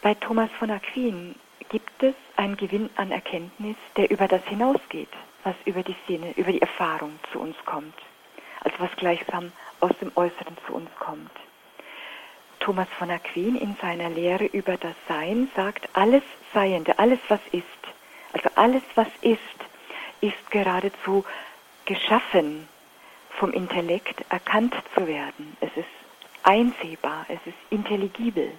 Bei 0.00 0.14
Thomas 0.14 0.48
von 0.60 0.70
Aquin 0.70 1.34
gibt 1.70 2.04
es 2.04 2.14
einen 2.36 2.56
Gewinn 2.56 2.88
an 2.94 3.10
Erkenntnis, 3.10 3.74
der 3.96 4.12
über 4.12 4.28
das 4.28 4.44
hinausgeht, 4.44 5.08
was 5.42 5.56
über 5.64 5.82
die 5.82 5.96
Sinne, 6.06 6.30
über 6.36 6.52
die 6.52 6.62
Erfahrung 6.62 7.18
zu 7.32 7.40
uns 7.40 7.56
kommt, 7.64 7.98
also 8.60 8.76
was 8.78 8.94
gleichsam 8.94 9.50
aus 9.80 9.90
dem 10.00 10.12
Äußeren 10.14 10.56
zu 10.68 10.74
uns 10.74 10.90
kommt. 11.00 11.32
Thomas 12.60 12.88
von 12.96 13.10
Aquin 13.10 13.56
in 13.56 13.74
seiner 13.82 14.08
Lehre 14.08 14.44
über 14.46 14.76
das 14.76 14.94
Sein 15.08 15.50
sagt, 15.56 15.88
alles 15.94 16.22
Seiende, 16.54 16.96
alles 17.00 17.18
was 17.26 17.40
ist, 17.50 17.64
also 18.32 18.50
alles 18.54 18.84
was 18.94 19.08
ist, 19.22 19.67
ist 20.20 20.50
geradezu 20.50 21.24
geschaffen, 21.84 22.68
vom 23.30 23.52
Intellekt 23.52 24.24
erkannt 24.30 24.74
zu 24.94 25.06
werden. 25.06 25.56
Es 25.60 25.70
ist 25.76 25.88
einsehbar, 26.42 27.26
es 27.28 27.40
ist 27.46 27.58
intelligibel. 27.70 28.52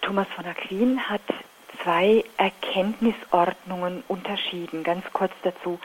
Thomas 0.00 0.26
von 0.34 0.46
Aquin 0.46 1.08
hat 1.08 1.22
zwei 1.82 2.24
Erkenntnisordnungen 2.36 4.02
unterschieden, 4.08 4.82
ganz 4.82 5.04
kurz 5.12 5.32
dazu. 5.42 5.78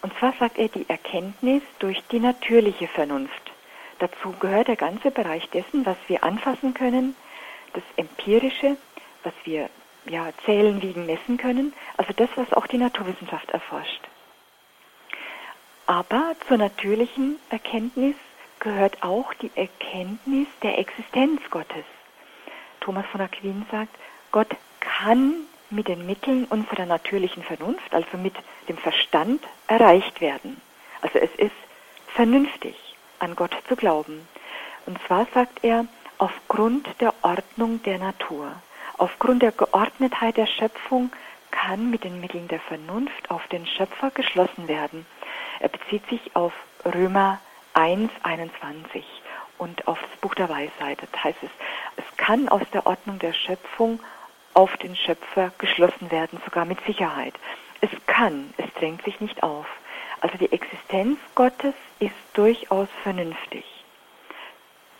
Und 0.00 0.12
zwar 0.18 0.32
sagt 0.38 0.58
er 0.58 0.68
die 0.68 0.88
Erkenntnis 0.88 1.62
durch 1.78 2.02
die 2.10 2.18
natürliche 2.18 2.88
Vernunft. 2.88 3.52
Dazu 4.00 4.32
gehört 4.40 4.68
der 4.68 4.76
ganze 4.76 5.12
Bereich 5.12 5.48
dessen, 5.50 5.86
was 5.86 5.96
wir 6.08 6.24
anfassen 6.24 6.74
können, 6.74 7.14
das 7.74 7.84
Empirische, 7.96 8.76
was 9.22 9.34
wir 9.44 9.70
ja, 10.06 10.30
zählen, 10.44 10.82
wiegen, 10.82 11.06
messen 11.06 11.36
können, 11.36 11.72
also 11.96 12.12
das, 12.14 12.28
was 12.36 12.52
auch 12.52 12.66
die 12.66 12.78
Naturwissenschaft 12.78 13.50
erforscht. 13.50 14.00
Aber 15.86 16.34
zur 16.48 16.58
natürlichen 16.58 17.38
Erkenntnis 17.50 18.14
gehört 18.60 19.02
auch 19.02 19.34
die 19.34 19.50
Erkenntnis 19.54 20.46
der 20.62 20.78
Existenz 20.78 21.40
Gottes. 21.50 21.84
Thomas 22.80 23.04
von 23.06 23.20
Aquin 23.20 23.66
sagt, 23.70 23.94
Gott 24.30 24.48
kann 24.80 25.34
mit 25.70 25.88
den 25.88 26.06
Mitteln 26.06 26.44
unserer 26.44 26.86
natürlichen 26.86 27.42
Vernunft, 27.42 27.92
also 27.92 28.16
mit 28.16 28.34
dem 28.68 28.76
Verstand, 28.76 29.42
erreicht 29.66 30.20
werden. 30.20 30.60
Also 31.00 31.18
es 31.18 31.30
ist 31.36 31.56
vernünftig, 32.14 32.76
an 33.18 33.34
Gott 33.34 33.56
zu 33.68 33.76
glauben. 33.76 34.26
Und 34.86 34.98
zwar 35.06 35.26
sagt 35.34 35.64
er, 35.64 35.86
aufgrund 36.18 36.88
der 37.00 37.14
Ordnung 37.22 37.82
der 37.82 37.98
Natur, 37.98 38.52
aufgrund 38.98 39.42
der 39.42 39.52
Geordnetheit 39.52 40.36
der 40.36 40.46
Schöpfung 40.46 41.10
kann 41.50 41.90
mit 41.90 42.04
den 42.04 42.20
Mitteln 42.20 42.48
der 42.48 42.60
Vernunft 42.60 43.30
auf 43.30 43.46
den 43.48 43.66
Schöpfer 43.66 44.10
geschlossen 44.10 44.68
werden. 44.68 45.06
Er 45.60 45.68
bezieht 45.68 46.06
sich 46.08 46.34
auf 46.34 46.52
Römer 46.84 47.38
1, 47.74 48.10
21 48.22 49.04
und 49.58 49.86
auf 49.86 50.00
das 50.00 50.20
Buch 50.20 50.34
der 50.34 50.48
Weisheit. 50.48 50.98
Das 51.00 51.24
heißt 51.24 51.38
es, 51.42 51.50
es 51.96 52.16
kann 52.16 52.48
aus 52.48 52.62
der 52.72 52.86
Ordnung 52.86 53.18
der 53.18 53.32
Schöpfung 53.32 54.00
auf 54.54 54.76
den 54.78 54.96
Schöpfer 54.96 55.52
geschlossen 55.58 56.10
werden, 56.10 56.40
sogar 56.44 56.64
mit 56.64 56.84
Sicherheit. 56.84 57.34
Es 57.80 57.90
kann, 58.06 58.52
es 58.58 58.72
drängt 58.74 59.02
sich 59.04 59.20
nicht 59.20 59.42
auf. 59.42 59.66
Also 60.20 60.36
die 60.38 60.52
Existenz 60.52 61.18
Gottes 61.34 61.74
ist 61.98 62.14
durchaus 62.34 62.88
vernünftig. 63.02 63.64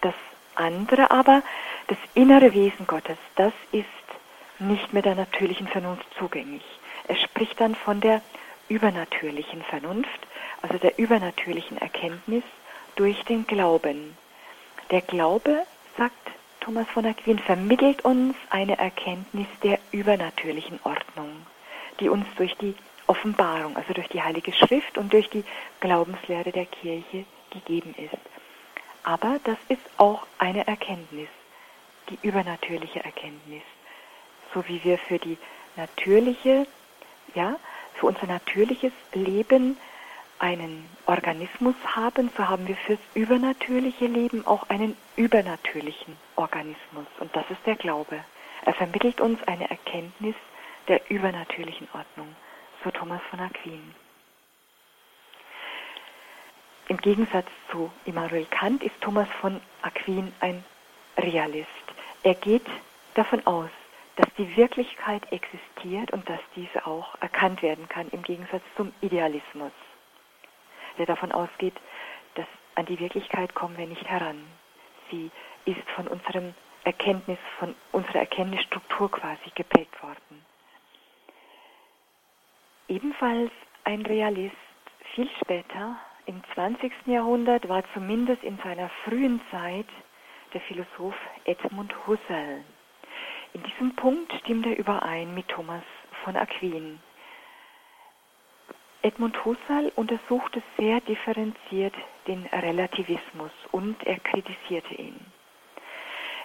Das 0.00 0.14
andere 0.54 1.10
aber, 1.10 1.42
das 1.88 1.98
innere 2.14 2.54
Wesen 2.54 2.86
Gottes, 2.86 3.18
das 3.36 3.52
ist 3.72 3.86
nicht 4.58 4.92
mehr 4.92 5.02
der 5.02 5.14
natürlichen 5.14 5.68
Vernunft 5.68 6.06
zugänglich. 6.18 6.64
Er 7.08 7.16
spricht 7.16 7.60
dann 7.60 7.74
von 7.74 8.00
der 8.00 8.22
übernatürlichen 8.68 9.62
Vernunft, 9.62 10.26
also 10.62 10.78
der 10.78 10.98
übernatürlichen 10.98 11.78
Erkenntnis 11.78 12.44
durch 12.96 13.22
den 13.24 13.46
Glauben. 13.46 14.16
Der 14.90 15.00
Glaube, 15.00 15.64
sagt 15.96 16.16
Thomas 16.60 16.86
von 16.88 17.04
Aquin, 17.04 17.38
vermittelt 17.38 18.04
uns 18.04 18.36
eine 18.50 18.78
Erkenntnis 18.78 19.46
der 19.62 19.78
übernatürlichen 19.90 20.78
Ordnung, 20.84 21.44
die 21.98 22.08
uns 22.08 22.26
durch 22.36 22.56
die 22.58 22.74
Offenbarung, 23.06 23.76
also 23.76 23.92
durch 23.92 24.08
die 24.08 24.22
Heilige 24.22 24.52
Schrift 24.52 24.96
und 24.96 25.12
durch 25.12 25.28
die 25.28 25.44
Glaubenslehre 25.80 26.52
der 26.52 26.66
Kirche 26.66 27.24
gegeben 27.50 27.94
ist. 27.98 28.31
Aber 29.04 29.40
das 29.44 29.58
ist 29.68 29.82
auch 29.96 30.26
eine 30.38 30.66
Erkenntnis, 30.66 31.28
die 32.08 32.18
übernatürliche 32.22 33.04
Erkenntnis. 33.04 33.62
So 34.54 34.66
wie 34.68 34.82
wir 34.84 34.98
für 34.98 35.18
die 35.18 35.38
natürliche, 35.76 36.66
ja, 37.34 37.56
für 37.94 38.06
unser 38.06 38.26
natürliches 38.26 38.92
Leben 39.12 39.76
einen 40.38 40.88
Organismus 41.06 41.74
haben, 41.84 42.30
so 42.36 42.48
haben 42.48 42.66
wir 42.66 42.76
fürs 42.76 42.98
übernatürliche 43.14 44.06
Leben 44.06 44.46
auch 44.46 44.68
einen 44.68 44.96
übernatürlichen 45.16 46.16
Organismus. 46.36 47.06
Und 47.20 47.34
das 47.34 47.44
ist 47.50 47.64
der 47.64 47.76
Glaube. 47.76 48.24
Er 48.64 48.74
vermittelt 48.74 49.20
uns 49.20 49.42
eine 49.44 49.70
Erkenntnis 49.70 50.34
der 50.88 51.10
übernatürlichen 51.10 51.88
Ordnung. 51.94 52.34
So 52.82 52.90
Thomas 52.90 53.20
von 53.30 53.40
Aquin. 53.40 53.94
Im 56.88 56.96
Gegensatz 56.98 57.46
zu 57.70 57.90
Immanuel 58.04 58.46
Kant 58.46 58.82
ist 58.82 59.00
Thomas 59.00 59.28
von 59.40 59.60
Aquin 59.82 60.32
ein 60.40 60.64
Realist. 61.16 61.68
Er 62.22 62.34
geht 62.34 62.66
davon 63.14 63.46
aus, 63.46 63.70
dass 64.16 64.28
die 64.36 64.56
Wirklichkeit 64.56 65.22
existiert 65.32 66.12
und 66.12 66.28
dass 66.28 66.40
diese 66.54 66.86
auch 66.86 67.14
erkannt 67.20 67.62
werden 67.62 67.88
kann, 67.88 68.08
im 68.10 68.22
Gegensatz 68.22 68.62
zum 68.76 68.92
Idealismus 69.00 69.72
der 70.98 71.06
davon 71.06 71.32
ausgeht, 71.32 71.74
dass 72.34 72.46
an 72.74 72.86
die 72.86 72.98
Wirklichkeit 72.98 73.54
kommen 73.54 73.76
wir 73.76 73.86
nicht 73.86 74.08
heran. 74.08 74.44
Sie 75.10 75.30
ist 75.64 75.88
von 75.94 76.08
unserem 76.08 76.54
Erkenntnis, 76.84 77.38
von 77.58 77.74
unserer 77.92 78.20
Erkenntnisstruktur 78.20 79.10
quasi 79.10 79.50
geprägt 79.54 80.02
worden. 80.02 80.44
Ebenfalls 82.88 83.52
ein 83.84 84.04
Realist, 84.04 84.56
viel 85.14 85.30
später, 85.40 85.96
im 86.26 86.42
20. 86.54 86.92
Jahrhundert, 87.06 87.68
war 87.68 87.82
zumindest 87.94 88.42
in 88.42 88.58
seiner 88.62 88.88
frühen 89.04 89.40
Zeit 89.50 89.86
der 90.54 90.60
Philosoph 90.60 91.16
Edmund 91.44 91.94
Husserl. 92.06 92.62
In 93.54 93.62
diesem 93.62 93.94
Punkt 93.96 94.32
stimmt 94.40 94.66
er 94.66 94.78
überein 94.78 95.34
mit 95.34 95.48
Thomas 95.48 95.82
von 96.24 96.36
Aquin. 96.36 97.00
Edmund 99.02 99.44
Husserl 99.44 99.90
untersuchte 99.96 100.62
sehr 100.78 101.00
differenziert 101.00 101.94
den 102.28 102.46
Relativismus 102.46 103.50
und 103.72 104.02
er 104.06 104.18
kritisierte 104.20 104.94
ihn. 104.94 105.18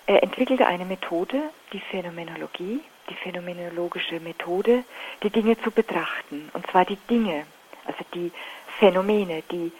Er 0.07 0.23
entwickelte 0.23 0.65
eine 0.65 0.85
Methode, 0.85 1.49
die 1.73 1.79
Phänomenologie, 1.79 2.79
die 3.09 3.13
phänomenologische 3.13 4.19
Methode, 4.19 4.83
die 5.21 5.29
Dinge 5.29 5.57
zu 5.59 5.69
betrachten. 5.69 6.49
Und 6.53 6.65
zwar 6.67 6.85
die 6.85 6.97
Dinge, 7.09 7.45
also 7.85 8.03
die 8.13 8.31
Phänomene, 8.79 9.43
die 9.51 9.71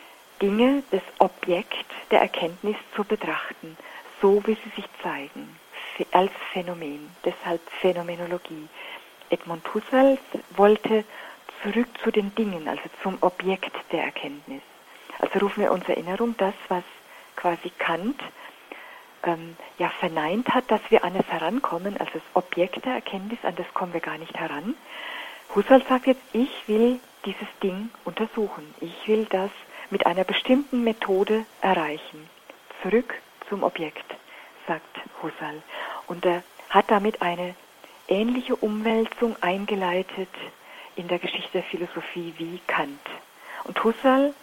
Dinge, 0.41 0.83
das 0.91 1.01
Objekt 1.19 1.85
der 2.11 2.21
Erkenntnis 2.21 2.75
zu 2.95 3.03
betrachten, 3.03 3.77
so 4.21 4.41
wie 4.45 4.55
sie 4.55 4.69
sich 4.75 4.85
zeigen, 5.01 5.57
als 6.11 6.31
Phänomen, 6.51 7.09
deshalb 7.25 7.61
Phänomenologie. 7.81 8.67
Edmund 9.29 9.63
Husserl 9.73 10.17
wollte 10.55 11.03
zurück 11.63 11.87
zu 12.03 12.11
den 12.11 12.33
Dingen, 12.35 12.67
also 12.67 12.83
zum 13.01 13.17
Objekt 13.21 13.75
der 13.91 14.03
Erkenntnis. 14.03 14.61
Also 15.19 15.39
rufen 15.39 15.63
wir 15.63 15.71
uns 15.71 15.87
Erinnerung, 15.89 16.35
das, 16.37 16.53
was 16.69 16.83
quasi 17.35 17.71
Kant 17.77 18.21
ähm, 19.23 19.55
ja 19.77 19.89
verneint 19.89 20.47
hat, 20.49 20.69
dass 20.69 20.81
wir 20.89 21.03
an 21.03 21.15
es 21.15 21.27
herankommen, 21.27 21.97
also 21.97 22.13
das 22.13 22.21
Objekt 22.33 22.85
der 22.85 22.93
Erkenntnis, 22.93 23.39
an 23.43 23.55
das 23.55 23.71
kommen 23.73 23.93
wir 23.93 24.01
gar 24.01 24.17
nicht 24.17 24.35
heran. 24.37 24.75
Husserl 25.55 25.83
sagt 25.87 26.07
jetzt, 26.07 26.21
ich 26.33 26.67
will 26.67 26.99
dieses 27.25 27.47
Ding 27.61 27.89
untersuchen. 28.05 28.73
Ich 28.81 29.07
will 29.07 29.25
das 29.29 29.51
mit 29.89 30.05
einer 30.05 30.23
bestimmten 30.23 30.83
Methode 30.83 31.45
erreichen. 31.61 32.29
Zurück 32.81 33.13
zum 33.49 33.63
Objekt, 33.63 34.15
sagt 34.67 34.97
Husserl. 35.21 35.61
Und 36.07 36.25
er 36.25 36.43
hat 36.69 36.91
damit 36.91 37.21
eine 37.21 37.55
ähnliche 38.07 38.55
Umwälzung 38.55 39.35
eingeleitet 39.41 40.29
in 40.95 41.07
der 41.07 41.19
Geschichte 41.19 41.51
der 41.53 41.63
Philosophie 41.63 42.33
wie 42.37 42.59
Kant. 42.67 42.99
Und 43.63 43.83
Husserl 43.83 44.33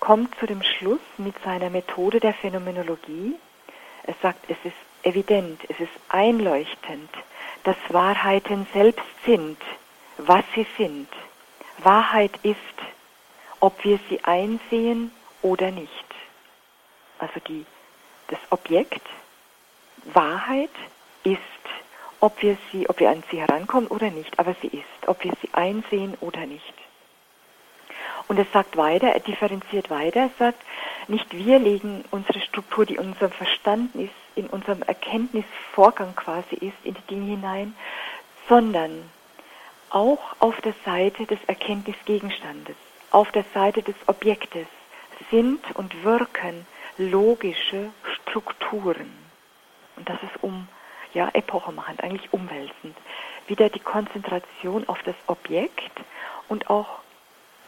kommt 0.00 0.34
zu 0.38 0.46
dem 0.46 0.62
Schluss 0.62 1.00
mit 1.16 1.34
seiner 1.42 1.70
Methode 1.70 2.20
der 2.20 2.34
Phänomenologie. 2.34 3.34
Er 4.04 4.14
sagt, 4.20 4.44
es 4.48 4.58
ist 4.64 4.76
evident, 5.02 5.60
es 5.68 5.80
ist 5.80 5.92
einleuchtend, 6.08 7.10
dass 7.64 7.76
Wahrheiten 7.88 8.66
selbst 8.72 9.04
sind, 9.24 9.58
was 10.18 10.44
sie 10.54 10.66
sind. 10.76 11.08
Wahrheit 11.78 12.32
ist, 12.42 12.56
ob 13.60 13.84
wir 13.84 13.98
sie 14.08 14.22
einsehen 14.24 15.10
oder 15.42 15.70
nicht. 15.70 15.90
Also 17.18 17.40
die, 17.46 17.64
das 18.28 18.38
Objekt, 18.50 19.02
Wahrheit 20.12 20.70
ist 21.22 21.40
ob 22.24 22.40
wir 22.40 22.56
sie, 22.72 22.88
ob 22.88 23.00
wir 23.00 23.10
an 23.10 23.22
sie 23.30 23.38
herankommen 23.38 23.86
oder 23.88 24.10
nicht, 24.10 24.38
aber 24.38 24.56
sie 24.62 24.68
ist, 24.68 25.08
ob 25.08 25.22
wir 25.24 25.32
sie 25.42 25.50
einsehen 25.52 26.14
oder 26.22 26.46
nicht. 26.46 26.72
Und 28.28 28.38
es 28.38 28.50
sagt 28.50 28.78
weiter, 28.78 29.08
er 29.08 29.20
differenziert 29.20 29.90
weiter, 29.90 30.20
er 30.20 30.30
sagt, 30.38 30.62
nicht 31.06 31.36
wir 31.36 31.58
legen 31.58 32.02
unsere 32.10 32.40
Struktur, 32.40 32.86
die 32.86 32.94
in 32.94 33.10
unserem 33.10 33.30
Verstand 33.30 33.94
ist, 33.94 34.14
in 34.36 34.46
unserem 34.46 34.80
Erkenntnisvorgang 34.80 36.16
quasi 36.16 36.54
ist, 36.54 36.78
in 36.82 36.94
die 36.94 37.06
Dinge 37.10 37.26
hinein, 37.32 37.76
sondern 38.48 39.10
auch 39.94 40.36
auf 40.40 40.60
der 40.60 40.74
Seite 40.84 41.24
des 41.24 41.38
Erkenntnisgegenstandes, 41.46 42.76
auf 43.10 43.30
der 43.30 43.44
Seite 43.54 43.82
des 43.82 43.94
Objektes 44.06 44.66
sind 45.30 45.60
und 45.74 46.02
wirken 46.02 46.66
logische 46.98 47.90
Strukturen. 48.02 49.12
Und 49.96 50.08
das 50.08 50.20
ist 50.22 50.42
um 50.42 50.68
ja, 51.12 51.30
epochemachend, 51.32 52.02
eigentlich 52.02 52.32
umwälzend. 52.32 52.96
Wieder 53.46 53.68
die 53.68 53.80
Konzentration 53.80 54.88
auf 54.88 55.00
das 55.04 55.14
Objekt 55.28 55.92
und 56.48 56.68
auch 56.68 56.98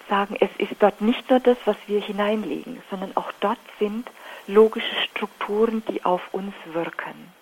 sagen, 0.08 0.36
es 0.40 0.50
ist 0.58 0.74
dort 0.80 1.00
nicht 1.00 1.30
nur 1.30 1.40
das, 1.40 1.56
was 1.64 1.76
wir 1.86 2.00
hineinlegen, 2.00 2.82
sondern 2.90 3.16
auch 3.16 3.30
dort 3.40 3.58
sind 3.78 4.10
logische 4.48 4.94
Strukturen, 5.10 5.84
die 5.88 6.04
auf 6.04 6.22
uns 6.32 6.54
wirken. 6.64 7.35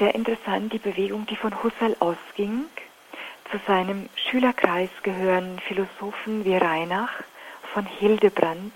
Sehr 0.00 0.14
interessant, 0.14 0.72
die 0.72 0.78
Bewegung, 0.78 1.26
die 1.26 1.36
von 1.36 1.62
Husserl 1.62 1.94
ausging. 2.00 2.64
Zu 3.50 3.60
seinem 3.66 4.08
Schülerkreis 4.16 4.88
gehören 5.02 5.60
Philosophen 5.60 6.44
wie 6.44 6.56
Reinach, 6.56 7.12
von 7.74 7.84
Hildebrand, 7.84 8.74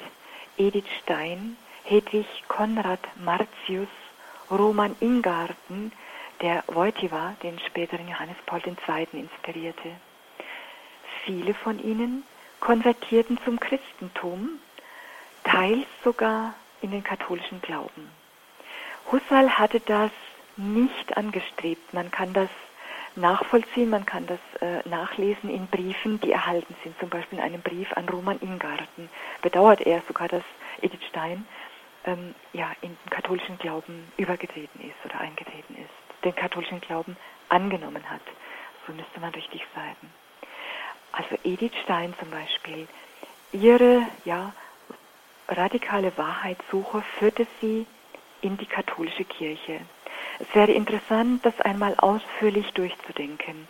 Edith 0.59 0.85
Stein, 1.03 1.57
Hedwig 1.85 2.27
Konrad 2.47 3.01
Martius, 3.17 3.89
Roman 4.51 4.95
Ingarten, 5.01 5.93
der 6.43 6.63
Wojtyła, 6.67 7.35
den 7.43 7.59
späteren 7.59 8.07
Johannes 8.07 8.37
Paul 8.45 8.61
II. 8.67 9.07
inspirierte. 9.13 9.91
Viele 11.25 11.55
von 11.55 11.83
ihnen 11.83 12.25
konvertierten 12.61 13.39
zum 13.45 13.59
Christentum, 13.59 14.61
teils 15.43 15.87
sogar 16.05 16.55
in 16.83 16.91
den 16.91 17.03
katholischen 17.03 17.63
Glauben. 17.63 18.11
Husserl 19.11 19.49
hatte 19.51 19.81
das 19.81 20.11
nicht 20.57 21.17
angestrebt. 21.17 21.93
Man 21.93 22.11
kann 22.11 22.33
das 22.33 22.51
nachvollziehen, 23.17 23.91
man 23.91 24.05
kann 24.07 24.27
das 24.27 24.41
äh, 24.61 24.87
nachlesen 24.89 25.51
in 25.51 25.67
Briefen, 25.67 26.21
die 26.21 26.33
erhalten 26.33 26.75
sind. 26.83 26.99
Zum 26.99 27.09
Beispiel 27.09 27.39
in 27.39 27.45
einem 27.45 27.63
Brief 27.63 27.93
an 27.93 28.09
Roman 28.09 28.41
Ingarten 28.41 29.09
bedauert 29.43 29.81
er 29.83 30.03
sogar, 30.09 30.29
dass 30.29 30.43
Edith 30.83 31.05
Stein 31.09 31.47
ähm, 32.05 32.35
ja, 32.53 32.71
in 32.81 32.91
den 32.91 33.11
katholischen 33.11 33.59
Glauben 33.59 34.13
übergetreten 34.17 34.81
ist 34.81 35.05
oder 35.05 35.21
eingetreten 35.21 35.77
ist, 35.77 36.25
den 36.25 36.35
katholischen 36.35 36.81
Glauben 36.81 37.17
angenommen 37.49 38.09
hat. 38.11 38.23
So 38.87 38.93
müsste 38.93 39.21
man 39.21 39.33
richtig 39.33 39.65
sagen. 39.75 40.13
Also 41.13 41.37
Edith 41.45 41.75
Stein 41.85 42.15
zum 42.19 42.31
Beispiel, 42.31 42.89
ihre 43.53 44.03
ja, 44.25 44.53
radikale 45.49 46.17
Wahrheitssuche 46.19 47.03
führte 47.19 47.47
sie 47.61 47.87
in 48.41 48.57
die 48.57 48.67
katholische 48.67 49.25
Kirche. 49.25 49.81
Es 50.39 50.55
wäre 50.55 50.73
interessant, 50.73 51.45
das 51.45 51.59
einmal 51.61 51.95
ausführlich 51.99 52.73
durchzudenken. 52.73 53.69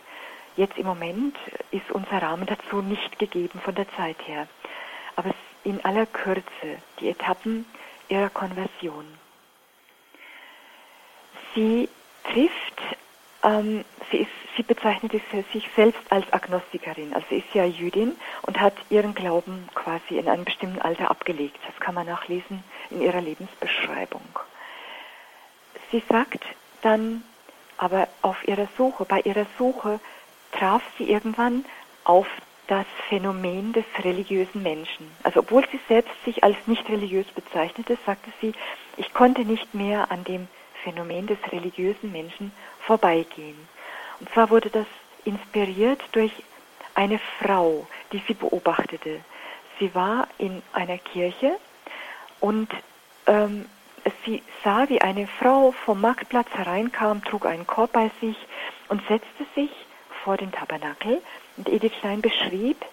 Jetzt 0.57 0.77
im 0.77 0.85
Moment 0.85 1.35
ist 1.71 1.91
unser 1.91 2.21
Rahmen 2.21 2.45
dazu 2.45 2.81
nicht 2.81 3.19
gegeben 3.19 3.59
von 3.59 3.75
der 3.75 3.89
Zeit 3.95 4.17
her. 4.25 4.47
Aber 5.15 5.31
in 5.63 5.83
aller 5.83 6.05
Kürze 6.05 6.77
die 6.99 7.09
Etappen 7.09 7.65
ihrer 8.07 8.29
Konversion. 8.29 9.05
Sie 11.53 11.89
trifft, 12.23 12.81
ähm, 13.43 13.83
sie, 14.11 14.17
ist, 14.17 14.31
sie 14.55 14.63
bezeichnet 14.63 15.11
sich 15.11 15.69
selbst 15.75 16.01
als 16.09 16.31
Agnostikerin. 16.31 17.13
Also 17.13 17.27
sie 17.29 17.37
ist 17.37 17.53
ja 17.53 17.65
Jüdin 17.65 18.15
und 18.43 18.59
hat 18.59 18.75
ihren 18.89 19.15
Glauben 19.15 19.69
quasi 19.73 20.17
in 20.17 20.27
einem 20.27 20.45
bestimmten 20.45 20.81
Alter 20.81 21.09
abgelegt. 21.09 21.59
Das 21.65 21.79
kann 21.79 21.95
man 21.95 22.05
nachlesen 22.07 22.63
in 22.89 23.01
ihrer 23.01 23.21
Lebensbeschreibung. 23.21 24.21
Sie 25.91 26.03
sagt 26.09 26.43
dann, 26.81 27.23
aber 27.77 28.07
auf 28.21 28.47
ihrer 28.47 28.67
Suche, 28.77 29.05
bei 29.05 29.21
ihrer 29.21 29.45
Suche 29.57 29.99
traf 30.51 30.81
sie 30.97 31.09
irgendwann 31.09 31.65
auf 32.03 32.27
das 32.67 32.85
Phänomen 33.09 33.73
des 33.73 33.85
religiösen 34.03 34.63
Menschen. 34.63 35.11
Also 35.23 35.41
obwohl 35.41 35.67
sie 35.71 35.79
selbst 35.87 36.13
sich 36.23 36.43
als 36.43 36.55
nicht 36.65 36.87
religiös 36.89 37.27
bezeichnete, 37.27 37.97
sagte 38.05 38.31
sie, 38.41 38.53
ich 38.97 39.13
konnte 39.13 39.45
nicht 39.45 39.73
mehr 39.73 40.09
an 40.11 40.23
dem 40.23 40.47
Phänomen 40.83 41.27
des 41.27 41.37
religiösen 41.51 42.11
Menschen 42.11 42.51
vorbeigehen. 42.79 43.57
Und 44.19 44.29
zwar 44.31 44.49
wurde 44.49 44.69
das 44.69 44.87
inspiriert 45.25 46.01
durch 46.13 46.31
eine 46.95 47.19
Frau, 47.39 47.87
die 48.11 48.21
sie 48.27 48.33
beobachtete. 48.33 49.19
Sie 49.79 49.93
war 49.93 50.27
in 50.37 50.61
einer 50.73 50.97
Kirche 50.97 51.57
und 52.39 52.69
ähm, 53.27 53.65
sie 54.25 54.43
sah, 54.63 54.87
wie 54.89 55.01
eine 55.01 55.27
Frau 55.27 55.71
vom 55.71 56.01
Marktplatz 56.01 56.49
hereinkam, 56.53 57.23
trug 57.23 57.45
einen 57.45 57.67
Korb 57.67 57.91
bei 57.91 58.11
sich 58.21 58.37
und 58.89 59.01
setzte 59.07 59.45
sich 59.55 59.71
vor 60.23 60.37
den 60.37 60.51
Tabernakel. 60.51 61.21
Und 61.57 61.69
Edith 61.69 61.93
Stein 61.99 62.21
beschrieb, 62.21 62.83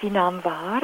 sie 0.00 0.10
nahm 0.10 0.44
wahr, 0.44 0.82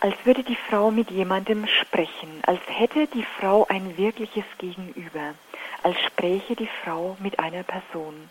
als 0.00 0.14
würde 0.24 0.42
die 0.42 0.56
Frau 0.56 0.90
mit 0.90 1.10
jemandem 1.10 1.66
sprechen, 1.66 2.40
als 2.46 2.60
hätte 2.68 3.06
die 3.08 3.24
Frau 3.24 3.66
ein 3.68 3.96
wirkliches 3.98 4.44
Gegenüber, 4.58 5.34
als 5.82 5.98
spräche 6.00 6.54
die 6.54 6.70
Frau 6.84 7.16
mit 7.20 7.38
einer 7.38 7.64
Person. 7.64 8.30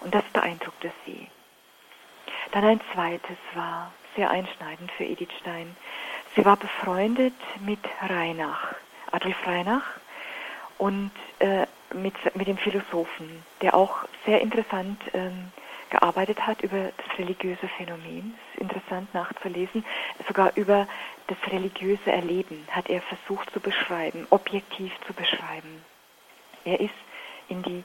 Und 0.00 0.14
das 0.14 0.24
beeindruckte 0.32 0.90
sie. 1.04 1.28
Dann 2.52 2.64
ein 2.64 2.80
zweites 2.92 3.36
war 3.54 3.92
sehr 4.16 4.30
einschneidend 4.30 4.90
für 4.92 5.04
Edith 5.04 5.32
Stein. 5.40 5.76
Sie 6.34 6.44
war 6.44 6.56
befreundet 6.56 7.34
mit 7.60 7.80
Reinach, 8.00 8.74
Adolf 9.10 9.36
Reinach, 9.46 9.84
und 10.82 11.12
äh, 11.38 11.64
mit, 11.94 12.14
mit 12.34 12.48
dem 12.48 12.56
Philosophen, 12.56 13.44
der 13.60 13.74
auch 13.74 13.98
sehr 14.26 14.40
interessant 14.40 15.00
ähm, 15.14 15.52
gearbeitet 15.90 16.44
hat 16.44 16.60
über 16.62 16.90
das 16.96 17.18
religiöse 17.18 17.68
Phänomen. 17.76 18.34
Es 18.34 18.54
ist 18.54 18.62
interessant 18.62 19.14
nachzulesen. 19.14 19.84
Sogar 20.26 20.50
über 20.56 20.88
das 21.28 21.38
religiöse 21.52 22.10
Erleben 22.10 22.66
hat 22.68 22.90
er 22.90 23.00
versucht 23.00 23.52
zu 23.52 23.60
beschreiben, 23.60 24.26
objektiv 24.30 24.92
zu 25.06 25.12
beschreiben. 25.12 25.84
Er 26.64 26.80
ist 26.80 26.90
in 27.48 27.62
die 27.62 27.84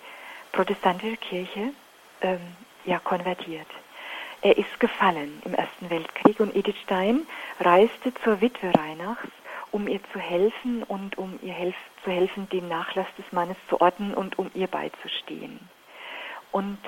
protestantische 0.52 1.18
Kirche 1.18 1.74
ähm, 2.22 2.42
ja, 2.86 2.98
konvertiert. 2.98 3.68
Er 4.42 4.58
ist 4.58 4.80
gefallen 4.80 5.40
im 5.46 5.54
Ersten 5.54 5.92
Weltkrieg 5.92 6.40
und 6.40 6.56
Edith 6.56 6.82
Stein 6.84 7.28
reiste 7.60 8.12
zur 8.24 8.42
Witwe 8.42 8.72
Reinachs 8.76 9.28
um 9.72 9.88
ihr 9.88 10.00
zu 10.12 10.20
helfen 10.20 10.84
und 10.84 11.18
um 11.18 11.40
ihr 11.42 11.54
helf 11.54 11.76
zu 12.08 12.14
helfen, 12.14 12.48
den 12.50 12.70
Nachlass 12.70 13.08
des 13.18 13.30
Mannes 13.34 13.58
zu 13.68 13.82
ordnen 13.82 14.14
und 14.14 14.40
um 14.40 14.50
ihr 14.54 14.68
beizustehen. 14.68 15.60
Und 16.54 16.80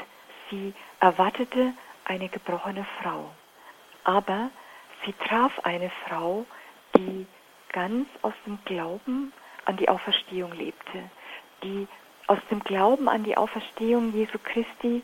sie 0.49 0.73
erwartete 1.01 1.73
eine 2.05 2.29
gebrochene 2.29 2.85
Frau. 3.01 3.29
Aber 4.05 4.49
sie 5.05 5.11
traf 5.27 5.51
eine 5.63 5.91
Frau, 6.07 6.45
die 6.95 7.27
ganz 7.73 8.07
aus 8.21 8.33
dem 8.45 8.59
Glauben 8.63 9.33
an 9.65 9.75
die 9.75 9.89
Auferstehung 9.89 10.53
lebte, 10.53 11.09
die 11.63 11.87
aus 12.27 12.39
dem 12.49 12.61
Glauben 12.63 13.09
an 13.09 13.25
die 13.25 13.35
Auferstehung 13.35 14.13
Jesu 14.13 14.37
Christi 14.41 15.03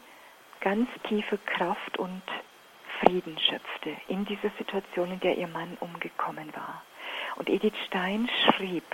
ganz 0.62 0.88
tiefe 1.10 1.38
Kraft 1.40 1.98
und 2.00 2.22
Frieden 3.02 3.38
schöpfte 3.38 3.98
in 4.08 4.24
dieser 4.24 4.50
Situation, 4.58 5.12
in 5.12 5.20
der 5.20 5.38
ihr 5.38 5.48
Mann 5.48 5.76
umgekommen 5.82 6.56
war. 6.56 6.84
Und 7.36 7.50
Edith 7.50 7.76
Stein 7.88 8.30
schrieb, 8.46 8.86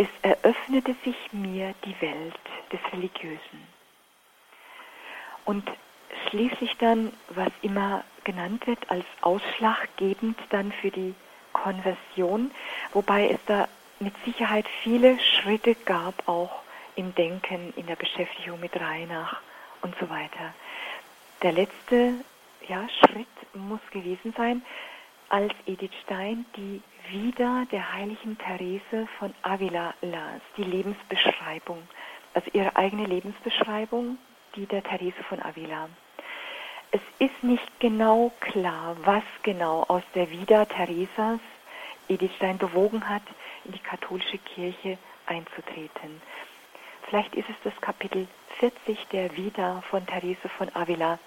es 0.00 0.08
eröffnete 0.22 0.94
sich 1.04 1.16
mir 1.32 1.74
die 1.84 2.00
Welt 2.00 2.40
des 2.72 2.80
Religiösen. 2.90 3.68
Und 5.44 5.70
schließlich 6.28 6.74
dann, 6.78 7.12
was 7.28 7.50
immer 7.60 8.02
genannt 8.24 8.66
wird 8.66 8.90
als 8.90 9.04
ausschlaggebend 9.20 10.38
dann 10.48 10.72
für 10.72 10.90
die 10.90 11.14
Konversion, 11.52 12.50
wobei 12.94 13.28
es 13.28 13.40
da 13.44 13.68
mit 13.98 14.14
Sicherheit 14.24 14.66
viele 14.82 15.18
Schritte 15.20 15.74
gab, 15.74 16.26
auch 16.26 16.62
im 16.96 17.14
Denken, 17.14 17.74
in 17.76 17.86
der 17.86 17.96
Beschäftigung 17.96 18.58
mit 18.58 18.80
Reinach 18.80 19.42
und 19.82 19.94
so 20.00 20.08
weiter. 20.08 20.54
Der 21.42 21.52
letzte 21.52 22.14
ja, 22.68 22.88
Schritt 22.88 23.26
muss 23.54 23.80
gewesen 23.90 24.32
sein, 24.34 24.62
als 25.30 25.52
Edith 25.66 25.94
Stein 26.02 26.44
die 26.56 26.82
wieder 27.08 27.66
der 27.72 27.92
heiligen 27.92 28.36
Therese 28.36 29.08
von 29.18 29.32
Avila 29.42 29.94
las, 30.02 30.40
die 30.56 30.64
Lebensbeschreibung, 30.64 31.82
also 32.34 32.50
ihre 32.52 32.76
eigene 32.76 33.06
Lebensbeschreibung, 33.06 34.18
die 34.54 34.66
der 34.66 34.82
Therese 34.82 35.22
von 35.28 35.40
Avila. 35.42 35.88
Es 36.90 37.00
ist 37.20 37.42
nicht 37.42 37.80
genau 37.80 38.32
klar, 38.40 38.96
was 39.04 39.22
genau 39.42 39.84
aus 39.84 40.02
der 40.14 40.28
Vida 40.30 40.64
Theresas 40.64 41.40
Edith 42.08 42.34
Stein 42.36 42.58
bewogen 42.58 43.08
hat, 43.08 43.22
in 43.64 43.72
die 43.72 43.78
katholische 43.78 44.38
Kirche 44.38 44.98
einzutreten. 45.26 46.20
Vielleicht 47.08 47.36
ist 47.36 47.48
es 47.48 47.56
das 47.62 47.80
Kapitel 47.80 48.26
40 48.58 49.06
der 49.12 49.36
Vida 49.36 49.82
von 49.90 50.04
Therese 50.06 50.48
von 50.58 50.68
Avila. 50.74 51.20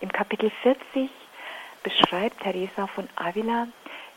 Im 0.00 0.12
Kapitel 0.12 0.50
40 0.62 1.10
beschreibt 1.82 2.40
Teresa 2.40 2.86
von 2.86 3.08
Avila, 3.16 3.68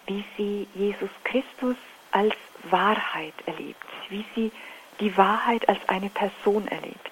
wie 0.08 0.24
sie 0.38 0.68
Jesus 0.74 1.10
Christus 1.24 1.76
als 2.12 2.36
Wahrheit 2.70 3.34
erlebt, 3.46 3.86
wie 4.10 4.26
sie 4.36 4.52
die 5.00 5.16
Wahrheit 5.18 5.68
als 5.70 5.80
eine 5.88 6.10
Person 6.10 6.68
erlebt. 6.68 7.12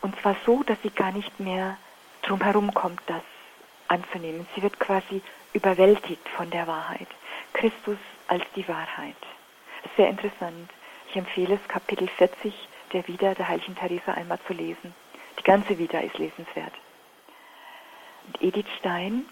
Und 0.00 0.18
zwar 0.20 0.36
so, 0.44 0.62
dass 0.62 0.80
sie 0.82 0.90
gar 0.90 1.12
nicht 1.12 1.40
mehr 1.40 1.76
drum 2.22 2.40
herum 2.40 2.72
kommt, 2.74 3.00
das 3.06 3.22
anzunehmen. 3.88 4.46
Sie 4.54 4.62
wird 4.62 4.78
quasi 4.78 5.22
überwältigt 5.52 6.28
von 6.28 6.50
der 6.50 6.66
Wahrheit. 6.66 7.08
Christus 7.52 7.98
als 8.28 8.44
die 8.56 8.66
Wahrheit. 8.68 9.16
Sehr 9.96 10.08
interessant. 10.08 10.70
Ich 11.08 11.16
empfehle 11.16 11.54
es, 11.54 11.68
Kapitel 11.68 12.08
40 12.08 12.54
der 12.92 13.06
Wieder 13.08 13.34
der 13.34 13.48
Heiligen 13.48 13.74
Theresa 13.74 14.12
einmal 14.12 14.38
zu 14.46 14.52
lesen. 14.52 14.94
Die 15.38 15.42
ganze 15.42 15.78
Wieder 15.78 16.02
ist 16.02 16.18
lesenswert. 16.18 16.72
Und 18.26 18.42
Edith 18.42 18.66
Stein 18.78 19.26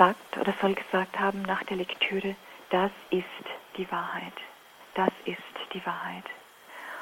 sagt 0.00 0.38
oder 0.38 0.54
soll 0.62 0.74
gesagt 0.74 1.20
haben 1.20 1.42
nach 1.42 1.62
der 1.64 1.76
Lektüre, 1.76 2.34
das 2.70 2.90
ist 3.10 3.26
die 3.76 3.90
Wahrheit. 3.92 4.32
Das 4.94 5.10
ist 5.26 5.74
die 5.74 5.84
Wahrheit. 5.84 6.24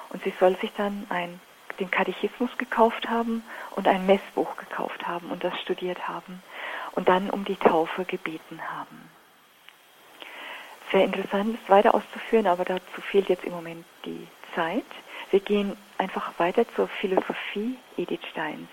Und 0.09 0.25
sie 0.25 0.35
soll 0.41 0.57
sich 0.57 0.73
dann 0.77 1.07
ein 1.09 1.41
den 1.79 1.93
Katechismus 1.93 2.51
gekauft 2.59 3.09
haben 3.09 3.45
und 3.77 3.87
ein 3.87 4.05
Messbuch 4.05 4.57
gekauft 4.57 5.07
haben 5.07 5.31
und 5.31 5.45
das 5.45 5.57
studiert 5.61 6.09
haben 6.09 6.43
und 6.93 7.09
dann 7.09 7.31
um 7.31 7.45
die 7.45 7.55
Taufe 7.55 8.05
gebeten 8.05 8.61
haben. 8.69 9.09
Sehr 10.91 11.05
interessant 11.05 11.55
ist 11.55 11.71
weiter 11.71 11.95
auszuführen, 11.95 12.49
aber 12.49 12.65
dazu 12.65 13.01
fehlt 13.01 13.29
jetzt 13.29 13.45
im 13.45 13.53
Moment 13.53 13.85
die 14.05 14.27
Zeit. 14.57 14.87
Wir 15.31 15.39
gehen 15.39 15.77
einfach 15.99 16.33
weiter 16.39 16.65
zur 16.75 16.89
Philosophie 16.89 17.77
Edith 17.97 18.27
Steins, 18.33 18.69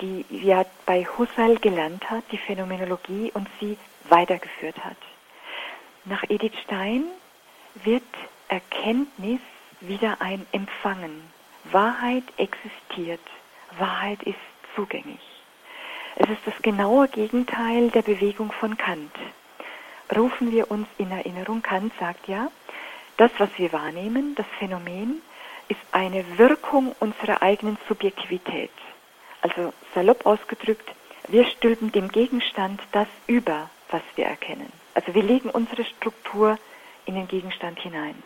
die 0.00 0.24
ja 0.30 0.64
bei 0.84 1.04
Husserl 1.04 1.56
gelernt 1.56 2.10
hat, 2.10 2.24
die 2.32 2.38
Phänomenologie 2.38 3.30
und 3.34 3.48
sie 3.60 3.78
weitergeführt 4.08 4.84
hat. 4.84 4.96
Nach 6.04 6.22
Edith 6.28 6.58
Stein 6.64 7.04
wird 7.84 8.04
Erkenntnis 8.48 9.40
wieder 9.80 10.20
ein 10.20 10.46
Empfangen. 10.52 11.22
Wahrheit 11.64 12.24
existiert. 12.36 13.20
Wahrheit 13.78 14.22
ist 14.22 14.36
zugänglich. 14.74 15.20
Es 16.16 16.28
ist 16.30 16.46
das 16.46 16.62
genaue 16.62 17.08
Gegenteil 17.08 17.90
der 17.90 18.02
Bewegung 18.02 18.52
von 18.52 18.76
Kant. 18.76 19.12
Rufen 20.14 20.52
wir 20.52 20.70
uns 20.70 20.86
in 20.98 21.10
Erinnerung, 21.10 21.62
Kant 21.62 21.92
sagt 21.98 22.28
ja, 22.28 22.50
das, 23.16 23.30
was 23.38 23.50
wir 23.56 23.72
wahrnehmen, 23.72 24.34
das 24.34 24.46
Phänomen, 24.58 25.20
ist 25.68 25.80
eine 25.92 26.38
Wirkung 26.38 26.94
unserer 27.00 27.42
eigenen 27.42 27.76
Subjektivität. 27.88 28.70
Also 29.46 29.72
salopp 29.94 30.26
ausgedrückt, 30.26 30.90
wir 31.28 31.44
stülpen 31.44 31.92
dem 31.92 32.08
Gegenstand 32.08 32.80
das 32.90 33.06
über, 33.28 33.70
was 33.90 34.02
wir 34.16 34.26
erkennen. 34.26 34.72
Also 34.94 35.14
wir 35.14 35.22
legen 35.22 35.50
unsere 35.50 35.84
Struktur 35.84 36.58
in 37.04 37.14
den 37.14 37.28
Gegenstand 37.28 37.78
hinein. 37.78 38.20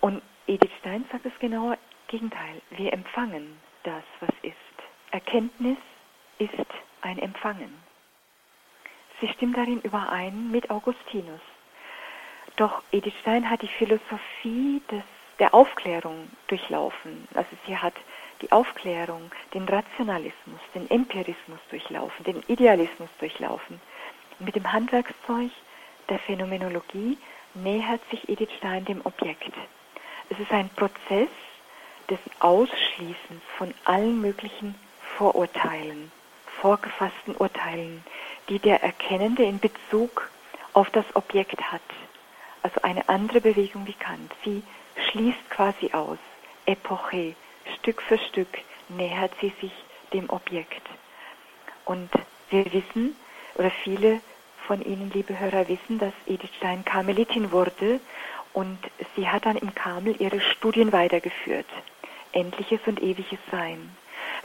Und 0.00 0.22
Edith 0.46 0.70
Stein 0.78 1.04
sagt 1.10 1.26
das 1.26 1.36
genaue 1.40 1.76
Gegenteil. 2.06 2.62
Wir 2.70 2.92
empfangen 2.92 3.58
das, 3.82 4.04
was 4.20 4.30
ist. 4.42 4.54
Erkenntnis 5.10 5.78
ist 6.38 6.54
ein 7.00 7.18
Empfangen. 7.18 7.74
Sie 9.20 9.26
stimmt 9.26 9.56
darin 9.56 9.80
überein 9.80 10.52
mit 10.52 10.70
Augustinus. 10.70 11.40
Doch 12.54 12.84
Edith 12.92 13.14
Stein 13.20 13.50
hat 13.50 13.62
die 13.62 13.68
Philosophie 13.68 14.80
des, 14.92 15.02
der 15.40 15.52
Aufklärung 15.54 16.30
durchlaufen. 16.46 17.26
Also 17.34 17.50
sie 17.66 17.76
hat 17.76 17.94
die 18.42 18.52
Aufklärung, 18.52 19.30
den 19.54 19.68
Rationalismus, 19.68 20.60
den 20.74 20.90
Empirismus 20.90 21.60
durchlaufen, 21.70 22.24
den 22.24 22.42
Idealismus 22.48 23.10
durchlaufen. 23.18 23.80
Mit 24.38 24.56
dem 24.56 24.72
Handwerkszeug 24.72 25.50
der 26.08 26.18
Phänomenologie 26.18 27.18
nähert 27.54 28.00
sich 28.10 28.28
Edith 28.28 28.50
Stein 28.58 28.84
dem 28.84 29.00
Objekt. 29.04 29.52
Es 30.30 30.38
ist 30.38 30.52
ein 30.52 30.70
Prozess 30.70 31.28
des 32.08 32.18
Ausschließens 32.40 33.42
von 33.56 33.74
allen 33.84 34.20
möglichen 34.20 34.74
Vorurteilen, 35.16 36.10
vorgefassten 36.60 37.36
Urteilen, 37.36 38.04
die 38.48 38.58
der 38.58 38.82
Erkennende 38.82 39.44
in 39.44 39.58
Bezug 39.58 40.30
auf 40.72 40.90
das 40.90 41.04
Objekt 41.14 41.60
hat. 41.72 41.82
Also 42.62 42.82
eine 42.82 43.08
andere 43.08 43.40
Bewegung 43.40 43.86
wie 43.86 43.94
Kant. 43.94 44.32
Sie 44.44 44.62
schließt 45.10 45.50
quasi 45.50 45.92
aus. 45.92 46.18
Epoche, 46.66 47.34
Stück 47.78 48.02
für 48.02 48.18
Stück 48.18 48.58
nähert 48.88 49.32
sie 49.40 49.52
sich 49.60 49.72
dem 50.12 50.28
Objekt. 50.30 50.82
Und 51.84 52.10
wir 52.50 52.72
wissen, 52.72 53.16
oder 53.54 53.70
viele 53.70 54.20
von 54.66 54.82
Ihnen, 54.82 55.10
liebe 55.12 55.38
Hörer, 55.38 55.68
wissen, 55.68 55.98
dass 55.98 56.12
Edith 56.26 56.50
Stein 56.56 56.84
Karmelitin 56.84 57.50
wurde 57.50 58.00
und 58.52 58.78
sie 59.16 59.28
hat 59.28 59.46
dann 59.46 59.56
im 59.56 59.74
Karmel 59.74 60.16
ihre 60.20 60.40
Studien 60.40 60.92
weitergeführt. 60.92 61.66
Endliches 62.32 62.80
und 62.86 63.02
ewiges 63.02 63.38
Sein. 63.50 63.96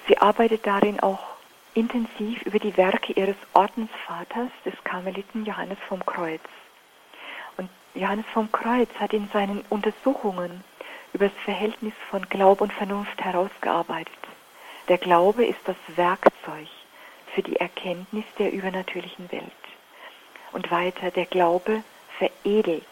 Sie 0.07 0.17
arbeitet 0.17 0.65
darin 0.65 0.99
auch 0.99 1.35
intensiv 1.73 2.41
über 2.43 2.57
die 2.57 2.75
Werke 2.77 3.13
ihres 3.13 3.35
Ordensvaters, 3.53 4.49
des 4.63 4.73
Karmeliten 4.83 5.45
Johannes 5.45 5.77
vom 5.87 6.03
Kreuz. 6.05 6.41
Und 7.57 7.69
Johannes 7.93 8.25
vom 8.33 8.51
Kreuz 8.51 8.89
hat 8.99 9.13
in 9.13 9.27
seinen 9.33 9.63
Untersuchungen 9.69 10.63
über 11.15 11.29
das 11.29 11.43
Verhältnis 11.45 11.93
von 12.09 12.27
Glaube 12.27 12.61
und 12.65 12.73
Vernunft 12.73 13.23
herausgearbeitet. 13.23 14.11
Der 14.89 14.97
Glaube 14.97 15.45
ist 15.45 15.61
das 15.63 15.77
Werkzeug 15.95 16.67
für 17.33 17.41
die 17.41 17.55
Erkenntnis 17.55 18.25
der 18.37 18.51
übernatürlichen 18.51 19.31
Welt. 19.31 19.63
Und 20.51 20.69
weiter, 20.71 21.11
der 21.11 21.25
Glaube 21.25 21.83
veredelt 22.17 22.83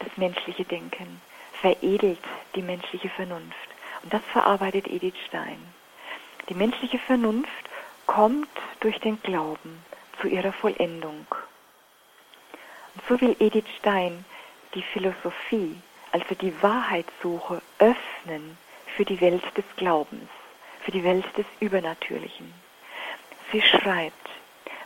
das 0.00 0.14
menschliche 0.18 0.64
Denken, 0.64 1.22
veredelt 1.62 2.20
die 2.54 2.60
menschliche 2.60 3.08
Vernunft. 3.08 3.68
Und 4.02 4.12
das 4.12 4.22
verarbeitet 4.32 4.86
Edith 4.88 5.16
Stein. 5.26 5.58
Die 6.50 6.54
menschliche 6.54 6.98
Vernunft 6.98 7.70
kommt 8.04 8.50
durch 8.80 8.98
den 9.00 9.18
Glauben 9.22 9.82
zu 10.20 10.28
ihrer 10.28 10.52
Vollendung. 10.52 11.26
Und 12.94 13.02
so 13.08 13.18
will 13.22 13.34
Edith 13.40 13.64
Stein 13.78 14.26
die 14.74 14.82
Philosophie, 14.82 15.80
also 16.12 16.34
die 16.34 16.54
Wahrheitssuche, 16.62 17.60
öffnen 17.78 18.56
für 18.96 19.04
die 19.04 19.20
Welt 19.20 19.42
des 19.56 19.64
Glaubens, 19.76 20.28
für 20.82 20.92
die 20.92 21.02
Welt 21.02 21.24
des 21.36 21.46
Übernatürlichen. 21.60 22.52
Sie 23.50 23.62
schreibt, 23.62 24.28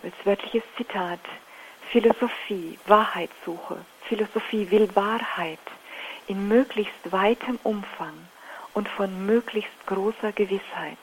als 0.02 0.14
wörtliches 0.24 0.62
Zitat, 0.76 1.20
Philosophie, 1.90 2.78
Wahrheitssuche. 2.86 3.78
Philosophie 4.02 4.70
will 4.70 4.88
Wahrheit 4.94 5.58
in 6.28 6.48
möglichst 6.48 7.12
weitem 7.12 7.58
Umfang 7.62 8.14
und 8.74 8.88
von 8.88 9.26
möglichst 9.26 9.86
großer 9.86 10.32
Gewissheit. 10.32 10.98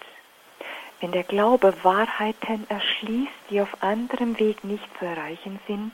Wenn 1.00 1.12
der 1.12 1.24
Glaube 1.24 1.74
Wahrheiten 1.84 2.66
erschließt, 2.70 3.32
die 3.50 3.62
auf 3.62 3.82
anderem 3.82 4.40
Weg 4.40 4.64
nicht 4.64 4.88
zu 5.00 5.06
erreichen 5.06 5.60
sind, 5.68 5.94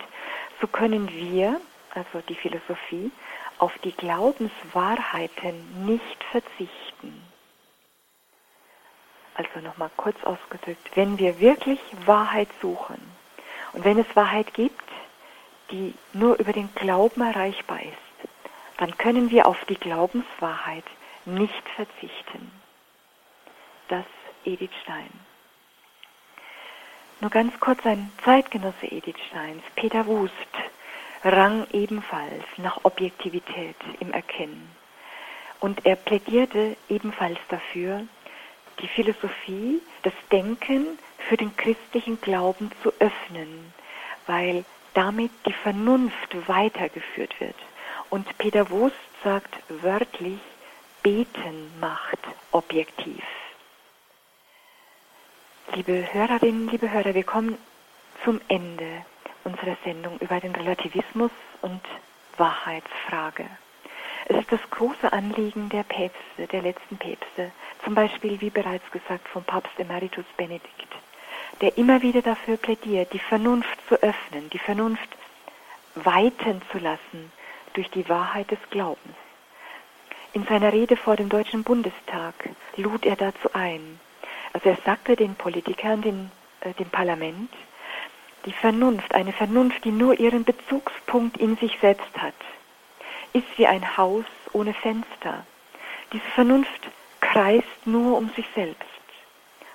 so 0.61 0.67
können 0.67 1.09
wir, 1.09 1.59
also 1.95 2.21
die 2.27 2.35
Philosophie, 2.35 3.11
auf 3.59 3.77
die 3.83 3.91
Glaubenswahrheiten 3.91 5.85
nicht 5.85 6.23
verzichten. 6.31 7.21
Also 9.35 9.59
nochmal 9.61 9.91
kurz 9.95 10.21
ausgedrückt, 10.23 10.95
wenn 10.95 11.19
wir 11.19 11.39
wirklich 11.39 11.79
Wahrheit 12.05 12.49
suchen, 12.61 12.99
und 13.73 13.85
wenn 13.85 13.99
es 13.99 14.15
Wahrheit 14.15 14.53
gibt, 14.53 14.83
die 15.71 15.93
nur 16.13 16.39
über 16.39 16.53
den 16.53 16.73
Glauben 16.73 17.21
erreichbar 17.21 17.81
ist, 17.81 18.29
dann 18.77 18.97
können 18.97 19.29
wir 19.29 19.45
auf 19.45 19.63
die 19.65 19.75
Glaubenswahrheit 19.75 20.85
nicht 21.25 21.69
verzichten. 21.75 22.51
Das 23.87 24.05
Edith 24.45 24.71
Stein. 24.83 25.11
Nur 27.19 27.29
ganz 27.29 27.59
kurz 27.59 27.85
ein 27.85 28.11
Zeitgenosse 28.23 28.87
Edith 28.87 29.19
Steins, 29.29 29.63
Peter 29.75 30.05
Wust, 30.07 30.33
rang 31.23 31.67
ebenfalls 31.71 32.43
nach 32.57 32.83
Objektivität 32.83 33.75
im 33.99 34.11
Erkennen. 34.11 34.69
Und 35.59 35.85
er 35.85 35.95
plädierte 35.95 36.77
ebenfalls 36.87 37.39
dafür, 37.49 38.03
die 38.79 38.87
Philosophie, 38.87 39.81
das 40.03 40.13
Denken 40.31 40.97
für 41.27 41.35
den 41.35 41.55
christlichen 41.57 42.19
Glauben 42.21 42.71
zu 42.81 42.93
öffnen, 42.99 43.73
weil 44.25 44.63
damit 44.93 45.31
die 45.45 45.53
Vernunft 45.53 46.47
weitergeführt 46.47 47.39
wird. 47.39 47.55
Und 48.09 48.37
Peter 48.37 48.69
Wust 48.69 48.95
sagt 49.23 49.53
wörtlich, 49.67 50.39
Beten 51.03 51.71
macht 51.79 52.19
objektiv. 52.51 53.23
Liebe 55.73 56.07
Hörerinnen, 56.11 56.69
liebe 56.69 56.91
Hörer, 56.91 57.13
wir 57.13 57.23
kommen 57.23 57.57
zum 58.23 58.41
Ende 58.47 59.05
unserer 59.43 59.77
Sendung 59.83 60.17
über 60.19 60.39
den 60.39 60.55
Relativismus 60.55 61.31
und 61.61 61.81
Wahrheitsfrage. 62.37 63.45
Es 64.25 64.37
ist 64.37 64.51
das 64.51 64.59
große 64.69 65.11
Anliegen 65.11 65.69
der 65.69 65.83
Päpste, 65.83 66.47
der 66.51 66.61
letzten 66.61 66.97
Päpste, 66.97 67.51
zum 67.83 67.95
Beispiel, 67.95 68.39
wie 68.41 68.49
bereits 68.49 68.89
gesagt, 68.91 69.27
vom 69.27 69.43
Papst 69.43 69.79
Emeritus 69.79 70.25
Benedikt, 70.37 70.87
der 71.61 71.77
immer 71.77 72.01
wieder 72.01 72.21
dafür 72.21 72.57
plädiert, 72.57 73.13
die 73.13 73.19
Vernunft 73.19 73.77
zu 73.87 73.95
öffnen, 74.01 74.49
die 74.51 74.59
Vernunft 74.59 75.09
weiten 75.95 76.61
zu 76.71 76.79
lassen 76.79 77.31
durch 77.73 77.89
die 77.89 78.07
Wahrheit 78.09 78.51
des 78.51 78.59
Glaubens. 78.69 79.15
In 80.33 80.45
seiner 80.45 80.71
Rede 80.73 80.95
vor 80.95 81.15
dem 81.15 81.29
Deutschen 81.29 81.63
Bundestag 81.63 82.35
lud 82.77 83.05
er 83.05 83.15
dazu 83.15 83.49
ein. 83.53 83.99
Also 84.53 84.69
er 84.69 84.77
sagte 84.85 85.15
den 85.15 85.35
Politikern, 85.35 86.01
den, 86.01 86.31
äh, 86.61 86.73
dem 86.73 86.89
Parlament, 86.89 87.51
die 88.45 88.53
Vernunft, 88.53 89.13
eine 89.13 89.33
Vernunft, 89.33 89.83
die 89.83 89.91
nur 89.91 90.19
ihren 90.19 90.43
Bezugspunkt 90.43 91.37
in 91.37 91.57
sich 91.57 91.77
selbst 91.81 92.17
hat, 92.17 92.35
ist 93.33 93.47
wie 93.57 93.67
ein 93.67 93.97
Haus 93.97 94.25
ohne 94.53 94.73
Fenster. 94.73 95.45
Diese 96.13 96.25
Vernunft 96.35 96.89
kreist 97.21 97.85
nur 97.85 98.17
um 98.17 98.29
sich 98.35 98.45
selbst. 98.55 98.85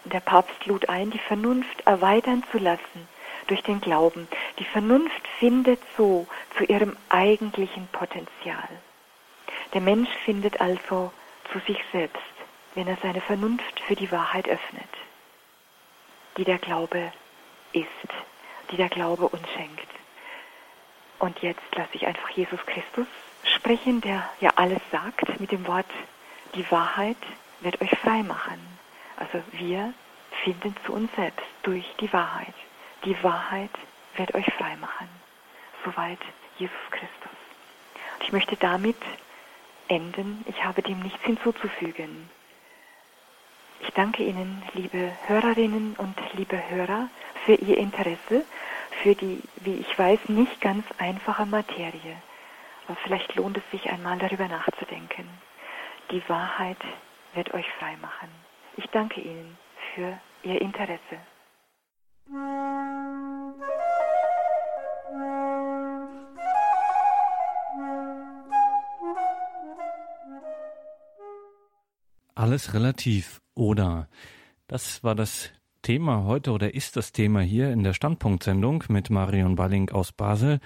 Und 0.05 0.13
der 0.13 0.21
Papst 0.21 0.67
lud 0.67 0.89
ein, 0.89 1.11
die 1.11 1.19
Vernunft 1.19 1.87
erweitern 1.87 2.43
zu 2.51 2.59
lassen 2.59 3.09
durch 3.47 3.63
den 3.63 3.81
Glauben. 3.81 4.29
Die 4.59 4.65
Vernunft 4.65 5.27
findet 5.39 5.81
so 5.97 6.27
zu 6.57 6.65
ihrem 6.65 6.97
eigentlichen 7.09 7.87
Potenzial. 7.89 8.69
Der 9.73 9.81
Mensch 9.81 10.11
findet 10.25 10.61
also 10.61 11.13
zu 11.53 11.59
sich 11.61 11.79
selbst, 11.93 12.21
wenn 12.75 12.89
er 12.89 12.97
seine 13.03 13.21
Vernunft 13.21 13.81
für 13.81 13.95
die 13.95 14.11
Wahrheit 14.11 14.49
öffnet, 14.49 14.89
die 16.37 16.45
der 16.45 16.59
Glaube 16.59 17.13
ist, 17.73 17.87
die 18.75 18.79
der 18.79 18.89
Glaube 18.89 19.29
uns 19.29 19.49
schenkt. 19.51 19.87
Und 21.21 21.39
jetzt 21.43 21.63
lasse 21.77 21.91
ich 21.93 22.07
einfach 22.09 22.29
Jesus 22.31 22.59
Christus 22.67 23.07
sprechen, 23.45 24.01
der 24.01 24.29
ja 24.41 24.51
alles 24.57 24.81
sagt 24.91 25.39
mit 25.39 25.53
dem 25.53 25.65
Wort, 25.69 25.87
die 26.57 26.69
Wahrheit 26.73 27.17
wird 27.61 27.81
euch 27.81 27.97
frei 28.01 28.25
machen. 28.25 28.59
Also 29.17 29.41
wir 29.53 29.95
finden 30.43 30.75
zu 30.85 30.93
uns 30.93 31.09
selbst 31.15 31.47
durch 31.63 31.85
die 32.01 32.13
Wahrheit. 32.13 32.55
Die 33.05 33.23
Wahrheit 33.23 33.71
wird 34.17 34.35
euch 34.35 34.53
frei 34.55 34.75
machen. 34.77 35.09
Soweit 35.85 36.19
Jesus 36.59 36.77
Christus. 36.91 37.39
Und 38.17 38.25
ich 38.25 38.33
möchte 38.33 38.57
damit 38.57 38.97
enden. 39.87 40.45
Ich 40.49 40.65
habe 40.65 40.83
dem 40.83 40.99
nichts 40.99 41.23
hinzuzufügen. 41.23 42.29
Ich 43.81 43.91
danke 43.91 44.25
Ihnen, 44.25 44.63
liebe 44.73 45.13
Hörerinnen 45.27 45.95
und 45.97 46.17
liebe 46.33 46.59
Hörer, 46.71 47.09
für 47.45 47.55
Ihr 47.55 47.77
Interesse, 47.77 48.45
für 49.05 49.15
die, 49.15 49.43
wie 49.61 49.75
ich 49.75 49.99
weiß, 49.99 50.19
nicht 50.29 50.63
ganz 50.63 50.83
einfache 50.97 51.45
Materie. 51.45 52.17
Aber 52.87 52.97
vielleicht 53.05 53.35
lohnt 53.35 53.59
es 53.59 53.71
sich 53.71 53.91
einmal 53.91 54.19
darüber 54.19 54.49
nachzudenken. 54.49 55.29
Die 56.11 56.27
Wahrheit 56.27 56.79
wird 57.35 57.53
euch 57.53 57.67
frei 57.79 57.99
machen. 57.99 58.31
Ich 58.79 58.87
danke 58.87 59.21
Ihnen 59.21 59.59
für 59.95 60.19
Ihr 60.43 60.59
Interesse. 60.61 61.19
Alles 72.35 72.73
relativ, 72.73 73.43
oder? 73.55 74.09
Das 74.67 75.05
war 75.05 75.15
das 75.15 75.53
Thema 75.85 76.25
heute 76.25 76.53
oder 76.53 76.75
ist 76.75 76.97
das 76.97 77.13
Thema 77.13 77.41
hier 77.41 77.71
in 77.71 77.85
der 77.85 77.93
Standpunktsendung 77.93 78.85
mit 78.89 79.11
Marion 79.11 79.55
Balling 79.55 79.91
aus 79.91 80.13
Basel. 80.13 80.59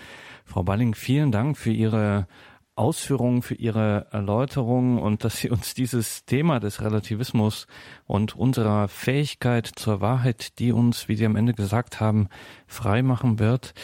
Frau 0.44 0.62
Balling, 0.62 0.94
vielen 0.94 1.32
Dank 1.32 1.58
für 1.58 1.72
Ihre 1.72 2.28
Ausführungen, 2.76 3.42
für 3.42 3.56
Ihre 3.56 4.06
Erläuterungen 4.12 5.00
und 5.00 5.24
dass 5.24 5.38
Sie 5.38 5.50
uns 5.50 5.74
dieses 5.74 6.24
Thema 6.24 6.60
des 6.60 6.82
Relativismus 6.82 7.66
und 8.06 8.36
unserer 8.36 8.86
Fähigkeit 8.86 9.66
zur 9.66 10.00
Wahrheit, 10.00 10.60
die 10.60 10.70
uns, 10.70 11.08
wie 11.08 11.16
Sie 11.16 11.26
am 11.26 11.34
Ende 11.34 11.52
gesagt 11.52 11.98
haben, 11.98 12.28
frei 12.68 13.02
machen 13.02 13.40
wird, 13.40 13.74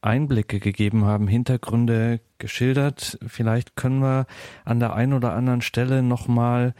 Einblicke 0.00 0.60
gegeben 0.60 1.04
haben, 1.04 1.26
Hintergründe 1.26 2.20
geschildert. 2.38 3.18
Vielleicht 3.26 3.74
können 3.74 3.98
wir 3.98 4.26
an 4.64 4.78
der 4.78 4.94
einen 4.94 5.14
oder 5.14 5.32
anderen 5.32 5.60
Stelle 5.60 6.04
nochmal 6.04 6.72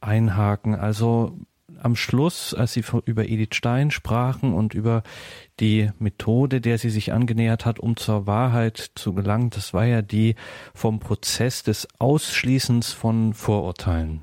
einhaken. 0.00 0.74
Also 0.74 1.36
am 1.84 1.96
Schluss, 1.96 2.54
als 2.54 2.72
Sie 2.72 2.84
über 3.04 3.28
Edith 3.28 3.54
Stein 3.54 3.90
sprachen 3.90 4.54
und 4.54 4.74
über 4.74 5.02
die 5.60 5.90
Methode, 5.98 6.60
der 6.60 6.78
sie 6.78 6.90
sich 6.90 7.12
angenähert 7.12 7.66
hat, 7.66 7.78
um 7.78 7.96
zur 7.96 8.26
Wahrheit 8.26 8.92
zu 8.94 9.14
gelangen, 9.14 9.50
das 9.50 9.74
war 9.74 9.84
ja 9.84 10.02
die 10.02 10.34
vom 10.74 11.00
Prozess 11.00 11.62
des 11.62 11.88
Ausschließens 11.98 12.92
von 12.92 13.34
Vorurteilen. 13.34 14.22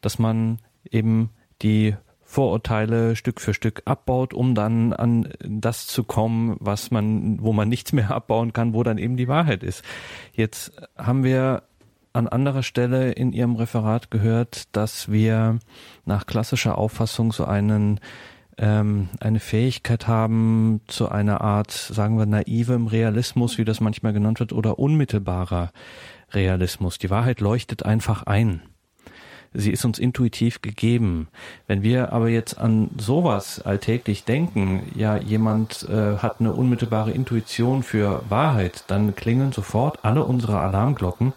Dass 0.00 0.18
man 0.18 0.58
eben 0.90 1.30
die 1.62 1.96
Vorurteile 2.22 3.14
Stück 3.14 3.40
für 3.40 3.54
Stück 3.54 3.82
abbaut, 3.84 4.34
um 4.34 4.56
dann 4.56 4.92
an 4.92 5.28
das 5.40 5.86
zu 5.86 6.02
kommen, 6.02 6.56
was 6.58 6.90
man, 6.90 7.40
wo 7.40 7.52
man 7.52 7.68
nichts 7.68 7.92
mehr 7.92 8.10
abbauen 8.10 8.52
kann, 8.52 8.74
wo 8.74 8.82
dann 8.82 8.98
eben 8.98 9.16
die 9.16 9.28
Wahrheit 9.28 9.62
ist. 9.62 9.84
Jetzt 10.32 10.72
haben 10.96 11.22
wir 11.22 11.62
an 12.16 12.28
anderer 12.28 12.62
Stelle 12.62 13.12
in 13.12 13.32
Ihrem 13.32 13.56
Referat 13.56 14.10
gehört, 14.10 14.74
dass 14.74 15.12
wir 15.12 15.58
nach 16.04 16.26
klassischer 16.26 16.78
Auffassung 16.78 17.32
so 17.32 17.44
einen 17.44 18.00
ähm, 18.58 19.10
eine 19.20 19.38
Fähigkeit 19.38 20.08
haben 20.08 20.80
zu 20.86 21.10
einer 21.10 21.42
Art, 21.42 21.72
sagen 21.72 22.18
wir, 22.18 22.24
naivem 22.24 22.86
Realismus, 22.86 23.58
wie 23.58 23.66
das 23.66 23.80
manchmal 23.80 24.14
genannt 24.14 24.40
wird, 24.40 24.54
oder 24.54 24.78
unmittelbarer 24.78 25.72
Realismus. 26.32 26.96
Die 26.96 27.10
Wahrheit 27.10 27.40
leuchtet 27.40 27.84
einfach 27.84 28.22
ein. 28.22 28.62
Sie 29.52 29.70
ist 29.70 29.84
uns 29.84 29.98
intuitiv 29.98 30.60
gegeben. 30.62 31.28
Wenn 31.66 31.82
wir 31.82 32.12
aber 32.12 32.28
jetzt 32.28 32.58
an 32.58 32.90
sowas 32.98 33.60
alltäglich 33.60 34.24
denken, 34.24 34.90
ja, 34.94 35.16
jemand 35.16 35.86
äh, 35.88 36.16
hat 36.18 36.40
eine 36.40 36.52
unmittelbare 36.52 37.10
Intuition 37.10 37.82
für 37.82 38.22
Wahrheit, 38.28 38.84
dann 38.88 39.14
klingen 39.14 39.52
sofort 39.52 40.04
alle 40.04 40.24
unsere 40.24 40.58
Alarmglocken 40.60 41.32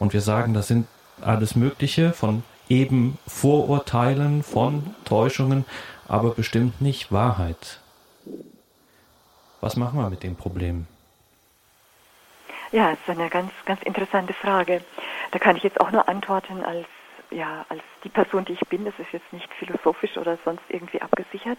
und 0.00 0.12
wir 0.12 0.22
sagen, 0.22 0.54
das 0.54 0.66
sind 0.66 0.88
alles 1.20 1.54
Mögliche 1.54 2.12
von 2.12 2.42
eben 2.68 3.18
Vorurteilen, 3.26 4.42
von 4.42 4.94
Täuschungen, 5.04 5.64
aber 6.08 6.30
bestimmt 6.30 6.80
nicht 6.80 7.12
Wahrheit. 7.12 7.80
Was 9.60 9.76
machen 9.76 10.00
wir 10.00 10.08
mit 10.08 10.22
dem 10.22 10.36
Problem? 10.36 10.86
Ja, 12.72 12.92
es 12.92 12.98
ist 13.00 13.10
eine 13.10 13.28
ganz, 13.28 13.52
ganz 13.66 13.82
interessante 13.82 14.32
Frage. 14.32 14.80
Da 15.32 15.38
kann 15.38 15.56
ich 15.56 15.64
jetzt 15.64 15.80
auch 15.80 15.90
nur 15.90 16.08
antworten 16.08 16.64
als, 16.64 16.86
ja, 17.30 17.66
als 17.68 17.82
die 18.04 18.08
Person, 18.08 18.44
die 18.44 18.52
ich 18.54 18.68
bin. 18.68 18.84
Das 18.84 18.94
ist 18.98 19.12
jetzt 19.12 19.32
nicht 19.32 19.52
philosophisch 19.54 20.16
oder 20.16 20.38
sonst 20.44 20.62
irgendwie 20.68 21.02
abgesichert. 21.02 21.58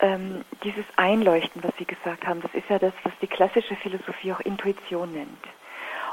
Ähm, 0.00 0.44
dieses 0.64 0.84
Einleuchten, 0.96 1.62
was 1.62 1.72
Sie 1.78 1.84
gesagt 1.84 2.26
haben, 2.26 2.42
das 2.42 2.52
ist 2.54 2.68
ja 2.68 2.78
das, 2.78 2.94
was 3.04 3.12
die 3.20 3.28
klassische 3.28 3.76
Philosophie 3.76 4.32
auch 4.32 4.40
Intuition 4.40 5.12
nennt. 5.12 5.44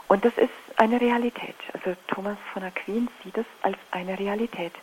Und 0.08 0.26
das 0.26 0.34
ist 0.38 0.52
eine 0.82 1.00
Realität. 1.00 1.56
Also 1.74 1.96
Thomas 2.08 2.38
von 2.52 2.64
Aquin 2.64 3.08
sieht 3.24 3.38
das 3.38 3.46
als 3.62 3.78
eine 3.92 4.18
Realität. 4.18 4.74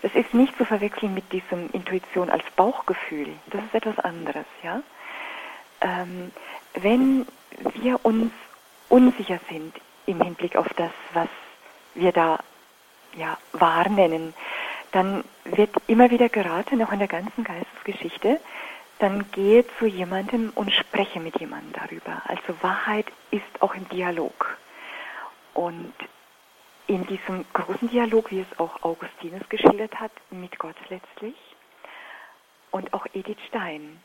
Das 0.00 0.14
ist 0.14 0.32
nicht 0.32 0.56
zu 0.56 0.64
verwechseln 0.64 1.12
mit 1.12 1.32
diesem 1.32 1.68
Intuition 1.72 2.30
als 2.30 2.44
Bauchgefühl. 2.54 3.28
Das 3.48 3.60
ist 3.64 3.74
etwas 3.74 3.98
anderes, 3.98 4.46
ja. 4.62 4.80
Ähm, 5.80 6.30
wenn 6.74 7.26
wir 7.74 7.98
uns 8.04 8.32
unsicher 8.88 9.40
sind 9.50 9.74
im 10.06 10.20
Hinblick 10.20 10.54
auf 10.54 10.68
das, 10.76 10.92
was 11.14 11.28
wir 11.94 12.12
da 12.12 12.38
ja, 13.16 13.36
wahrnehmen, 13.52 14.34
dann 14.92 15.24
wird 15.44 15.74
immer 15.88 16.10
wieder 16.10 16.28
geraten, 16.28 16.80
auch 16.84 16.92
in 16.92 17.00
der 17.00 17.08
ganzen 17.08 17.42
Geistesgeschichte, 17.42 18.40
dann 19.00 19.30
gehe 19.32 19.64
zu 19.78 19.86
jemandem 19.86 20.52
und 20.54 20.72
spreche 20.72 21.18
mit 21.18 21.40
jemandem 21.40 21.72
darüber. 21.72 22.22
Also 22.26 22.54
Wahrheit 22.62 23.06
ist 23.32 23.42
auch 23.60 23.74
im 23.74 23.88
Dialog. 23.88 24.58
Und 25.54 25.92
in 26.86 27.06
diesem 27.06 27.44
großen 27.52 27.88
Dialog, 27.88 28.30
wie 28.30 28.40
es 28.40 28.58
auch 28.58 28.82
Augustinus 28.82 29.48
geschildert 29.48 29.98
hat, 30.00 30.12
mit 30.30 30.58
Gott 30.58 30.76
letztlich 30.88 31.36
und 32.70 32.92
auch 32.92 33.06
Edith 33.12 33.38
Stein. 33.48 34.00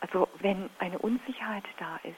Also 0.00 0.28
wenn 0.40 0.70
eine 0.78 0.98
Unsicherheit 0.98 1.64
da 1.78 1.96
ist, 2.04 2.16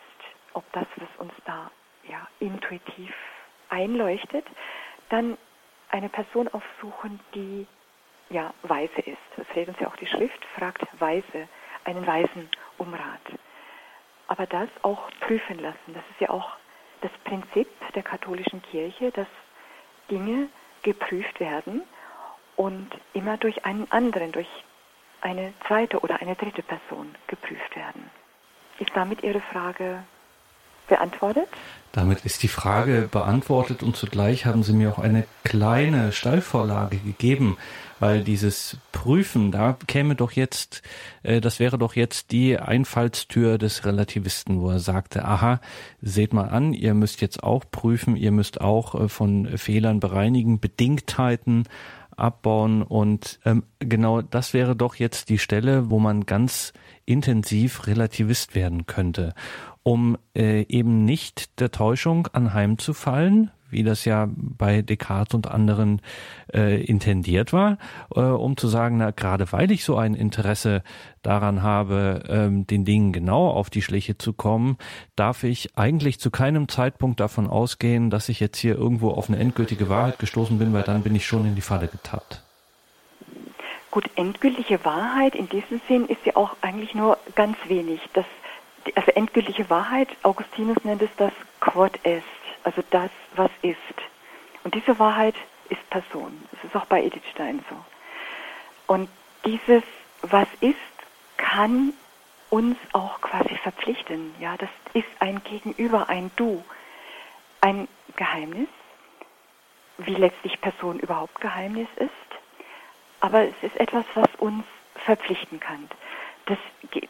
ob 0.52 0.70
das, 0.72 0.86
was 0.96 1.08
uns 1.18 1.32
da 1.46 1.70
ja, 2.08 2.26
intuitiv 2.40 3.14
einleuchtet, 3.70 4.44
dann 5.08 5.38
eine 5.90 6.08
Person 6.08 6.48
aufsuchen, 6.48 7.20
die 7.34 7.66
ja 8.28 8.52
weise 8.62 9.00
ist. 9.00 9.18
Das 9.36 9.46
redet 9.54 9.70
uns 9.70 9.80
ja 9.80 9.88
auch 9.88 9.96
die 9.96 10.06
Schrift, 10.06 10.44
fragt 10.56 10.86
weise, 11.00 11.48
einen 11.84 12.06
Weisen 12.06 12.48
um 12.78 12.92
Rat. 12.92 13.38
Aber 14.28 14.46
das 14.46 14.68
auch 14.82 15.10
prüfen 15.20 15.58
lassen, 15.58 15.94
das 15.94 16.04
ist 16.10 16.20
ja 16.20 16.30
auch 16.30 16.56
das 17.00 17.10
Prinzip 17.24 17.68
der 17.94 18.02
katholischen 18.02 18.62
Kirche, 18.62 19.10
dass 19.12 19.26
Dinge 20.10 20.48
geprüft 20.82 21.40
werden 21.40 21.82
und 22.56 22.88
immer 23.12 23.36
durch 23.36 23.64
einen 23.64 23.90
anderen, 23.90 24.32
durch 24.32 24.48
eine 25.20 25.52
zweite 25.66 26.00
oder 26.00 26.20
eine 26.20 26.34
dritte 26.36 26.62
Person 26.62 27.14
geprüft 27.26 27.76
werden. 27.76 28.10
Ist 28.78 28.90
damit 28.94 29.22
Ihre 29.22 29.40
Frage 29.40 30.02
beantwortet? 30.90 31.48
Damit 31.92 32.24
ist 32.24 32.42
die 32.44 32.48
Frage 32.48 33.08
beantwortet 33.10 33.82
und 33.82 33.96
zugleich 33.96 34.46
haben 34.46 34.62
Sie 34.62 34.72
mir 34.72 34.92
auch 34.92 35.00
eine 35.00 35.24
kleine 35.42 36.12
Stallvorlage 36.12 36.98
gegeben, 36.98 37.56
weil 37.98 38.22
dieses 38.22 38.76
Prüfen, 38.92 39.50
da 39.50 39.76
käme 39.88 40.14
doch 40.14 40.30
jetzt, 40.30 40.82
äh, 41.24 41.40
das 41.40 41.58
wäre 41.58 41.78
doch 41.78 41.96
jetzt 41.96 42.30
die 42.30 42.58
Einfallstür 42.58 43.58
des 43.58 43.84
Relativisten, 43.84 44.60
wo 44.60 44.70
er 44.70 44.78
sagte, 44.78 45.24
aha, 45.24 45.60
seht 46.00 46.32
mal 46.32 46.48
an, 46.48 46.74
ihr 46.74 46.94
müsst 46.94 47.20
jetzt 47.22 47.42
auch 47.42 47.64
prüfen, 47.68 48.14
ihr 48.14 48.30
müsst 48.30 48.60
auch 48.60 48.94
äh, 48.94 49.08
von 49.08 49.58
Fehlern 49.58 49.98
bereinigen, 49.98 50.60
Bedingtheiten 50.60 51.64
abbauen 52.16 52.82
und 52.82 53.40
ähm, 53.44 53.64
genau 53.78 54.20
das 54.20 54.52
wäre 54.52 54.76
doch 54.76 54.94
jetzt 54.94 55.28
die 55.28 55.38
Stelle, 55.38 55.90
wo 55.90 55.98
man 55.98 56.26
ganz 56.26 56.72
intensiv 57.06 57.86
Relativist 57.86 58.54
werden 58.54 58.86
könnte 58.86 59.34
um 59.82 60.16
äh, 60.36 60.62
eben 60.68 61.04
nicht 61.04 61.60
der 61.60 61.70
Täuschung 61.70 62.26
anheimzufallen, 62.28 63.50
wie 63.70 63.82
das 63.82 64.04
ja 64.04 64.28
bei 64.34 64.82
Descartes 64.82 65.34
und 65.34 65.50
anderen 65.50 66.02
äh, 66.52 66.82
intendiert 66.82 67.52
war, 67.52 67.78
äh, 68.14 68.20
um 68.20 68.56
zu 68.56 68.68
sagen, 68.68 68.98
na 68.98 69.10
gerade 69.10 69.50
weil 69.52 69.70
ich 69.70 69.84
so 69.84 69.96
ein 69.96 70.14
Interesse 70.14 70.82
daran 71.22 71.62
habe, 71.62 72.24
ähm, 72.28 72.66
den 72.66 72.84
Dingen 72.84 73.12
genau 73.12 73.48
auf 73.48 73.70
die 73.70 73.82
Schliche 73.82 74.18
zu 74.18 74.32
kommen, 74.32 74.76
darf 75.16 75.44
ich 75.44 75.76
eigentlich 75.76 76.18
zu 76.20 76.30
keinem 76.30 76.68
Zeitpunkt 76.68 77.20
davon 77.20 77.46
ausgehen, 77.46 78.10
dass 78.10 78.28
ich 78.28 78.40
jetzt 78.40 78.58
hier 78.58 78.74
irgendwo 78.74 79.10
auf 79.10 79.28
eine 79.28 79.38
endgültige 79.38 79.88
Wahrheit 79.88 80.18
gestoßen 80.18 80.58
bin, 80.58 80.72
weil 80.72 80.82
dann 80.82 81.02
bin 81.02 81.14
ich 81.14 81.26
schon 81.26 81.46
in 81.46 81.54
die 81.54 81.60
Falle 81.60 81.88
getappt. 81.88 82.42
Gut, 83.90 84.08
endgültige 84.14 84.84
Wahrheit 84.84 85.34
in 85.34 85.48
diesem 85.48 85.80
Sinn 85.88 86.06
ist 86.06 86.24
ja 86.24 86.36
auch 86.36 86.56
eigentlich 86.60 86.94
nur 86.94 87.18
ganz 87.34 87.56
wenig. 87.66 88.00
Das, 88.14 88.24
also 88.94 89.10
endgültige 89.12 89.68
Wahrheit, 89.70 90.08
Augustinus 90.22 90.82
nennt 90.84 91.02
es 91.02 91.10
das 91.16 91.32
Quod 91.60 91.92
est, 92.04 92.24
also 92.64 92.82
das, 92.90 93.10
was 93.34 93.50
ist. 93.62 93.76
Und 94.64 94.74
diese 94.74 94.98
Wahrheit 94.98 95.34
ist 95.68 95.88
Person. 95.90 96.42
Das 96.52 96.64
ist 96.64 96.76
auch 96.76 96.86
bei 96.86 97.02
Edith 97.02 97.22
Stein 97.32 97.64
so. 97.68 97.76
Und 98.92 99.08
dieses, 99.44 99.82
was 100.22 100.48
ist, 100.60 100.76
kann 101.36 101.92
uns 102.50 102.76
auch 102.92 103.20
quasi 103.20 103.56
verpflichten. 103.56 104.34
Ja, 104.40 104.56
das 104.56 104.68
ist 104.92 105.08
ein 105.20 105.42
Gegenüber, 105.44 106.08
ein 106.08 106.30
Du, 106.36 106.64
ein 107.60 107.88
Geheimnis, 108.16 108.68
wie 109.98 110.14
letztlich 110.14 110.60
Person 110.60 110.98
überhaupt 110.98 111.40
Geheimnis 111.40 111.88
ist. 111.96 112.10
Aber 113.20 113.44
es 113.44 113.54
ist 113.62 113.76
etwas, 113.76 114.04
was 114.14 114.28
uns 114.38 114.64
verpflichten 114.96 115.60
kann. 115.60 115.88
Das 116.46 116.58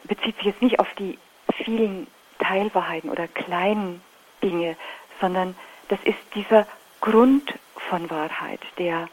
bezieht 0.03 0.35
sich 0.37 0.45
jetzt 0.45 0.61
nicht 0.61 0.79
auf 0.79 0.93
die 0.95 1.17
vielen 1.63 2.07
Teilwahrheiten 2.39 3.09
oder 3.09 3.27
kleinen 3.27 4.01
Dinge, 4.43 4.75
sondern 5.19 5.55
das 5.89 5.99
ist 6.03 6.19
dieser 6.35 6.65
Grund 6.99 7.53
von 7.89 8.09
Wahrheit, 8.09 8.61
der, 8.77 9.07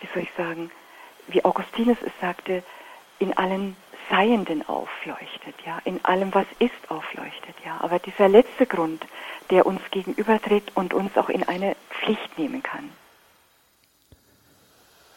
wie 0.00 0.08
soll 0.12 0.22
ich 0.22 0.32
sagen, 0.36 0.70
wie 1.28 1.44
Augustinus 1.44 1.98
es 2.04 2.12
sagte, 2.20 2.62
in 3.18 3.36
allen 3.36 3.76
Seienden 4.10 4.66
aufleuchtet, 4.68 5.54
ja, 5.64 5.80
in 5.84 6.04
allem, 6.04 6.32
was 6.32 6.46
ist, 6.58 6.90
aufleuchtet, 6.90 7.56
ja. 7.64 7.78
Aber 7.80 7.98
dieser 7.98 8.28
letzte 8.28 8.66
Grund, 8.66 9.04
der 9.50 9.66
uns 9.66 9.80
gegenübertritt 9.90 10.76
und 10.76 10.94
uns 10.94 11.16
auch 11.16 11.28
in 11.28 11.42
eine 11.48 11.74
Pflicht 11.90 12.38
nehmen 12.38 12.62
kann. 12.62 12.90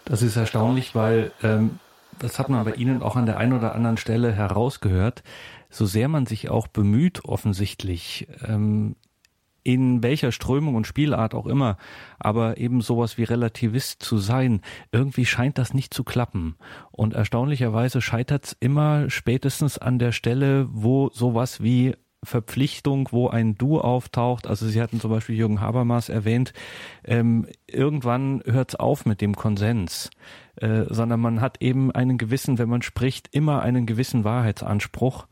Das 0.05 0.23
ist 0.23 0.37
erstaunlich, 0.37 0.95
weil 0.95 1.31
ähm, 1.43 1.79
das 2.17 2.39
hat 2.39 2.49
man 2.49 2.65
bei 2.65 2.71
Ihnen 2.71 3.03
auch 3.03 3.15
an 3.15 3.27
der 3.27 3.37
einen 3.37 3.53
oder 3.53 3.75
anderen 3.75 3.97
Stelle 3.97 4.31
herausgehört. 4.31 5.23
So 5.69 5.85
sehr 5.85 6.07
man 6.07 6.25
sich 6.25 6.49
auch 6.49 6.67
bemüht, 6.67 7.25
offensichtlich 7.25 8.27
ähm, 8.45 8.95
in 9.63 10.01
welcher 10.01 10.31
Strömung 10.31 10.75
und 10.75 10.87
Spielart 10.87 11.35
auch 11.35 11.45
immer, 11.45 11.77
aber 12.17 12.57
eben 12.57 12.81
sowas 12.81 13.17
wie 13.17 13.23
Relativist 13.23 14.01
zu 14.01 14.17
sein, 14.17 14.61
irgendwie 14.91 15.25
scheint 15.25 15.57
das 15.57 15.73
nicht 15.73 15.93
zu 15.93 16.03
klappen. 16.03 16.55
Und 16.91 17.13
erstaunlicherweise 17.13 18.01
scheitert 18.01 18.45
es 18.45 18.57
immer 18.59 19.09
spätestens 19.09 19.77
an 19.77 19.99
der 19.99 20.11
Stelle, 20.11 20.67
wo 20.71 21.09
sowas 21.13 21.61
wie 21.61 21.95
Verpflichtung, 22.23 23.09
wo 23.11 23.29
ein 23.29 23.55
Du 23.55 23.79
auftaucht. 23.79 24.47
Also 24.47 24.67
Sie 24.67 24.81
hatten 24.81 24.99
zum 24.99 25.11
Beispiel 25.11 25.35
Jürgen 25.35 25.61
Habermas 25.61 26.09
erwähnt. 26.09 26.53
Ähm, 27.05 27.47
irgendwann 27.65 28.41
hört 28.45 28.69
es 28.69 28.75
auf 28.75 29.05
mit 29.05 29.21
dem 29.21 29.35
Konsens, 29.35 30.09
äh, 30.57 30.83
sondern 30.89 31.21
man 31.21 31.41
hat 31.41 31.61
eben 31.61 31.91
einen 31.91 32.17
gewissen, 32.17 32.57
wenn 32.57 32.69
man 32.69 32.81
spricht, 32.81 33.29
immer 33.33 33.61
einen 33.61 33.85
gewissen 33.85 34.23
Wahrheitsanspruch. 34.25 35.27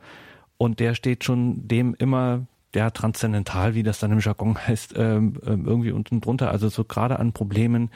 Und 0.58 0.80
der 0.80 0.96
steht 0.96 1.24
schon 1.24 1.68
dem 1.68 1.96
immer 1.98 2.46
ja, 2.76 2.90
transzendental, 2.92 3.76
wie 3.76 3.84
das 3.84 4.00
dann 4.00 4.12
im 4.12 4.20
Jargon 4.20 4.58
heißt, 4.68 4.94
ähm, 4.98 5.40
ähm, 5.46 5.66
irgendwie 5.66 5.92
unten 5.92 6.22
drunter. 6.22 6.52
Also 6.52 6.70
so 6.70 6.84
gerade 6.84 7.20
an 7.20 7.34
Problemen 7.34 7.90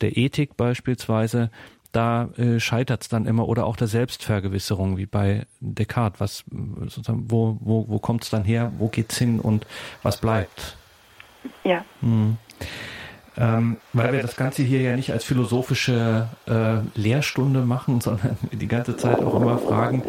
der 0.00 0.16
Ethik 0.16 0.56
beispielsweise, 0.56 1.50
da 1.92 2.28
äh, 2.36 2.60
scheitert 2.60 3.02
es 3.02 3.08
dann 3.08 3.26
immer 3.26 3.48
oder 3.48 3.64
auch 3.64 3.76
der 3.76 3.86
Selbstvergewisserung, 3.86 4.98
wie 4.98 5.06
bei 5.06 5.46
Descartes. 5.60 6.20
Was 6.20 6.44
sozusagen, 6.90 7.30
wo, 7.30 7.56
wo, 7.60 7.88
wo 7.88 7.98
kommt 7.98 8.24
es 8.24 8.30
dann 8.30 8.44
her, 8.44 8.72
wo 8.78 8.88
geht's 8.88 9.16
hin 9.16 9.40
und 9.40 9.66
was 10.02 10.20
bleibt? 10.20 10.76
Ja. 11.64 11.84
Hm. 12.00 12.36
Ähm, 13.40 13.76
weil 13.92 14.12
wir 14.12 14.20
das 14.20 14.34
Ganze 14.34 14.64
hier 14.64 14.80
ja 14.80 14.96
nicht 14.96 15.12
als 15.12 15.22
philosophische 15.22 16.28
äh, 16.48 16.78
Lehrstunde 16.98 17.60
machen, 17.60 18.00
sondern 18.02 18.36
die 18.50 18.66
ganze 18.66 18.96
Zeit 18.96 19.22
auch 19.22 19.34
immer 19.40 19.58
fragen, 19.58 20.02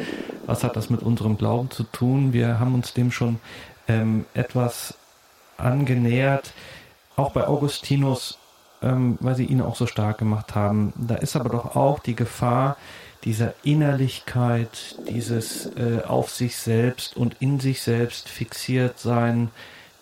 was 0.48 0.64
hat 0.64 0.76
das 0.76 0.90
mit 0.90 1.04
unserem 1.04 1.38
Glauben 1.38 1.70
zu 1.70 1.84
tun? 1.84 2.34
Wir 2.34 2.60
haben 2.60 2.74
uns 2.74 2.94
dem 2.94 3.12
schon 3.12 3.40
ähm, 3.88 4.26
etwas 4.34 4.96
angenähert, 5.58 6.54
auch 7.16 7.32
bei 7.32 7.48
Augustinus, 7.48 8.40
ähm, 8.82 9.20
weil 9.20 9.36
sie 9.36 9.46
ihn 9.46 9.62
auch 9.62 9.76
so 9.76 9.86
stark 9.86 10.18
gemacht 10.18 10.56
haben. 10.56 10.94
Da 10.96 11.16
ist 11.16 11.36
aber 11.36 11.50
doch 11.50 11.76
auch 11.76 12.00
die 12.00 12.16
Gefahr 12.16 12.78
dieser 13.26 13.54
Innerlichkeit, 13.64 14.96
dieses 15.08 15.68
äh, 15.76 16.02
auf 16.08 16.32
sich 16.32 16.56
selbst 16.56 17.16
und 17.16 17.36
in 17.42 17.60
sich 17.60 17.82
selbst 17.82 18.28
fixiert 18.30 18.98
sein, 18.98 19.52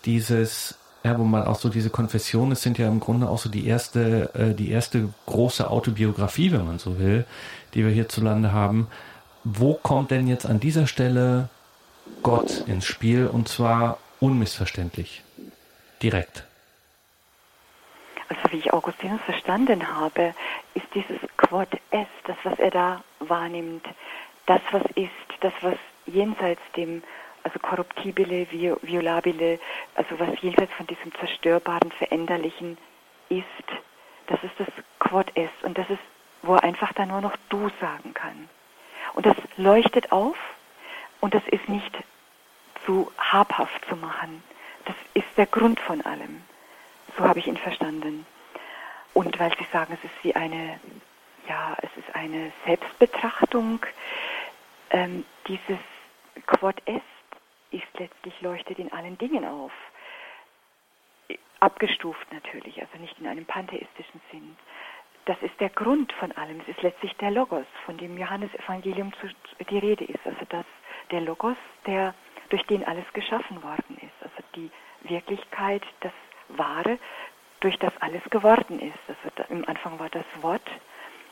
dieses 0.05 0.76
ja, 1.03 1.17
wo 1.17 1.23
man 1.23 1.45
auch 1.45 1.55
so 1.55 1.69
diese 1.69 1.89
Konfessionen, 1.89 2.51
es 2.51 2.61
sind 2.61 2.77
ja 2.77 2.87
im 2.87 2.99
Grunde 2.99 3.29
auch 3.29 3.37
so 3.37 3.49
die 3.49 3.67
erste, 3.67 4.33
äh, 4.33 4.53
die 4.53 4.71
erste 4.71 5.09
große 5.25 5.69
Autobiografie, 5.69 6.51
wenn 6.51 6.65
man 6.65 6.79
so 6.79 6.99
will, 6.99 7.25
die 7.73 7.83
wir 7.85 7.91
hierzulande 7.91 8.51
haben. 8.51 8.87
Wo 9.43 9.73
kommt 9.75 10.11
denn 10.11 10.27
jetzt 10.27 10.45
an 10.45 10.59
dieser 10.59 10.87
Stelle 10.87 11.49
Gott 12.23 12.63
ins 12.67 12.85
Spiel 12.85 13.27
und 13.27 13.47
zwar 13.47 13.99
unmissverständlich, 14.19 15.23
direkt. 16.01 16.43
Also 18.29 18.41
wie 18.51 18.57
ich 18.57 18.73
Augustinus 18.73 19.21
verstanden 19.21 19.87
habe, 19.87 20.33
ist 20.73 20.85
dieses 20.93 21.17
Quod 21.37 21.69
est, 21.91 22.09
das 22.25 22.37
was 22.43 22.59
er 22.59 22.71
da 22.71 23.03
wahrnimmt, 23.19 23.85
das 24.45 24.61
was 24.71 24.83
ist, 24.95 25.11
das 25.41 25.53
was 25.61 25.77
jenseits 26.05 26.61
dem 26.75 27.03
also 27.47 27.59
korruptibile, 27.59 28.45
violabile, 28.81 29.59
also 29.95 30.19
was 30.19 30.41
jenseits 30.41 30.73
von 30.73 30.85
diesem 30.85 31.13
zerstörbaren, 31.15 31.91
veränderlichen 31.91 32.77
ist, 33.29 33.45
das 34.27 34.43
ist 34.43 34.53
das 34.57 34.67
Quod 34.99 35.31
est 35.37 35.63
und 35.63 35.77
das 35.77 35.89
ist, 35.89 36.01
wo 36.41 36.55
er 36.55 36.63
einfach 36.63 36.91
da 36.93 37.05
nur 37.05 37.21
noch 37.21 37.37
du 37.49 37.69
sagen 37.79 38.13
kann. 38.13 38.49
Und 39.13 39.25
das 39.25 39.37
leuchtet 39.55 40.11
auf 40.11 40.35
und 41.21 41.33
das 41.33 41.43
ist 41.47 41.69
nicht 41.69 41.95
zu 42.85 43.11
habhaft 43.17 43.85
zu 43.87 43.95
machen. 43.95 44.43
Das 44.83 44.95
ist 45.13 45.37
der 45.37 45.45
Grund 45.45 45.79
von 45.79 46.01
allem. 46.01 46.41
So 47.17 47.23
habe 47.23 47.39
ich 47.39 47.47
ihn 47.47 47.57
verstanden. 47.57 48.25
Und 49.13 49.39
weil 49.39 49.51
Sie 49.57 49.65
sagen, 49.71 49.97
es 49.97 50.03
ist 50.03 50.23
wie 50.23 50.35
eine, 50.35 50.79
ja, 51.47 51.77
es 51.81 51.89
ist 51.97 52.13
eine 52.13 52.51
Selbstbetrachtung, 52.65 53.85
ähm, 54.91 55.25
dieses 55.47 55.79
Quod 56.45 56.75
est 56.85 57.16
ist 57.71 57.99
letztlich 57.99 58.39
leuchtet 58.41 58.79
in 58.79 58.91
allen 58.91 59.17
Dingen 59.17 59.45
auf. 59.45 59.71
Abgestuft 61.59 62.31
natürlich, 62.31 62.79
also 62.81 62.97
nicht 62.99 63.19
in 63.19 63.27
einem 63.27 63.45
pantheistischen 63.45 64.21
Sinn. 64.31 64.55
Das 65.25 65.41
ist 65.41 65.59
der 65.59 65.69
Grund 65.69 66.13
von 66.13 66.31
allem. 66.33 66.61
Es 66.61 66.69
ist 66.69 66.81
letztlich 66.83 67.13
der 67.17 67.31
Logos, 67.31 67.65
von 67.85 67.97
dem 67.97 68.17
Johannesevangelium 68.17 69.11
die 69.69 69.77
Rede 69.77 70.05
ist. 70.05 70.25
Also 70.25 70.45
das 70.49 70.65
der 71.11 71.21
Logos, 71.21 71.57
der, 71.85 72.13
durch 72.49 72.63
den 72.63 72.85
alles 72.85 73.05
geschaffen 73.13 73.61
worden 73.63 73.97
ist. 74.01 74.23
Also 74.23 74.43
die 74.55 74.71
Wirklichkeit, 75.01 75.83
das 76.01 76.13
Wahre, 76.49 76.97
durch 77.59 77.77
das 77.79 77.93
alles 77.99 78.23
geworden 78.29 78.79
ist. 78.79 78.99
Also 79.07 79.35
da, 79.35 79.43
im 79.49 79.67
Anfang 79.67 79.99
war 79.99 80.09
das 80.09 80.25
Wort, 80.41 80.69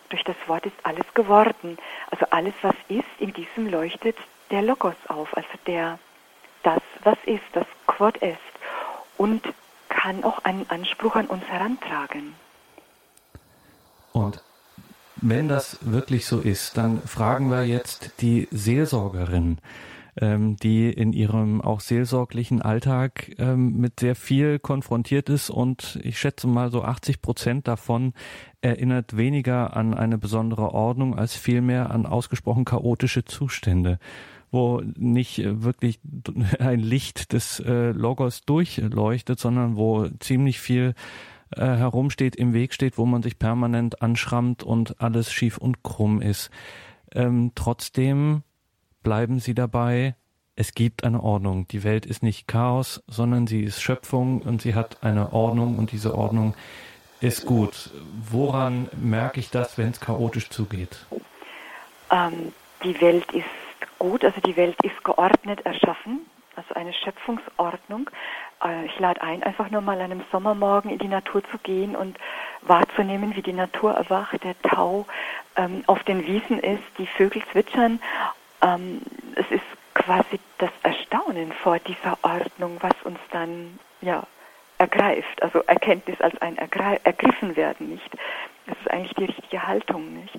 durch 0.09 0.23
das 0.23 0.35
Wort 0.47 0.65
ist 0.65 0.75
alles 0.83 1.13
geworden. 1.13 1.77
Also 2.11 2.25
alles, 2.29 2.53
was 2.61 2.75
ist, 2.89 3.05
in 3.19 3.33
diesem 3.33 3.67
leuchtet 3.69 4.17
der 4.51 4.61
Logos 4.61 4.95
auf, 5.07 5.35
also 5.35 5.49
der, 5.67 5.99
das, 7.05 7.17
ist, 7.25 7.43
das 7.53 7.65
Quod 7.85 8.17
ist 8.17 8.37
und 9.17 9.41
kann 9.87 10.23
auch 10.23 10.43
einen 10.43 10.69
Anspruch 10.69 11.15
an 11.15 11.27
uns 11.27 11.45
herantragen. 11.45 12.33
Und 14.11 14.43
wenn 15.17 15.47
das 15.47 15.77
wirklich 15.81 16.25
so 16.25 16.39
ist, 16.39 16.77
dann 16.77 17.01
fragen 17.01 17.49
wir 17.49 17.65
jetzt 17.65 18.21
die 18.21 18.47
Seelsorgerin, 18.51 19.59
ähm, 20.19 20.57
die 20.57 20.89
in 20.89 21.13
ihrem 21.13 21.61
auch 21.61 21.79
seelsorglichen 21.79 22.61
Alltag 22.61 23.31
ähm, 23.37 23.77
mit 23.77 23.99
sehr 23.99 24.15
viel 24.15 24.59
konfrontiert 24.59 25.29
ist 25.29 25.49
und 25.49 25.99
ich 26.03 26.19
schätze 26.19 26.47
mal 26.47 26.71
so 26.71 26.83
80 26.83 27.21
Prozent 27.21 27.67
davon 27.67 28.13
erinnert 28.61 29.15
weniger 29.17 29.75
an 29.75 29.93
eine 29.93 30.17
besondere 30.17 30.73
Ordnung 30.73 31.17
als 31.17 31.35
vielmehr 31.35 31.91
an 31.91 32.05
ausgesprochen 32.05 32.65
chaotische 32.65 33.25
Zustände 33.25 33.99
wo 34.55 34.81
nicht 34.97 35.41
wirklich 35.43 35.99
ein 36.59 36.79
Licht 36.79 37.33
des 37.33 37.59
äh, 37.59 37.91
Logos 37.91 38.41
durchleuchtet, 38.41 39.39
sondern 39.39 39.75
wo 39.75 40.07
ziemlich 40.19 40.59
viel 40.59 40.95
äh, 41.51 41.61
herumsteht, 41.61 42.35
im 42.35 42.53
Weg 42.53 42.73
steht, 42.73 42.97
wo 42.97 43.05
man 43.05 43.21
sich 43.21 43.37
permanent 43.37 44.01
anschrammt 44.01 44.63
und 44.63 44.99
alles 44.99 45.31
schief 45.31 45.57
und 45.59 45.83
krumm 45.83 46.21
ist. 46.21 46.49
Ähm, 47.13 47.51
trotzdem 47.53 48.41
bleiben 49.03 49.39
sie 49.39 49.53
dabei, 49.53 50.15
es 50.55 50.73
gibt 50.73 51.03
eine 51.03 51.21
Ordnung. 51.21 51.67
Die 51.67 51.83
Welt 51.83 52.05
ist 52.05 52.23
nicht 52.23 52.47
Chaos, 52.47 53.03
sondern 53.07 53.45
sie 53.45 53.61
ist 53.61 53.81
Schöpfung 53.81 54.41
und 54.41 54.61
sie 54.61 54.73
hat 54.73 55.03
eine 55.03 55.33
Ordnung 55.33 55.77
und 55.77 55.91
diese 55.91 56.15
Ordnung 56.15 56.55
ist 57.19 57.45
gut. 57.45 57.91
Woran 58.29 58.89
merke 58.99 59.39
ich 59.39 59.49
das, 59.49 59.77
wenn 59.77 59.89
es 59.89 59.99
chaotisch 59.99 60.49
zugeht? 60.49 61.05
Ähm, 62.09 62.53
die 62.83 62.99
Welt 63.01 63.25
ist 63.31 63.45
gut, 63.99 64.23
also 64.23 64.39
die 64.41 64.55
Welt 64.55 64.75
ist 64.83 65.03
geordnet 65.03 65.65
erschaffen, 65.65 66.25
also 66.55 66.73
eine 66.75 66.93
Schöpfungsordnung. 66.93 68.09
äh, 68.63 68.85
ich 68.85 68.99
lade 68.99 69.21
ein, 69.21 69.43
einfach 69.43 69.69
nur 69.69 69.81
mal 69.81 69.99
an 69.99 70.11
einem 70.11 70.23
Sommermorgen 70.31 70.91
in 70.91 70.99
die 70.99 71.07
Natur 71.07 71.43
zu 71.51 71.57
gehen 71.59 71.95
und 71.95 72.17
wahrzunehmen, 72.61 73.35
wie 73.35 73.41
die 73.41 73.53
Natur 73.53 73.93
erwacht, 73.93 74.43
der 74.43 74.59
Tau 74.61 75.05
ähm, 75.55 75.83
auf 75.87 76.03
den 76.03 76.25
Wiesen 76.25 76.59
ist, 76.59 76.83
die 76.97 77.07
Vögel 77.07 77.43
zwitschern. 77.51 77.99
Ähm, 78.61 79.01
es 79.35 79.49
ist 79.51 79.65
quasi 79.93 80.39
das 80.57 80.71
Erstaunen 80.83 81.51
vor 81.51 81.79
dieser 81.79 82.17
Ordnung, 82.21 82.77
was 82.81 82.93
uns 83.03 83.19
dann 83.31 83.79
ja 84.01 84.23
ergreift, 84.77 85.41
also 85.41 85.59
Erkenntnis 85.63 86.19
als 86.21 86.39
ein 86.41 86.57
ergriffen 86.57 87.55
werden, 87.55 87.89
nicht? 87.89 88.09
Das 88.67 88.77
ist 88.79 88.91
eigentlich 88.91 89.13
die 89.13 89.25
richtige 89.25 89.65
Haltung, 89.65 90.13
nicht? 90.13 90.37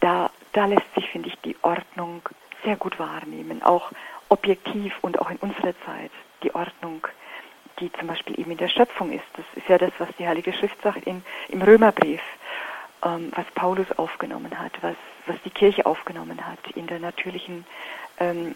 Da, 0.00 0.30
da 0.52 0.66
lässt 0.66 0.94
sich, 0.94 1.08
finde 1.10 1.28
ich, 1.28 1.38
die 1.40 1.56
Ordnung 1.62 2.22
sehr 2.64 2.76
gut 2.76 2.98
wahrnehmen, 2.98 3.62
auch 3.62 3.90
objektiv 4.28 4.92
und 5.02 5.20
auch 5.20 5.30
in 5.30 5.36
unserer 5.38 5.74
Zeit 5.86 6.10
die 6.42 6.54
Ordnung, 6.54 7.06
die 7.80 7.92
zum 7.92 8.08
Beispiel 8.08 8.38
eben 8.38 8.52
in 8.52 8.58
der 8.58 8.68
Schöpfung 8.68 9.12
ist. 9.12 9.24
Das 9.34 9.44
ist 9.54 9.68
ja 9.68 9.78
das, 9.78 9.92
was 9.98 10.08
die 10.18 10.26
Heilige 10.26 10.52
Schrift 10.52 10.80
sagt 10.82 11.06
in, 11.06 11.24
im 11.48 11.62
Römerbrief, 11.62 12.20
ähm, 13.04 13.30
was 13.34 13.46
Paulus 13.54 13.90
aufgenommen 13.98 14.58
hat, 14.58 14.72
was, 14.80 14.96
was 15.26 15.36
die 15.44 15.50
Kirche 15.50 15.86
aufgenommen 15.86 16.46
hat 16.46 16.58
in 16.74 16.86
der 16.86 16.98
natürlichen 16.98 17.66
ähm, 18.18 18.54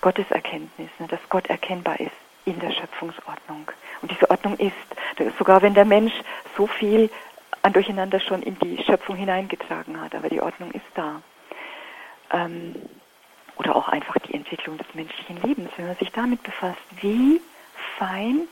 Gotteserkenntnis, 0.00 0.90
ne, 0.98 1.06
dass 1.08 1.20
Gott 1.28 1.48
erkennbar 1.48 2.00
ist 2.00 2.12
in 2.44 2.58
der 2.58 2.72
Schöpfungsordnung. 2.72 3.70
Und 4.00 4.10
diese 4.10 4.28
Ordnung 4.30 4.56
ist, 4.58 4.74
sogar 5.38 5.62
wenn 5.62 5.74
der 5.74 5.84
Mensch 5.84 6.12
so 6.56 6.66
viel 6.66 7.08
an 7.62 7.72
Durcheinander 7.72 8.18
schon 8.18 8.42
in 8.42 8.58
die 8.58 8.82
Schöpfung 8.82 9.14
hineingetragen 9.14 10.00
hat, 10.00 10.14
aber 10.14 10.28
die 10.28 10.40
Ordnung 10.40 10.72
ist 10.72 10.84
da. 10.94 11.22
Ähm, 12.32 12.74
oder 13.56 13.76
auch 13.76 13.88
einfach 13.88 14.16
die 14.18 14.34
Entwicklung 14.34 14.78
des 14.78 14.86
menschlichen 14.94 15.40
Lebens, 15.42 15.70
wenn 15.76 15.86
man 15.86 15.96
sich 15.96 16.10
damit 16.12 16.42
befasst, 16.42 16.80
wie 17.00 17.40
fein 17.98 18.48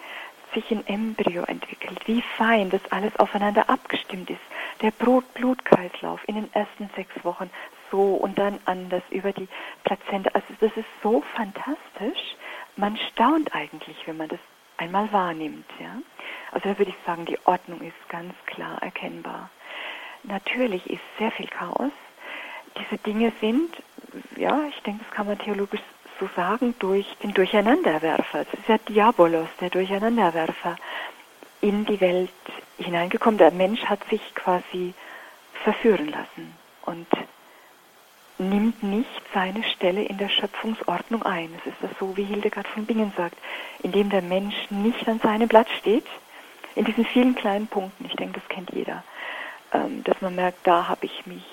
sich 0.55 0.71
ein 0.71 0.87
Embryo 0.87 1.45
entwickelt, 1.45 2.01
wie 2.07 2.23
fein 2.37 2.71
das 2.71 2.81
alles 2.91 3.17
aufeinander 3.19 3.69
abgestimmt 3.71 4.31
ist. 4.31 4.41
Der 4.83 4.91
Blutkreislauf 4.91 6.21
in 6.27 6.35
den 6.35 6.53
ersten 6.53 6.91
sechs 6.97 7.25
Wochen 7.25 7.51
so 7.91 8.15
und 8.15 8.39
dann 8.39 8.59
anders 8.65 9.03
über 9.11 9.33
die 9.33 9.49
Plazenta. 9.85 10.31
Also 10.33 10.47
das 10.61 10.73
ist 10.77 10.89
so 11.03 11.23
fantastisch. 11.35 12.37
Man 12.77 12.97
staunt 12.97 13.55
eigentlich, 13.55 13.97
wenn 14.07 14.17
man 14.17 14.29
das 14.29 14.41
einmal 14.77 15.13
wahrnimmt. 15.13 15.67
Ja? 15.79 15.99
Also 16.53 16.69
da 16.69 16.79
würde 16.79 16.91
ich 16.91 17.07
sagen, 17.07 17.27
die 17.27 17.39
Ordnung 17.45 17.81
ist 17.83 18.09
ganz 18.09 18.35
klar 18.47 18.83
erkennbar. 18.83 19.51
Natürlich 20.23 20.89
ist 20.89 21.03
sehr 21.19 21.31
viel 21.31 21.49
Chaos. 21.49 21.93
Diese 22.79 22.99
Dinge 22.99 23.33
sind, 23.41 23.83
ja, 24.37 24.65
ich 24.69 24.81
denke, 24.83 25.05
das 25.05 25.15
kann 25.15 25.27
man 25.27 25.39
theologisch 25.39 25.81
so 26.19 26.29
sagen, 26.37 26.75
durch 26.79 27.07
den 27.23 27.33
Durcheinanderwerfer. 27.33 28.45
Das 28.45 28.55
ist 28.55 28.69
ja 28.69 28.79
Diabolos, 28.79 29.49
der 29.61 29.71
Durcheinanderwerfer, 29.71 30.77
in 31.61 31.85
die 31.87 32.01
Welt 32.01 32.31
hineingekommen. 32.79 33.39
Der 33.39 33.51
Mensch 33.51 33.85
hat 33.85 34.01
sich 34.09 34.35
quasi 34.35 34.95
verführen 35.65 36.09
lassen 36.09 36.55
und 36.83 37.07
nimmt 38.39 38.83
nicht 38.83 39.23
seine 39.35 39.63
Stelle 39.65 40.03
in 40.03 40.17
der 40.19 40.29
Schöpfungsordnung 40.29 41.23
ein. 41.23 41.51
Es 41.59 41.73
ist 41.73 41.83
das 41.83 41.91
so, 41.99 42.17
wie 42.17 42.25
Hildegard 42.25 42.67
von 42.69 42.87
Bingen 42.87 43.13
sagt, 43.17 43.37
indem 43.83 44.09
der 44.09 44.23
Mensch 44.23 44.57
nicht 44.71 45.07
an 45.09 45.21
seinem 45.21 45.49
Blatt 45.49 45.69
steht, 45.79 46.07
in 46.75 46.85
diesen 46.85 47.05
vielen 47.05 47.35
kleinen 47.35 47.67
Punkten, 47.67 48.07
ich 48.07 48.17
denke, 48.17 48.41
das 48.41 48.49
kennt 48.49 48.71
jeder, 48.71 49.05
ähm, 49.73 50.03
dass 50.05 50.21
man 50.21 50.35
merkt, 50.35 50.67
da 50.67 50.89
habe 50.89 51.07
ich 51.07 51.27
mich 51.27 51.45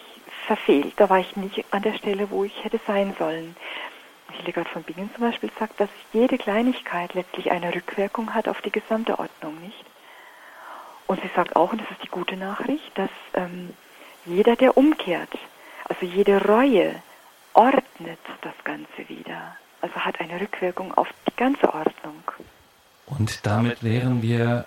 verfehlt, 0.48 0.94
da 0.98 1.10
war 1.10 1.20
ich 1.20 1.36
nicht 1.36 1.66
an 1.72 1.84
der 1.84 1.94
Stelle, 1.94 2.32
wo 2.32 2.44
ich 2.44 2.64
hätte 2.64 2.80
sein 2.88 3.14
sollen. 3.20 3.56
Hildegard 4.32 4.68
von 4.68 4.84
Bingen 4.84 5.10
zum 5.14 5.24
Beispiel 5.24 5.52
sagt, 5.58 5.80
dass 5.80 5.90
jede 6.12 6.38
Kleinigkeit 6.38 7.14
letztlich 7.14 7.52
eine 7.52 7.74
Rückwirkung 7.74 8.34
hat 8.34 8.48
auf 8.48 8.62
die 8.62 8.72
gesamte 8.72 9.20
Ordnung, 9.20 9.60
nicht? 9.62 9.86
Und 11.06 11.22
sie 11.22 11.30
sagt 11.36 11.56
auch, 11.56 11.72
und 11.72 11.82
das 11.82 11.90
ist 11.92 12.04
die 12.04 12.10
gute 12.10 12.36
Nachricht, 12.36 12.92
dass 12.96 13.10
ähm, 13.34 13.74
jeder, 14.26 14.56
der 14.56 14.78
umkehrt, 14.78 15.30
also 15.86 16.06
jede 16.06 16.44
Reue 16.46 16.96
ordnet 17.54 18.20
das 18.42 18.54
Ganze 18.66 19.08
wieder. 19.08 19.56
Also 19.82 19.96
hat 19.96 20.20
eine 20.20 20.42
Rückwirkung 20.42 20.94
auf 20.94 21.08
die 21.28 21.36
ganze 21.36 21.74
Ordnung. 21.74 22.24
Und 23.06 23.46
damit 23.46 23.84
wären 23.84 24.22
wir 24.22 24.66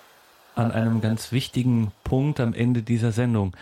an 0.54 0.72
einem 0.72 1.00
ganz 1.00 1.30
wichtigen 1.30 1.92
Punkt 2.04 2.40
am 2.40 2.54
Ende 2.54 2.82
dieser 2.82 3.12
Sendung. 3.12 3.54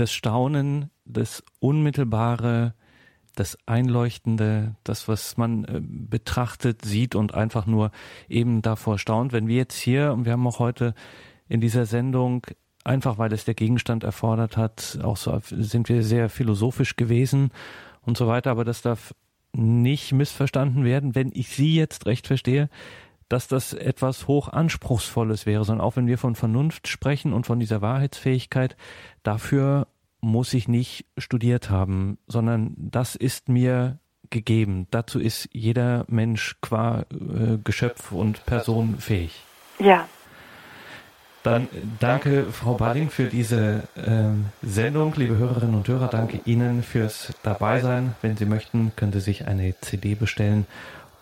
Das 0.00 0.12
Staunen, 0.12 0.90
das 1.04 1.44
Unmittelbare, 1.58 2.72
das 3.34 3.58
Einleuchtende, 3.66 4.76
das, 4.82 5.08
was 5.08 5.36
man 5.36 5.64
äh, 5.64 5.80
betrachtet, 5.82 6.84
sieht 6.86 7.14
und 7.14 7.34
einfach 7.34 7.66
nur 7.66 7.90
eben 8.26 8.62
davor 8.62 8.98
staunt. 8.98 9.32
Wenn 9.32 9.46
wir 9.46 9.56
jetzt 9.56 9.78
hier, 9.78 10.12
und 10.12 10.24
wir 10.24 10.32
haben 10.32 10.46
auch 10.46 10.58
heute 10.58 10.94
in 11.48 11.60
dieser 11.60 11.84
Sendung 11.84 12.46
einfach 12.82 13.18
weil 13.18 13.32
es 13.34 13.44
der 13.44 13.54
Gegenstand 13.54 14.04
erfordert 14.04 14.56
hat. 14.56 14.98
Auch 15.02 15.18
so 15.18 15.38
sind 15.50 15.90
wir 15.90 16.02
sehr 16.02 16.30
philosophisch 16.30 16.96
gewesen 16.96 17.50
und 18.02 18.16
so 18.16 18.26
weiter, 18.26 18.50
aber 18.50 18.64
das 18.64 18.80
darf 18.80 19.14
nicht 19.52 20.12
missverstanden 20.12 20.84
werden, 20.84 21.14
wenn 21.14 21.30
ich 21.34 21.48
Sie 21.48 21.74
jetzt 21.74 22.06
recht 22.06 22.26
verstehe, 22.26 22.70
dass 23.30 23.48
das 23.48 23.72
etwas 23.72 24.28
hoch 24.28 24.48
anspruchsvolles 24.48 25.46
wäre, 25.46 25.64
sondern 25.64 25.86
auch 25.86 25.96
wenn 25.96 26.06
wir 26.06 26.18
von 26.18 26.34
Vernunft 26.34 26.88
sprechen 26.88 27.32
und 27.32 27.46
von 27.46 27.58
dieser 27.58 27.80
Wahrheitsfähigkeit, 27.80 28.76
dafür 29.22 29.86
muss 30.20 30.52
ich 30.52 30.68
nicht 30.68 31.06
studiert 31.16 31.70
haben, 31.70 32.18
sondern 32.26 32.74
das 32.76 33.14
ist 33.14 33.48
mir 33.48 33.98
gegeben. 34.28 34.86
Dazu 34.90 35.18
ist 35.18 35.48
jeder 35.52 36.04
Mensch 36.08 36.56
qua 36.60 37.06
äh, 37.10 37.56
Geschöpf 37.64 38.12
und 38.12 38.44
Person 38.44 38.98
fähig. 38.98 39.40
Ja, 39.78 40.06
dann 41.42 41.68
danke, 42.00 42.46
Frau 42.52 42.74
Bading, 42.74 43.08
für 43.08 43.24
diese 43.24 43.84
ähm, 43.96 44.46
Sendung. 44.60 45.14
Liebe 45.16 45.38
Hörerinnen 45.38 45.74
und 45.74 45.88
Hörer, 45.88 46.08
danke 46.08 46.40
Ihnen 46.44 46.82
fürs 46.82 47.32
Dabeisein. 47.42 48.14
Wenn 48.20 48.36
Sie 48.36 48.44
möchten, 48.44 48.92
können 48.94 49.12
Sie 49.12 49.20
sich 49.20 49.46
eine 49.46 49.74
CD 49.80 50.14
bestellen 50.14 50.66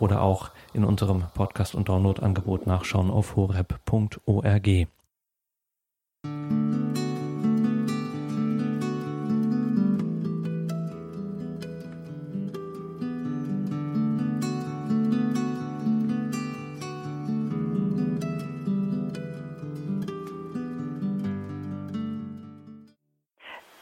oder 0.01 0.22
auch 0.22 0.51
in 0.78 0.84
unserem 0.84 1.24
Podcast- 1.34 1.74
und 1.74 1.88
Download-Angebot 1.88 2.66
nachschauen 2.68 3.10
auf 3.10 3.34
horeb.org. 3.34 4.66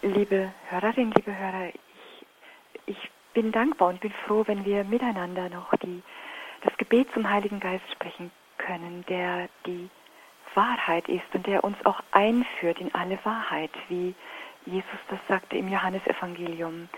Liebe 0.02 0.52
Hörerinnen, 0.70 1.12
liebe 1.12 1.36
Hörer, 1.36 1.68
ich, 1.68 2.26
ich 2.86 3.10
bin 3.34 3.52
dankbar 3.52 3.88
und 3.90 4.00
bin 4.00 4.12
froh, 4.26 4.44
wenn 4.46 4.64
wir 4.64 4.82
miteinander 4.84 5.50
noch 5.50 5.74
die, 5.82 6.02
das 6.66 6.76
Gebet 6.78 7.08
zum 7.14 7.30
Heiligen 7.30 7.60
Geist 7.60 7.84
sprechen 7.92 8.30
können, 8.58 9.04
der 9.08 9.48
die 9.66 9.88
Wahrheit 10.54 11.08
ist 11.08 11.26
und 11.32 11.46
der 11.46 11.62
uns 11.62 11.76
auch 11.84 12.02
einführt 12.10 12.80
in 12.80 12.92
alle 12.94 13.18
Wahrheit, 13.24 13.70
wie 13.88 14.14
Jesus 14.64 14.98
das 15.08 15.20
sagte 15.28 15.56
im 15.56 15.68
Johannesevangelium. 15.68 16.88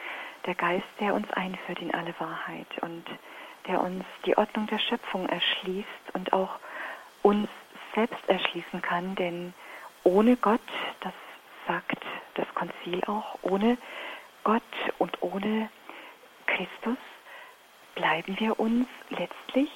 Der 0.46 0.54
Geist, 0.54 0.86
der 1.00 1.12
uns 1.14 1.30
einführt 1.32 1.80
in 1.80 1.92
alle 1.92 2.14
Wahrheit 2.18 2.66
und 2.80 3.04
der 3.66 3.82
uns 3.82 4.04
die 4.24 4.38
Ordnung 4.38 4.66
der 4.68 4.78
Schöpfung 4.78 5.28
erschließt 5.28 6.14
und 6.14 6.32
auch 6.32 6.58
uns 7.22 7.48
selbst 7.94 8.26
erschließen 8.28 8.80
kann, 8.80 9.14
denn 9.16 9.52
ohne 10.04 10.36
Gott, 10.36 10.60
das 11.00 11.12
sagt 11.66 11.98
das 12.34 12.46
Konzil 12.54 13.02
auch, 13.06 13.38
ohne 13.42 13.76
Gott 14.44 14.62
und 14.98 15.20
ohne 15.22 15.68
Christus 16.46 16.96
bleiben 17.98 18.38
wir 18.38 18.58
uns 18.58 18.86
letztlich, 19.10 19.70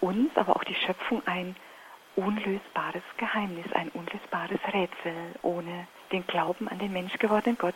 uns, 0.00 0.30
aber 0.36 0.56
auch 0.56 0.64
die 0.64 0.74
Schöpfung 0.74 1.22
ein 1.26 1.56
unlösbares 2.14 3.02
Geheimnis, 3.16 3.72
ein 3.72 3.88
unlösbares 3.88 4.60
Rätsel 4.72 5.34
ohne 5.40 5.88
den 6.12 6.26
Glauben 6.26 6.68
an 6.68 6.78
den 6.78 6.92
menschgewordenen 6.92 7.56
Gott. 7.56 7.74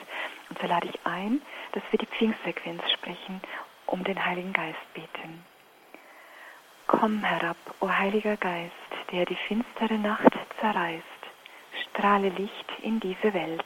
Und 0.51 0.59
so 0.61 0.67
lade 0.67 0.89
ich 0.89 1.01
ein, 1.05 1.41
dass 1.73 1.83
wir 1.91 1.99
die 1.99 2.07
Pfingstsequenz 2.07 2.83
sprechen, 2.93 3.41
um 3.87 4.05
den 4.05 4.23
Heiligen 4.23 4.53
Geist 4.53 4.93
beten. 4.93 5.43
Komm 6.87 7.25
herab, 7.25 7.57
o 7.81 7.89
Heiliger 7.89 8.37
Geist, 8.37 8.75
der 9.11 9.25
die 9.25 9.39
finstere 9.49 9.99
Nacht 9.99 10.33
zerreißt 10.61 11.17
strahle 11.91 12.29
Licht 12.29 12.67
in 12.83 13.01
diese 13.01 13.33
Welt. 13.33 13.65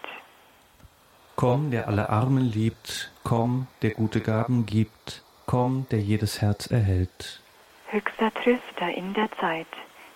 Komm, 1.36 1.70
der 1.70 1.89
alle 1.89 2.11
Armen 2.11 2.44
liebt, 2.44 3.12
komm, 3.24 3.66
der 3.82 3.90
gute 3.90 4.20
Gaben 4.20 4.66
gibt, 4.66 5.24
komm, 5.51 5.85
der 5.90 5.98
jedes 5.98 6.40
Herz 6.40 6.68
erhält. 6.68 7.40
Höchster 7.89 8.32
Tröster 8.35 8.94
in 8.97 9.14
der 9.14 9.28
Zeit, 9.40 9.66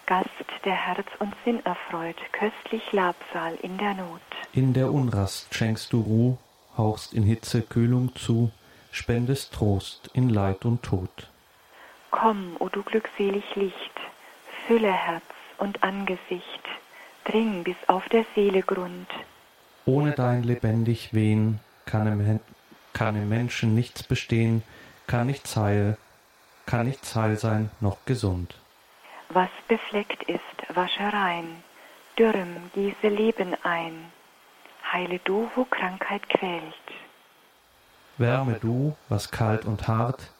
Gast, 0.07 0.29
der 0.65 0.77
Herz 0.77 1.09
und 1.19 1.35
Sinn 1.45 1.59
erfreut, 1.67 2.15
köstlich 2.31 2.93
Labsal 2.93 3.57
in 3.61 3.77
der 3.77 3.95
Not. 3.95 4.21
In 4.53 4.75
der 4.75 4.93
Unrast 4.93 5.53
schenkst 5.53 5.93
du 5.93 6.03
Ruh, 6.03 6.37
hauchst 6.79 7.15
in 7.15 7.25
Hitze 7.25 7.63
Kühlung 7.63 8.15
zu, 8.15 8.53
spendest 8.93 9.53
Trost 9.53 10.09
in 10.13 10.29
Leid 10.29 10.65
und 10.65 10.85
Tod. 10.85 11.29
Komm, 12.13 12.55
o 12.61 12.69
du 12.69 12.85
glückselig 12.85 13.57
Licht, 13.57 13.97
fülle 14.69 14.93
Herz 14.93 15.25
und 15.59 15.83
Angesicht, 15.83 16.63
dring 17.25 17.65
bis 17.65 17.77
auf 17.89 18.09
der 18.09 18.25
Seele 18.37 18.63
Grund. 18.63 19.09
Ohne 19.85 20.13
dein 20.13 20.45
lebendig 20.45 21.13
Wehen 21.13 21.59
kann 21.87 22.07
im, 22.07 22.41
kann 22.93 23.17
im 23.17 23.29
Menschen 23.29 23.75
nichts 23.75 24.05
bestehen, 24.05 24.63
kann 25.07 25.27
nichts 25.27 25.57
heil, 25.57 25.97
kann 26.67 26.87
nichts 26.87 27.15
heil 27.15 27.37
sein, 27.37 27.71
noch 27.81 27.99
gesund. 28.05 28.55
Was 29.29 29.51
befleckt 29.69 30.23
ist, 30.25 30.41
wasche 30.77 31.13
rein, 31.13 31.63
dürrem 32.19 32.71
gieße 32.75 33.09
Leben 33.09 33.57
ein, 33.63 34.13
heile 34.93 35.19
du, 35.21 35.51
wo 35.55 35.65
Krankheit 35.65 36.29
quält. 36.29 36.75
Wärme 38.17 38.59
du, 38.61 38.97
was 39.09 39.31
kalt 39.31 39.65
und 39.65 39.89
hart, 39.89 40.31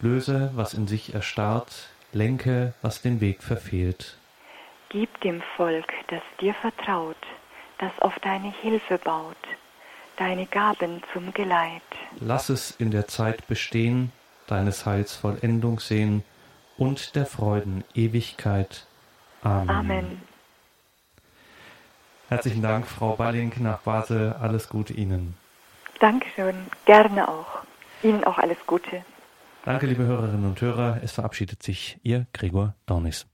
löse, 0.00 0.50
was 0.54 0.74
in 0.74 0.86
sich 0.86 1.14
erstarrt, 1.14 1.88
lenke, 2.12 2.72
was 2.82 3.02
den 3.02 3.20
Weg 3.20 3.42
verfehlt. 3.42 4.16
Gib 4.88 5.20
dem 5.20 5.42
Volk, 5.56 5.92
das 6.08 6.22
dir 6.40 6.54
vertraut, 6.54 7.16
das 7.78 7.92
auf 8.00 8.18
deine 8.20 8.50
Hilfe 8.50 8.96
baut, 8.98 9.36
deine 10.18 10.46
Gaben 10.46 11.02
zum 11.12 11.32
Geleit. 11.32 11.82
Lass 12.20 12.48
es 12.48 12.70
in 12.72 12.90
der 12.90 13.06
Zeit 13.06 13.46
bestehen, 13.46 14.12
deines 14.46 14.84
Heils 14.86 15.14
Vollendung 15.14 15.80
sehen 15.80 16.24
und 16.76 17.14
der 17.14 17.26
Freuden 17.26 17.84
Ewigkeit. 17.94 18.86
Amen. 19.42 19.70
Amen. 19.70 20.22
Herzlichen 22.28 22.62
Dank, 22.62 22.86
Frau 22.86 23.16
Balling 23.16 23.52
nach 23.60 23.80
Basel. 23.80 24.34
Alles 24.34 24.68
Gute 24.68 24.92
Ihnen. 24.92 25.34
Dankeschön, 26.00 26.54
gerne 26.84 27.28
auch. 27.28 27.62
Ihnen 28.02 28.22
auch 28.24 28.38
alles 28.38 28.58
Gute. 28.66 29.04
Danke, 29.64 29.86
liebe 29.86 30.04
Hörerinnen 30.04 30.44
und 30.44 30.60
Hörer. 30.60 31.00
Es 31.02 31.12
verabschiedet 31.12 31.62
sich 31.62 31.98
Ihr 32.02 32.26
Gregor 32.32 32.74
Dornis. 32.86 33.26